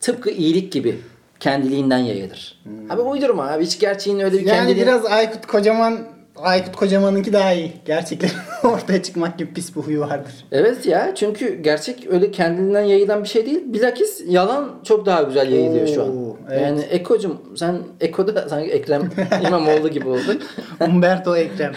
Tıpkı 0.00 0.30
iyilik 0.30 0.72
gibi 0.72 1.00
kendiliğinden 1.40 1.98
yayılır. 1.98 2.60
Abi 2.90 3.00
uydurma 3.00 3.50
abi 3.50 3.64
hiç 3.64 3.78
gerçeğin 3.78 4.20
öyle 4.20 4.38
bir 4.38 4.46
Yani 4.46 4.56
kendiliği... 4.58 4.82
biraz 4.82 5.06
Aykut 5.06 5.46
Kocaman 5.46 5.98
Aykut 6.36 6.76
Kocaman'ınki 6.76 7.32
daha 7.32 7.52
iyi. 7.52 7.72
Gerçekten 7.86 8.30
ortaya 8.64 9.02
çıkmak 9.02 9.38
gibi 9.38 9.54
pis 9.54 9.76
bir 9.76 9.80
huyu 9.80 10.00
vardır. 10.00 10.32
Evet 10.52 10.86
ya 10.86 11.14
çünkü 11.14 11.62
gerçek 11.62 12.06
öyle 12.10 12.30
kendiliğinden 12.30 12.82
yayılan 12.82 13.22
bir 13.22 13.28
şey 13.28 13.46
değil. 13.46 13.60
Bilakis 13.66 14.22
yalan 14.28 14.70
çok 14.84 15.06
daha 15.06 15.22
güzel 15.22 15.52
yayılıyor 15.52 15.86
şu 15.86 16.02
an. 16.02 16.14
Evet. 16.50 16.62
Yani 16.62 16.80
Eko'cum 16.80 17.38
sen 17.56 17.78
Eko'da 18.00 18.48
sanki 18.48 18.70
Ekrem 18.70 19.10
İmamoğlu 19.46 19.88
gibi 19.88 20.08
oldun. 20.08 20.40
Umberto 20.80 21.36
Ekrem. 21.36 21.72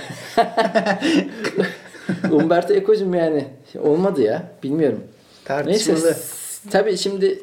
Umberto 2.32 2.74
Eko'cum 2.74 3.14
yani 3.14 3.46
olmadı 3.84 4.22
ya 4.22 4.44
bilmiyorum. 4.64 5.00
Neyse 5.66 5.92
Tartışmalı. 5.94 6.14
s- 6.14 6.70
tabii 6.70 6.98
şimdi 6.98 7.40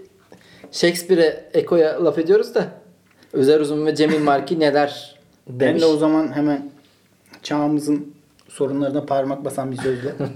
Shakespeare'e 0.72 1.50
Eko'ya 1.54 2.04
laf 2.04 2.18
ediyoruz 2.18 2.54
da 2.54 2.68
Özer 3.32 3.60
Uzun 3.60 3.86
ve 3.86 3.94
Cemil 3.94 4.18
Marki 4.20 4.60
neler 4.60 5.18
Ben 5.48 5.60
demiş. 5.60 5.82
de 5.82 5.86
o 5.86 5.96
zaman 5.96 6.36
hemen 6.36 6.70
çağımızın 7.42 8.14
sorunlarına 8.48 9.06
parmak 9.06 9.44
basan 9.44 9.72
bir 9.72 9.76
sözle. 9.76 10.14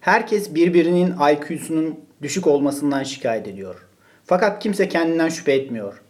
Herkes 0.00 0.54
birbirinin 0.54 1.14
IQ'sunun 1.32 2.00
düşük 2.22 2.46
olmasından 2.46 3.02
şikayet 3.02 3.48
ediyor. 3.48 3.86
Fakat 4.24 4.62
kimse 4.62 4.88
kendinden 4.88 5.28
şüphe 5.28 5.52
etmiyor. 5.52 6.02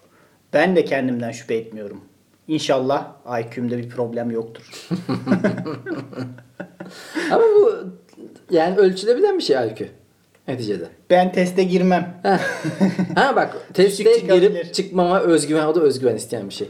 Ben 0.53 0.77
de 0.77 0.85
kendimden 0.85 1.31
şüphe 1.31 1.55
etmiyorum. 1.55 2.01
İnşallah 2.49 3.13
IQ'mda 3.41 3.79
bir 3.79 3.89
problem 3.89 4.31
yoktur. 4.31 4.89
Ama 7.31 7.43
bu 7.43 7.73
yani 8.51 8.77
ölçülebilen 8.77 9.39
bir 9.39 9.43
şey 9.43 9.57
IQ 9.69 9.87
neticede. 10.49 10.89
Ben 11.11 11.33
teste 11.33 11.63
girmem. 11.63 12.15
Ha, 12.23 12.41
ha 13.15 13.37
bak 13.37 13.57
teste 13.75 14.03
girip 14.19 14.75
çıkmama 14.75 15.21
özgüven 15.21 15.67
o 15.67 15.75
da 15.75 15.81
özgüven 15.81 16.17
isteyen 16.17 16.49
bir 16.49 16.55
şey. 16.55 16.69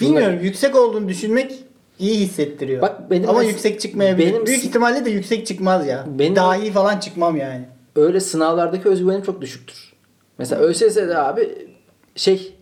Bilmiyorum 0.00 0.38
yüksek 0.42 0.76
olduğunu 0.76 1.08
düşünmek 1.08 1.52
iyi 1.98 2.18
hissettiriyor. 2.20 2.82
Bak 2.82 3.10
benim 3.10 3.28
Ama 3.30 3.44
mes- 3.44 3.48
yüksek 3.48 3.80
çıkmayabilir. 3.80 4.32
benim- 4.32 4.46
Büyük 4.46 4.64
ihtimalle 4.64 5.04
de 5.04 5.10
yüksek 5.10 5.46
çıkmaz 5.46 5.86
ya. 5.86 6.04
Benim- 6.18 6.36
Dahi 6.36 6.70
falan 6.72 6.98
çıkmam 6.98 7.36
yani. 7.36 7.64
öyle 7.96 8.20
sınavlardaki 8.20 8.88
özgüvenim 8.88 9.22
çok 9.22 9.40
düşüktür. 9.40 9.92
Mesela 10.38 10.62
ÖSS'de 10.62 11.18
abi 11.18 11.68
şey 12.16 12.54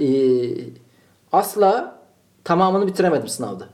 e, 0.00 0.06
asla 1.32 1.98
tamamını 2.44 2.86
bitiremedim 2.86 3.28
sınavda. 3.28 3.68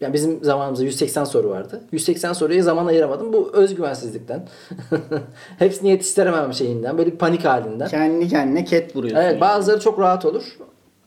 Yani 0.00 0.14
bizim 0.14 0.44
zamanımızda 0.44 0.84
180 0.84 1.24
soru 1.24 1.50
vardı. 1.50 1.80
180 1.92 2.32
soruya 2.32 2.62
zaman 2.62 2.86
ayıramadım. 2.86 3.32
Bu 3.32 3.50
özgüvensizlikten. 3.52 4.48
Hepsini 5.58 5.90
yetiştiremem 5.90 6.54
şeyinden. 6.54 6.98
Böyle 6.98 7.12
bir 7.12 7.16
panik 7.18 7.44
halinden. 7.44 7.88
Kendi 7.88 8.28
kendine 8.28 8.64
ket 8.64 8.96
vuruyorsun. 8.96 9.20
Evet 9.20 9.32
yani. 9.32 9.40
bazıları 9.40 9.80
çok 9.80 9.98
rahat 9.98 10.24
olur. 10.24 10.42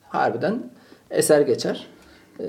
Harbiden 0.09 0.63
eser 1.11 1.41
geçer. 1.41 1.87
Ee, 2.39 2.43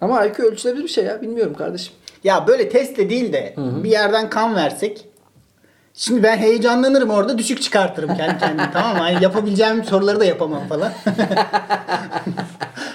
Ama 0.00 0.24
IQ 0.24 0.42
ölçülebilir 0.44 0.82
bir 0.84 0.88
şey 0.88 1.04
ya. 1.04 1.22
Bilmiyorum 1.22 1.54
kardeşim. 1.54 1.94
Ya 2.24 2.46
böyle 2.46 2.68
testle 2.68 3.10
değil 3.10 3.32
de 3.32 3.54
bir 3.58 3.90
yerden 3.90 4.30
kan 4.30 4.54
versek. 4.54 5.06
Şimdi 5.94 6.22
ben 6.22 6.36
heyecanlanırım 6.36 7.10
orada 7.10 7.38
düşük 7.38 7.62
çıkartırım 7.62 8.16
kendi 8.16 8.38
kendime 8.38 8.70
tamam 8.72 8.96
mı? 8.96 9.02
Hani 9.02 9.24
yapabileceğim 9.24 9.84
soruları 9.84 10.20
da 10.20 10.24
yapamam 10.24 10.68
falan. 10.68 10.92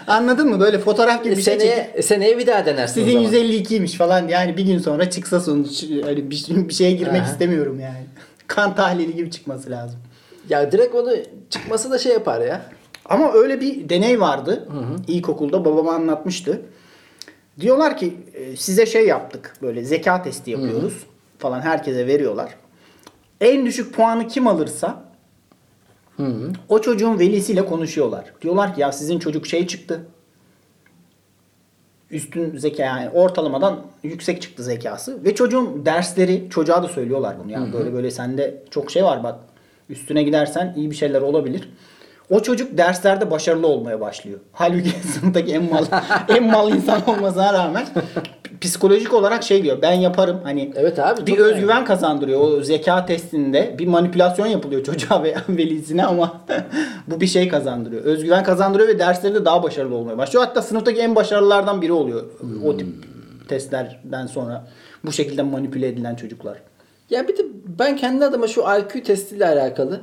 Anladın 0.07 0.49
mı? 0.49 0.59
Böyle 0.59 0.79
fotoğraf 0.79 1.23
gibi 1.23 1.37
bir 1.37 1.41
şey 1.41 1.57
çekip 1.59 1.67
seneye, 1.67 2.01
seneye 2.01 2.37
bir 2.37 2.47
daha 2.47 2.65
denersin 2.65 3.05
sizin 3.05 3.25
zaman. 3.25 3.33
152'ymiş 3.33 3.97
falan 3.97 4.27
yani 4.27 4.57
bir 4.57 4.65
gün 4.65 4.79
sonra 4.79 5.09
çıksa 5.09 5.39
sonuç 5.39 5.83
öyle 5.83 6.29
bir, 6.29 6.45
bir 6.49 6.73
şeye 6.73 6.91
girmek 6.91 7.21
Aha. 7.21 7.31
istemiyorum 7.31 7.79
yani. 7.79 8.05
Kan 8.47 8.75
tahlili 8.75 9.15
gibi 9.15 9.31
çıkması 9.31 9.71
lazım. 9.71 9.99
Ya 10.49 10.71
direkt 10.71 10.95
onu 10.95 11.11
çıkması 11.49 11.91
da 11.91 11.97
şey 11.97 12.11
yapar 12.11 12.41
ya. 12.41 12.61
Ama 13.05 13.33
öyle 13.33 13.61
bir 13.61 13.89
deney 13.89 14.19
vardı. 14.19 14.67
İlkokulda 15.07 15.65
babama 15.65 15.93
anlatmıştı. 15.93 16.61
Diyorlar 17.59 17.97
ki 17.97 18.13
e, 18.33 18.55
size 18.55 18.85
şey 18.85 19.07
yaptık. 19.07 19.53
Böyle 19.61 19.83
zeka 19.83 20.23
testi 20.23 20.51
yapıyoruz 20.51 20.93
falan 21.39 21.61
herkese 21.61 22.07
veriyorlar. 22.07 22.55
En 23.41 23.65
düşük 23.65 23.93
puanı 23.93 24.27
kim 24.27 24.47
alırsa 24.47 25.03
Hı. 26.17 26.51
o 26.69 26.81
çocuğun 26.81 27.19
velisiyle 27.19 27.65
konuşuyorlar. 27.65 28.25
Diyorlar 28.41 28.75
ki 28.75 28.81
ya 28.81 28.91
sizin 28.91 29.19
çocuk 29.19 29.47
şey 29.47 29.67
çıktı. 29.67 30.05
Üstün 32.11 32.57
zeka 32.57 32.83
yani 32.83 33.09
ortalamadan 33.09 33.81
yüksek 34.03 34.41
çıktı 34.41 34.63
zekası. 34.63 35.23
Ve 35.23 35.35
çocuğun 35.35 35.85
dersleri 35.85 36.47
çocuğa 36.49 36.83
da 36.83 36.87
söylüyorlar 36.87 37.35
bunu. 37.43 37.51
Yani 37.51 37.73
böyle 37.73 37.93
böyle 37.93 38.11
sende 38.11 38.63
çok 38.71 38.91
şey 38.91 39.03
var 39.03 39.23
bak. 39.23 39.39
Üstüne 39.89 40.23
gidersen 40.23 40.73
iyi 40.77 40.91
bir 40.91 40.95
şeyler 40.95 41.21
olabilir. 41.21 41.69
O 42.29 42.39
çocuk 42.39 42.77
derslerde 42.77 43.31
başarılı 43.31 43.67
olmaya 43.67 44.01
başlıyor. 44.01 44.39
Halbuki 44.51 44.89
sınıftaki 45.19 45.53
en 45.53 45.71
mal, 45.71 45.85
en 46.29 46.43
mal 46.43 46.71
insan 46.71 47.09
olmasına 47.09 47.53
rağmen 47.53 47.85
psikolojik 48.61 49.13
olarak 49.13 49.43
şey 49.43 49.63
diyor. 49.63 49.81
Ben 49.81 49.93
yaparım. 49.93 50.39
Hani 50.43 50.71
Evet 50.75 50.99
abi, 50.99 51.27
bir 51.27 51.37
çok 51.37 51.45
özgüven 51.45 51.85
kazandırıyor. 51.85 52.41
O 52.41 52.61
zeka 52.61 53.05
testinde 53.05 53.75
bir 53.79 53.87
manipülasyon 53.87 54.47
yapılıyor 54.47 54.83
çocuğa 54.83 55.23
ve 55.23 55.35
velisine 55.49 56.05
ama 56.05 56.41
bu 57.07 57.21
bir 57.21 57.27
şey 57.27 57.47
kazandırıyor. 57.47 58.03
Özgüven 58.03 58.43
kazandırıyor 58.43 58.89
ve 58.89 58.99
derslerinde 58.99 59.45
daha 59.45 59.63
başarılı 59.63 59.95
olmaya 59.95 60.17
başlıyor. 60.17 60.45
Hatta 60.45 60.61
sınıftaki 60.61 61.01
en 61.01 61.15
başarılılardan 61.15 61.81
biri 61.81 61.91
oluyor. 61.91 62.23
O 62.65 62.77
tip 62.77 62.87
testlerden 63.47 64.27
sonra 64.27 64.67
bu 65.05 65.11
şekilde 65.11 65.43
manipüle 65.43 65.87
edilen 65.87 66.15
çocuklar. 66.15 66.57
Ya 67.09 67.27
bir 67.27 67.37
de 67.37 67.41
ben 67.79 67.97
kendi 67.97 68.25
adıma 68.25 68.47
şu 68.47 68.61
IQ 68.61 69.03
testiyle 69.03 69.47
alakalı 69.47 70.01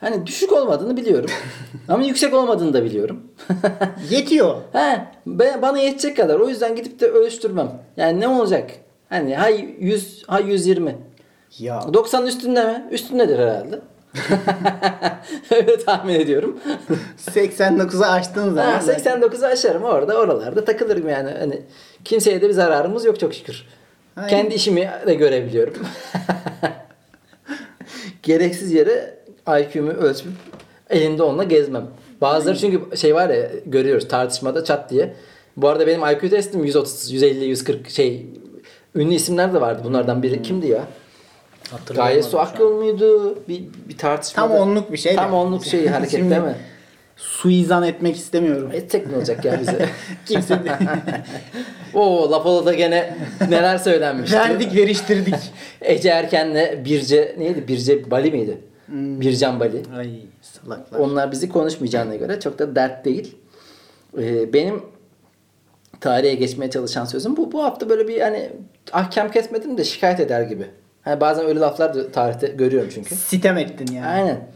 hani 0.00 0.26
düşük 0.26 0.52
olmadığını 0.52 0.96
biliyorum. 0.96 1.30
Ama 1.88 2.04
yüksek 2.04 2.34
olmadığını 2.34 2.72
da 2.72 2.84
biliyorum. 2.84 3.22
Yetiyor. 4.10 4.56
He, 4.72 5.06
ben, 5.26 5.62
bana 5.62 5.78
yetecek 5.78 6.16
kadar. 6.16 6.40
O 6.40 6.48
yüzden 6.48 6.76
gidip 6.76 7.00
de 7.00 7.06
ölçtürmem. 7.06 7.72
Yani 7.96 8.20
ne 8.20 8.28
olacak? 8.28 8.70
Hani 9.08 9.36
hay 9.36 9.74
100, 9.80 10.22
hay 10.26 10.50
120. 10.50 10.96
Ya 11.58 11.82
90 11.94 12.26
üstünde 12.26 12.64
mi? 12.64 12.84
Üstündedir 12.90 13.38
herhalde. 13.38 13.80
Öyle 15.50 15.78
tahmin 15.78 16.14
ediyorum. 16.14 16.60
89'u 17.18 18.04
açtığın 18.04 18.54
zaman. 18.54 18.72
Ha, 18.72 18.78
89'u 18.78 19.46
aşarım 19.46 19.82
orada 19.82 20.18
oralarda 20.18 20.64
takılırım 20.64 21.08
yani. 21.08 21.30
Hani 21.38 21.62
kimseye 22.04 22.42
de 22.42 22.48
bir 22.48 22.54
zararımız 22.54 23.04
yok 23.04 23.20
çok 23.20 23.34
şükür. 23.34 23.64
Aynen. 24.16 24.28
Kendi 24.28 24.54
işimi 24.54 24.90
de 25.06 25.14
görebiliyorum. 25.14 25.74
Gereksiz 28.22 28.72
yere 28.72 29.19
IQ'mu 29.48 29.90
ölçüp 29.90 30.26
elimde 30.90 31.22
onunla 31.22 31.44
gezmem. 31.44 31.86
Bazıları 32.20 32.58
çünkü 32.58 32.96
şey 32.96 33.14
var 33.14 33.28
ya 33.28 33.50
görüyoruz 33.66 34.08
tartışmada 34.08 34.64
çat 34.64 34.90
diye. 34.90 35.14
Bu 35.56 35.68
arada 35.68 35.86
benim 35.86 36.00
IQ 36.06 36.30
testim 36.30 36.64
130, 36.64 37.10
150, 37.12 37.44
140 37.44 37.90
şey 37.90 38.26
ünlü 38.94 39.14
isimler 39.14 39.54
de 39.54 39.60
vardı. 39.60 39.82
Bunlardan 39.84 40.22
biri 40.22 40.42
kimdi 40.42 40.66
ya? 40.66 40.84
Gaye 41.94 42.22
Su. 42.22 42.40
Akyol 42.40 42.72
muydu? 42.72 43.38
Bir, 43.48 43.62
bir 43.88 43.98
tartışmada. 43.98 44.48
Tam 44.48 44.56
onluk 44.56 44.92
bir 44.92 44.98
şey. 44.98 45.14
Tam 45.16 45.34
onluk 45.34 45.64
şey 45.64 45.86
hareket 45.88 46.10
Şimdi- 46.10 46.30
değil 46.30 46.42
mi? 46.42 46.56
Suizan 47.16 47.82
etmek 47.82 48.16
istemiyorum. 48.16 48.70
Etsek 48.72 49.10
ne 49.10 49.16
olacak 49.16 49.44
ya 49.44 49.60
bize? 49.60 49.88
Kimse 50.26 50.64
de. 50.64 50.78
Oo 51.94 52.30
Lapola'da 52.30 52.74
gene 52.74 53.16
neler 53.48 53.78
söylenmişti. 53.78 54.36
Verdik 54.36 54.76
veriştirdik. 54.76 55.34
Ece 55.80 56.08
Erken'le 56.08 56.84
Birce 56.84 57.34
neydi? 57.38 57.68
Birce 57.68 58.10
Bali 58.10 58.30
miydi? 58.30 58.58
Hmm. 58.90 59.20
Bircan 59.20 59.60
Bali. 59.60 59.82
Ay 59.96 60.10
salaklar. 60.42 60.98
Onlar 60.98 61.32
bizi 61.32 61.48
konuşmayacağına 61.48 62.16
göre 62.16 62.40
çok 62.40 62.58
da 62.58 62.74
dert 62.76 63.04
değil. 63.04 63.36
Ee, 64.18 64.52
benim 64.52 64.82
tarihe 66.00 66.34
geçmeye 66.34 66.70
çalışan 66.70 67.04
sözüm 67.04 67.36
bu. 67.36 67.52
Bu 67.52 67.64
hafta 67.64 67.88
böyle 67.88 68.08
bir 68.08 68.20
hani 68.20 68.52
ahkam 68.92 69.30
kesmedim 69.30 69.78
de 69.78 69.84
şikayet 69.84 70.20
eder 70.20 70.42
gibi. 70.42 70.66
Hani 71.02 71.20
bazen 71.20 71.46
öyle 71.46 71.60
laflar 71.60 71.94
da 71.94 72.12
tarihte 72.12 72.46
görüyorum 72.46 72.90
çünkü. 72.94 73.14
Sitem 73.14 73.58
ettin 73.58 73.94
yani. 73.94 74.06
Aynen. 74.06 74.48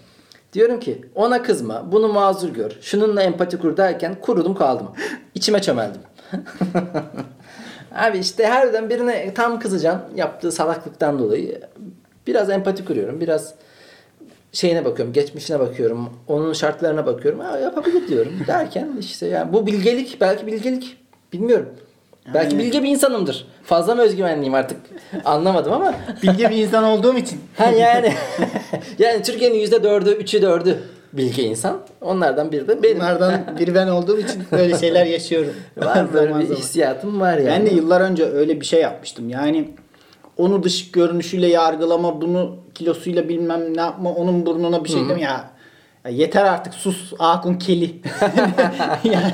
Diyorum 0.53 0.81
ki 0.81 1.05
ona 1.15 1.43
kızma, 1.43 1.93
bunu 1.93 2.09
mazur 2.09 2.49
gör, 2.49 2.79
şununla 2.81 3.23
empati 3.23 3.59
kur 3.59 3.77
derken 3.77 4.15
kurudum 4.21 4.55
kaldım. 4.55 4.89
İçime 5.35 5.63
çömeldim. 5.63 6.01
Abi 7.95 8.19
işte 8.19 8.47
harbiden 8.47 8.91
birine 8.91 9.35
tam 9.35 9.59
kızacaksın 9.59 10.17
yaptığı 10.17 10.53
salaklıktan 10.53 11.19
dolayı. 11.19 11.61
Biraz 12.27 12.51
empati 12.51 12.85
kuruyorum. 12.85 13.21
Biraz 13.21 13.55
şeyine 14.55 14.85
bakıyorum, 14.85 15.13
geçmişine 15.13 15.61
bakıyorum, 15.61 16.11
onun 16.29 16.53
şartlarına 16.53 17.07
bakıyorum. 17.07 17.41
Ha, 17.41 17.59
yapabilir 17.59 18.09
diyorum 18.09 18.33
derken 18.47 18.89
işte 19.01 19.27
yani 19.27 19.53
bu 19.53 19.67
bilgelik, 19.67 20.21
belki 20.21 20.47
bilgelik 20.47 20.97
bilmiyorum. 21.33 21.69
Belki 22.35 22.59
bilge 22.59 22.83
bir 22.83 22.89
insanımdır. 22.89 23.47
Fazla 23.63 23.95
mı 23.95 24.03
özgüvenliyim 24.03 24.55
artık 24.55 24.77
anlamadım 25.25 25.73
ama 25.73 25.95
Bilge 26.23 26.51
bir 26.51 26.57
insan 26.57 26.85
olduğum 26.85 27.17
için. 27.17 27.41
Ha 27.57 27.71
yani. 27.71 28.13
yani 28.99 29.23
Türkiye'nin 29.23 29.59
yüzde 29.59 29.83
dördü, 29.83 30.11
üçü 30.11 30.43
dördü 30.43 30.79
bilgi 31.13 31.43
insan. 31.43 31.81
Onlardan 32.01 32.53
biri 32.53 32.69
de 32.69 32.83
benim. 32.83 32.97
Bunlardan 32.97 33.41
biri 33.59 33.75
ben 33.75 33.87
olduğum 33.89 34.19
için 34.19 34.43
böyle 34.53 34.79
şeyler 34.79 35.07
yaşıyorum. 35.07 35.53
var 35.77 36.13
böyle 36.13 36.39
bir 36.39 36.57
hissiyatım 36.57 37.21
var 37.21 37.39
yani. 37.39 37.49
Ben 37.49 37.67
de 37.67 37.71
yıllar 37.71 38.01
önce 38.01 38.25
öyle 38.25 38.61
bir 38.61 38.67
şey 38.67 38.81
yapmıştım. 38.81 39.29
Yani 39.29 39.69
onu 40.37 40.63
dış 40.63 40.91
görünüşüyle 40.91 41.47
yargılama, 41.47 42.21
bunu 42.21 42.57
kilosuyla 42.75 43.29
bilmem 43.29 43.77
ne 43.77 43.81
yapma, 43.81 44.11
onun 44.11 44.47
burnuna 44.47 44.85
bir 44.85 44.89
şey 44.89 45.09
deme 45.09 45.21
ya. 45.21 45.51
ya 46.05 46.11
Yeter 46.11 46.45
artık 46.45 46.75
sus 46.75 47.13
Akun 47.19 47.55
Keli. 47.55 47.95
Yani 49.05 49.33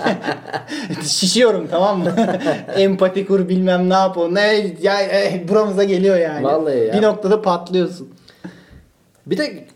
şişiyorum 1.05 1.69
tamam 1.71 1.99
mı? 1.99 2.15
Empati 2.77 3.27
kur 3.27 3.49
bilmem 3.49 3.91
ne 3.91 3.95
yap 3.95 4.19
o. 4.19 4.35
Ne 4.35 4.75
ya 4.83 5.01
e, 5.03 5.45
buramıza 5.49 5.85
geliyor 5.85 6.17
yani. 6.17 6.45
Vallahi 6.45 6.79
ya. 6.79 6.93
Bir 6.93 7.03
noktada 7.03 7.43
patlıyorsun. 7.43 8.15
Bir 9.27 9.39
de 9.39 9.67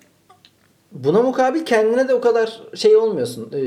buna 0.95 1.23
mukabil 1.23 1.65
kendine 1.65 2.09
de 2.09 2.15
o 2.15 2.21
kadar 2.21 2.61
şey 2.75 2.97
olmuyorsun. 2.97 3.53
e, 3.53 3.59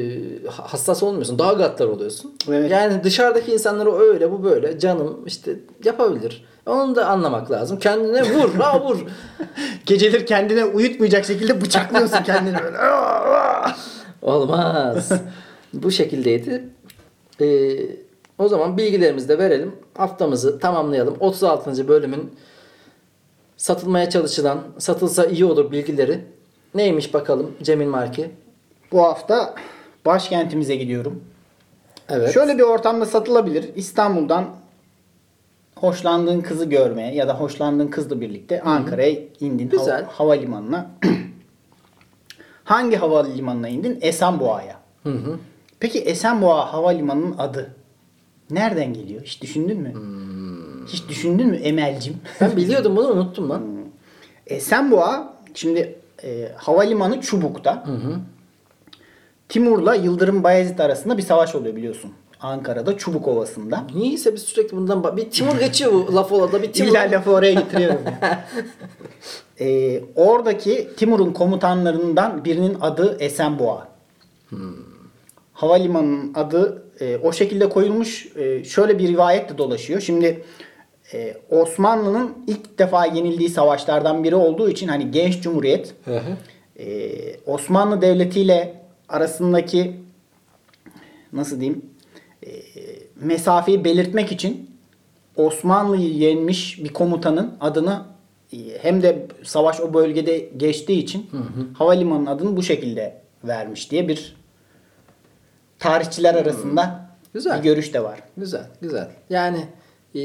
hassas 0.49 1.03
olmuyorsun. 1.03 1.39
Daha 1.39 1.53
gaddar 1.53 1.87
oluyorsun. 1.87 2.35
Evet. 2.49 2.71
Yani 2.71 3.03
dışarıdaki 3.03 3.53
insanları 3.53 3.91
o 3.91 3.99
öyle 3.99 4.31
bu 4.31 4.43
böyle 4.43 4.79
canım 4.79 5.23
işte 5.25 5.59
yapabilir. 5.83 6.45
Onu 6.65 6.95
da 6.95 7.05
anlamak 7.07 7.51
lazım. 7.51 7.79
Kendine 7.79 8.21
vur, 8.23 8.55
la 8.59 8.85
vur. 8.85 8.97
Geceleri 9.85 10.25
kendine 10.25 10.65
uyutmayacak 10.65 11.25
şekilde 11.25 11.61
bıçaklıyorsun 11.61 12.23
kendini 12.23 12.57
böyle. 12.63 12.77
Olmaz. 14.21 15.11
Bu 15.73 15.91
şekildeydi. 15.91 16.69
Ee, 17.41 17.77
o 18.37 18.47
zaman 18.47 18.77
bilgilerimizi 18.77 19.29
de 19.29 19.37
verelim. 19.37 19.75
Haftamızı 19.97 20.59
tamamlayalım. 20.59 21.15
36. 21.19 21.87
bölümün 21.87 22.31
satılmaya 23.57 24.09
çalışılan, 24.09 24.59
satılsa 24.77 25.25
iyi 25.25 25.45
olur 25.45 25.71
bilgileri. 25.71 26.21
Neymiş 26.75 27.13
bakalım 27.13 27.55
Cemil 27.63 27.87
Marki? 27.87 28.31
Bu 28.91 29.03
hafta 29.03 29.55
başkentimize 30.05 30.75
gidiyorum. 30.75 31.23
Evet. 32.09 32.33
Şöyle 32.33 32.57
bir 32.57 32.63
ortamda 32.63 33.05
satılabilir. 33.05 33.65
İstanbul'dan 33.75 34.45
hoşlandığın 35.75 36.41
kızı 36.41 36.65
görmeye 36.65 37.13
ya 37.15 37.27
da 37.27 37.39
hoşlandığın 37.39 37.87
kızla 37.87 38.21
birlikte 38.21 38.61
Ankara'ya 38.61 39.11
indin 39.39 39.69
hava- 39.69 39.79
Güzel. 39.79 40.03
havalimanına. 40.05 40.91
Hangi 42.63 42.95
havalimanına 42.95 43.69
indin? 43.69 43.99
Esenboğa'ya. 44.01 44.75
Hı 45.03 45.09
hı. 45.09 45.37
Peki 45.79 45.99
Esenboğa 45.99 46.73
havalimanının 46.73 47.35
adı 47.37 47.73
nereden 48.51 48.93
geliyor? 48.93 49.21
Hiç 49.23 49.41
düşündün 49.41 49.79
mü? 49.81 49.93
Hmm. 49.93 50.87
Hiç 50.87 51.07
düşündün 51.09 51.47
mü 51.47 51.55
Emel'cim? 51.55 52.17
Ben 52.41 52.55
biliyordum 52.57 52.95
bunu 52.95 53.07
unuttum 53.07 53.49
lan. 53.49 53.63
Esenboğa 54.47 55.33
şimdi 55.53 55.95
e, 56.23 56.51
havalimanı 56.55 57.21
Çubuk'ta. 57.21 57.85
Timur'la 59.49 59.95
Yıldırım 59.95 60.43
Bayezid 60.43 60.79
arasında 60.79 61.17
bir 61.17 61.23
savaş 61.23 61.55
oluyor 61.55 61.75
biliyorsun. 61.75 62.13
Ankara'da 62.41 62.97
Çubuk 62.97 63.27
Ovası'nda. 63.27 63.87
Niyeyse 63.95 64.33
biz 64.33 64.41
sürekli 64.41 64.77
bundan 64.77 65.17
bir 65.17 65.31
Timur 65.31 65.59
geçiyor 65.59 65.91
bu 65.91 66.15
laf 66.15 66.31
olada 66.31 66.61
bir 66.61 66.73
Timur. 66.73 66.89
İlla 66.91 66.99
lafı 66.99 67.31
oraya 67.31 67.53
getiriyorum. 67.53 68.01
Ee, 69.59 70.01
oradaki 70.15 70.89
Timur'un 70.97 71.33
komutanlarından 71.33 72.45
birinin 72.45 72.77
adı 72.81 73.17
Esenboğa. 73.19 73.87
Havalimanının 75.53 76.33
adı 76.33 76.83
e, 76.99 77.17
o 77.17 77.33
şekilde 77.33 77.69
koyulmuş. 77.69 78.27
E, 78.35 78.63
şöyle 78.63 78.99
bir 78.99 79.07
rivayet 79.07 79.49
de 79.49 79.57
dolaşıyor. 79.57 80.01
Şimdi 80.01 80.43
e, 81.13 81.37
Osmanlı'nın 81.49 82.33
ilk 82.47 82.79
defa 82.79 83.05
yenildiği 83.05 83.49
savaşlardan 83.49 84.23
biri 84.23 84.35
olduğu 84.35 84.69
için 84.69 84.87
hani 84.87 85.11
genç 85.11 85.41
cumhuriyet 85.41 85.93
Hı 86.05 86.17
hı. 86.17 86.37
e, 86.83 87.09
Osmanlı 87.45 88.01
Devleti 88.01 88.41
ile 88.41 88.81
arasındaki 89.09 89.95
nasıl 91.33 91.59
diyeyim 91.59 91.85
e, 92.45 92.49
mesafeyi 93.15 93.83
belirtmek 93.83 94.31
için 94.31 94.71
Osmanlı'yı 95.35 96.13
yenmiş 96.13 96.83
bir 96.83 96.89
komutanın 96.89 97.53
adını 97.61 98.01
hem 98.81 99.03
de 99.03 99.27
savaş 99.43 99.79
o 99.81 99.93
bölgede 99.93 100.37
geçtiği 100.57 100.99
için 100.99 101.29
havalimanının 101.73 102.25
adını 102.25 102.57
bu 102.57 102.63
şekilde 102.63 103.21
vermiş 103.43 103.91
diye 103.91 104.07
bir 104.07 104.35
tarihçiler 105.79 106.35
arasında 106.35 107.09
Güzel. 107.33 107.57
bir 107.57 107.63
görüş 107.63 107.93
de 107.93 108.03
var. 108.03 108.19
Güzel, 108.37 108.67
güzel. 108.81 109.07
Yani 109.29 109.65
e, 110.17 110.21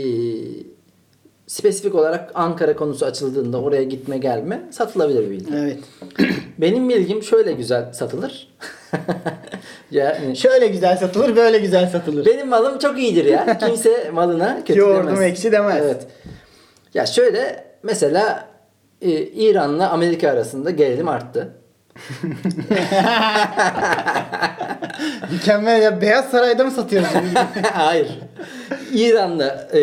spesifik 1.46 1.94
olarak 1.94 2.30
Ankara 2.34 2.76
konusu 2.76 3.06
açıldığında 3.06 3.60
oraya 3.60 3.82
gitme 3.82 4.18
gelme 4.18 4.62
satılabilir 4.70 5.24
bir 5.24 5.30
bilgi. 5.30 5.52
Evet. 5.56 5.78
Benim 6.58 6.88
bilgim 6.88 7.22
şöyle 7.22 7.52
güzel 7.52 7.92
satılır. 7.92 8.48
yani 9.90 10.36
Şöyle 10.36 10.66
güzel 10.66 10.96
satılır, 10.96 11.36
böyle 11.36 11.58
güzel 11.58 11.86
satılır. 11.86 12.26
benim 12.26 12.48
malım 12.48 12.78
çok 12.78 12.98
iyidir 12.98 13.24
ya. 13.24 13.58
Kimse 13.66 14.10
malına 14.10 14.64
kötü 14.64 14.80
Yoğurdum 14.80 15.06
demez. 15.06 15.20
ekşi 15.20 15.52
demez. 15.52 15.76
Evet. 15.82 16.06
Ya 16.94 17.06
şöyle 17.06 17.64
mesela 17.82 18.48
e, 19.00 19.10
İran'la 19.22 19.90
Amerika 19.90 20.28
arasında 20.30 20.70
gerilim 20.70 21.08
arttı. 21.08 21.48
Mükemmel 25.30 25.82
ya. 25.82 26.00
Beyaz 26.00 26.30
Saray'da 26.30 26.64
mı 26.64 26.70
satıyorsun? 26.70 27.20
Hayır. 27.72 28.18
İran'la 28.92 29.68
e, 29.74 29.80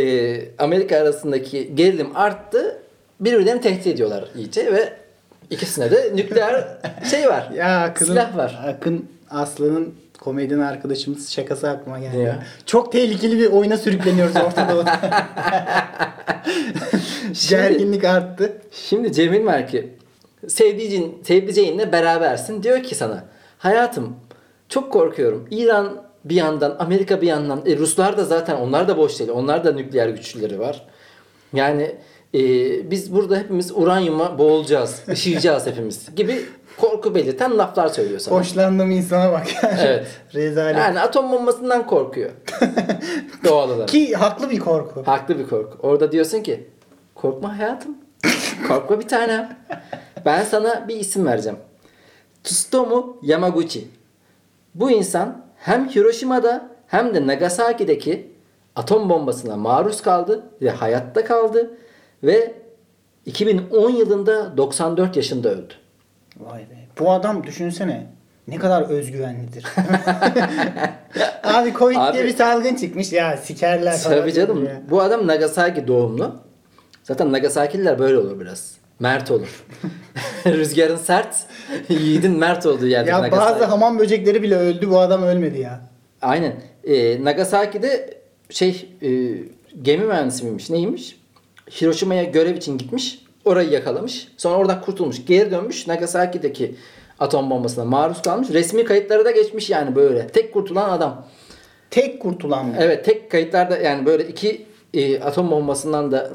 Amerika 0.57 0.97
arasındaki 0.97 1.75
gerilim 1.75 2.15
arttı. 2.15 2.79
Birbirlerini 3.19 3.61
tehdit 3.61 3.87
ediyorlar 3.87 4.25
iyice 4.35 4.73
ve 4.73 4.93
ikisine 5.49 5.91
de 5.91 6.11
nükleer 6.15 6.67
şey 7.11 7.29
var. 7.29 7.49
Ya 7.55 7.81
Akın'ın, 7.81 8.09
Silah 8.09 8.37
var. 8.37 8.59
Akın 8.67 9.05
Aslı'nın 9.29 9.95
komedyen 10.19 10.59
arkadaşımız 10.59 11.31
şakası 11.31 11.69
aklıma 11.69 11.99
geldi. 11.99 12.17
Ya. 12.17 12.43
Çok 12.65 12.91
tehlikeli 12.91 13.39
bir 13.39 13.51
oyuna 13.51 13.77
sürükleniyoruz 13.77 14.35
Orta 14.35 14.69
Doğu'da. 14.69 14.99
Gerginlik 17.49 18.03
arttı. 18.03 18.53
Şimdi 18.71 19.13
Cemil 19.13 19.41
Merki 19.41 19.98
sevdiceğin, 20.47 21.23
sevdiceğinle 21.23 21.91
berabersin. 21.91 22.63
Diyor 22.63 22.83
ki 22.83 22.95
sana 22.95 23.23
hayatım 23.57 24.15
çok 24.69 24.93
korkuyorum. 24.93 25.47
İran 25.51 26.09
bir 26.25 26.35
yandan 26.35 26.75
Amerika 26.79 27.21
bir 27.21 27.27
yandan 27.27 27.61
e, 27.65 27.77
Ruslar 27.77 28.17
da 28.17 28.25
zaten 28.25 28.55
onlar 28.55 28.87
da 28.87 28.97
boş 28.97 29.19
değil. 29.19 29.31
Onlar 29.33 29.63
da 29.63 29.71
nükleer 29.71 30.09
güçleri 30.09 30.59
var. 30.59 30.85
Yani 31.53 31.95
e, 32.33 32.39
biz 32.91 33.13
burada 33.13 33.37
hepimiz 33.37 33.71
uranyuma 33.75 34.37
boğulacağız. 34.37 35.01
Işıyacağız 35.13 35.67
hepimiz 35.67 36.15
gibi 36.15 36.45
korku 36.77 37.15
belirten 37.15 37.57
laflar 37.57 37.87
söylüyor 37.87 38.19
sana. 38.19 38.39
Hoşlandığım 38.39 38.91
insana 38.91 39.31
bak. 39.31 39.47
Evet. 39.79 40.07
Rezalet. 40.33 40.77
Yani 40.77 40.99
atom 40.99 41.31
bombasından 41.31 41.87
korkuyor. 41.87 42.31
Doğal 43.45 43.69
olarak. 43.69 43.87
Ki 43.87 44.15
haklı 44.15 44.49
bir 44.49 44.59
korku. 44.59 45.03
Haklı 45.05 45.39
bir 45.39 45.47
korku. 45.47 45.87
Orada 45.87 46.11
diyorsun 46.11 46.41
ki 46.41 46.67
korkma 47.15 47.57
hayatım. 47.57 47.97
korkma 48.67 48.99
bir 48.99 49.07
tanem. 49.07 49.57
Ben 50.25 50.43
sana 50.43 50.87
bir 50.87 50.95
isim 50.95 51.25
vereceğim. 51.25 51.59
Tsutomu 52.43 53.17
Yamaguchi. 53.21 53.87
Bu 54.75 54.91
insan 54.91 55.45
hem 55.55 55.89
Hiroşima'da 55.89 56.69
hem 56.87 57.13
de 57.13 57.27
Nagasaki'deki 57.27 58.31
atom 58.75 59.09
bombasına 59.09 59.57
maruz 59.57 60.01
kaldı 60.01 60.43
ve 60.61 60.69
hayatta 60.69 61.25
kaldı 61.25 61.71
ve 62.23 62.53
2010 63.25 63.89
yılında 63.89 64.57
94 64.57 65.15
yaşında 65.15 65.49
öldü. 65.49 65.73
Vay 66.37 66.59
be. 66.59 66.75
Bu 66.99 67.11
adam 67.11 67.43
düşünsene. 67.43 68.07
Ne 68.47 68.57
kadar 68.57 68.81
özgüvenlidir. 68.81 69.65
Abi 71.43 71.73
Covid 71.73 71.95
Abi- 71.95 72.13
diye 72.13 72.25
bir 72.25 72.35
salgın 72.35 72.75
çıkmış. 72.75 73.13
Ya 73.13 73.37
sikerler 73.37 73.97
falan. 73.97 74.17
Tabii 74.17 74.33
canım. 74.33 74.65
ya. 74.65 74.81
Bu 74.89 75.01
adam 75.01 75.27
Nagasaki 75.27 75.87
doğumlu. 75.87 76.35
Zaten 77.03 77.31
Nagasaki'liler 77.31 77.99
böyle 77.99 78.17
olur 78.17 78.39
biraz. 78.39 78.78
Mert 78.99 79.31
olur. 79.31 79.65
Rüzgarın 80.45 80.97
sert, 80.97 81.35
yiğidin 81.89 82.31
mert 82.31 82.65
olduğu 82.65 82.87
yerdir 82.87 83.11
Ya 83.11 83.21
Nagasaki. 83.21 83.41
bazı 83.41 83.65
hamam 83.65 83.99
böcekleri 83.99 84.43
bile 84.43 84.55
öldü. 84.55 84.89
Bu 84.89 84.99
adam 84.99 85.23
ölmedi 85.23 85.59
ya. 85.59 85.81
Aynen. 86.21 86.55
Ee, 86.83 87.23
Nagasaki'de 87.23 88.19
şey 88.49 88.89
e, 89.01 89.09
gemi 89.81 90.05
mühendisi 90.05 90.43
miymiş 90.43 90.69
neymiş? 90.69 91.19
Hiroşima'ya 91.81 92.23
görev 92.23 92.55
için 92.55 92.77
gitmiş. 92.77 93.25
Orayı 93.45 93.69
yakalamış. 93.69 94.27
Sonra 94.37 94.55
oradan 94.55 94.81
kurtulmuş. 94.81 95.25
Geri 95.25 95.51
dönmüş. 95.51 95.87
Nagasaki'deki 95.87 96.75
atom 97.19 97.49
bombasına 97.49 97.85
maruz 97.85 98.21
kalmış. 98.21 98.49
Resmi 98.49 98.83
kayıtlara 98.85 99.25
da 99.25 99.31
geçmiş 99.31 99.69
yani 99.69 99.95
böyle. 99.95 100.27
Tek 100.27 100.53
kurtulan 100.53 100.89
adam. 100.89 101.25
Tek 101.91 102.21
kurtulan 102.21 102.65
mı? 102.65 102.75
Evet 102.79 103.05
tek 103.05 103.31
kayıtlarda 103.31 103.77
yani 103.77 104.05
böyle 104.05 104.27
iki 104.27 104.65
e, 104.93 105.19
atom 105.19 105.51
bombasından 105.51 106.11
da 106.11 106.31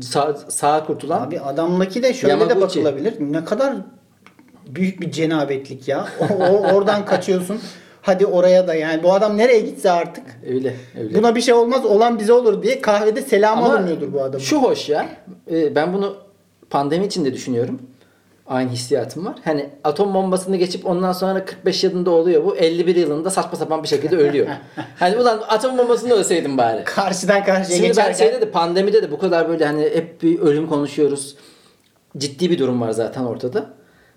sağ, 0.00 0.34
sağa 0.48 0.84
kurtulan. 0.86 1.22
Abi 1.22 1.40
adamdaki 1.40 2.02
de 2.02 2.14
şöyle 2.14 2.34
de 2.34 2.38
Yamaguchi. 2.38 2.60
bakılabilir. 2.60 3.14
Ne 3.20 3.44
kadar 3.44 3.74
büyük 4.66 5.00
bir 5.00 5.10
cenabetlik 5.10 5.88
ya. 5.88 6.08
O, 6.20 6.42
o- 6.42 6.74
oradan 6.74 7.04
kaçıyorsun. 7.04 7.60
Hadi 8.02 8.26
oraya 8.26 8.68
da 8.68 8.74
yani 8.74 9.02
bu 9.02 9.12
adam 9.12 9.36
nereye 9.36 9.60
gitse 9.60 9.90
artık. 9.90 10.24
Öyle 10.48 10.76
öyle. 11.00 11.14
Buna 11.14 11.34
bir 11.36 11.40
şey 11.40 11.54
olmaz 11.54 11.84
olan 11.84 12.18
bize 12.18 12.32
olur 12.32 12.62
diye 12.62 12.80
kahvede 12.80 13.22
selam 13.22 13.58
Ama 13.58 13.74
alınıyordur 13.74 14.12
bu 14.12 14.20
adamın. 14.22 14.38
Şu 14.38 14.56
hoş 14.62 14.88
ya. 14.88 15.08
e, 15.50 15.74
ben 15.74 15.92
bunu 15.92 16.16
pandemi 16.70 17.06
için 17.06 17.24
de 17.24 17.34
düşünüyorum. 17.34 17.78
Aynı 18.48 18.70
hissiyatım 18.70 19.26
var. 19.26 19.34
Hani 19.44 19.70
atom 19.84 20.14
bombasını 20.14 20.56
geçip 20.56 20.86
ondan 20.86 21.12
sonra 21.12 21.44
45 21.44 21.84
yılında 21.84 22.10
oluyor 22.10 22.44
bu. 22.44 22.56
51 22.56 22.96
yılında 22.96 23.30
saçma 23.30 23.58
sapan 23.58 23.82
bir 23.82 23.88
şekilde 23.88 24.16
ölüyor. 24.16 24.46
hani 24.98 25.16
ulan 25.16 25.40
atom 25.48 25.78
bombasını 25.78 26.12
ölseydim 26.12 26.58
bari. 26.58 26.84
Karşıdan 26.84 27.44
karşıya 27.44 27.76
Şimdi 27.76 27.82
ben 27.82 27.88
geçerken. 27.88 28.12
şeyde 28.12 28.40
de 28.40 28.50
pandemide 28.50 29.02
de 29.02 29.10
bu 29.10 29.18
kadar 29.18 29.48
böyle 29.48 29.66
hani 29.66 29.82
hep 29.82 30.22
bir 30.22 30.38
ölüm 30.38 30.66
konuşuyoruz. 30.66 31.36
Ciddi 32.18 32.50
bir 32.50 32.58
durum 32.58 32.80
var 32.80 32.90
zaten 32.90 33.24
ortada. 33.24 33.66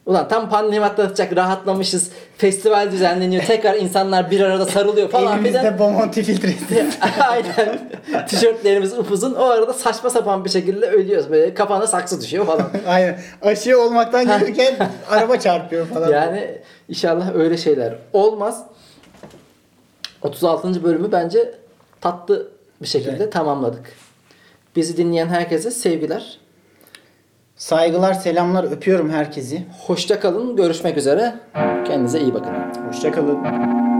Ulan 0.05 0.27
tam 0.27 0.49
pandemi 0.49 0.85
atlatacak 0.85 1.35
rahatlamışız. 1.35 2.11
Festival 2.37 2.91
düzenleniyor. 2.91 3.43
Tekrar 3.43 3.75
insanlar 3.75 4.31
bir 4.31 4.39
arada 4.41 4.65
sarılıyor 4.65 5.09
falan 5.09 5.43
filan. 5.43 5.63
Elimizde 5.63 5.79
Bomonti 5.79 6.23
filtresi. 6.23 6.85
Aynen. 7.29 7.89
Tişörtlerimiz 8.27 8.93
upuzun. 8.93 9.33
O 9.33 9.43
arada 9.45 9.73
saçma 9.73 10.09
sapan 10.09 10.45
bir 10.45 10.49
şekilde 10.49 10.85
ölüyoruz. 10.85 11.29
Böyle 11.31 11.53
kafana 11.53 11.87
saksı 11.87 12.21
düşüyor 12.21 12.45
falan. 12.45 12.69
Aynen. 12.87 13.19
Aşı 13.41 13.81
olmaktan 13.81 14.21
yürürken 14.21 14.75
araba 15.09 15.39
çarpıyor 15.39 15.87
falan. 15.87 16.09
Yani 16.09 16.57
inşallah 16.89 17.35
öyle 17.35 17.57
şeyler 17.57 17.95
olmaz. 18.13 18.63
36. 20.21 20.83
bölümü 20.83 21.11
bence 21.11 21.53
tatlı 22.01 22.47
bir 22.81 22.87
şekilde 22.87 23.11
Güzel. 23.11 23.31
tamamladık. 23.31 23.93
Bizi 24.75 24.97
dinleyen 24.97 25.27
herkese 25.27 25.71
sevgiler. 25.71 26.39
Saygılar, 27.61 28.13
selamlar 28.13 28.63
öpüyorum 28.63 29.09
herkesi. 29.09 29.63
Hoşça 29.87 30.19
kalın. 30.19 30.55
Görüşmek 30.55 30.97
üzere. 30.97 31.35
Kendinize 31.85 32.21
iyi 32.21 32.33
bakın. 32.33 32.53
Hoşçakalın. 32.87 33.90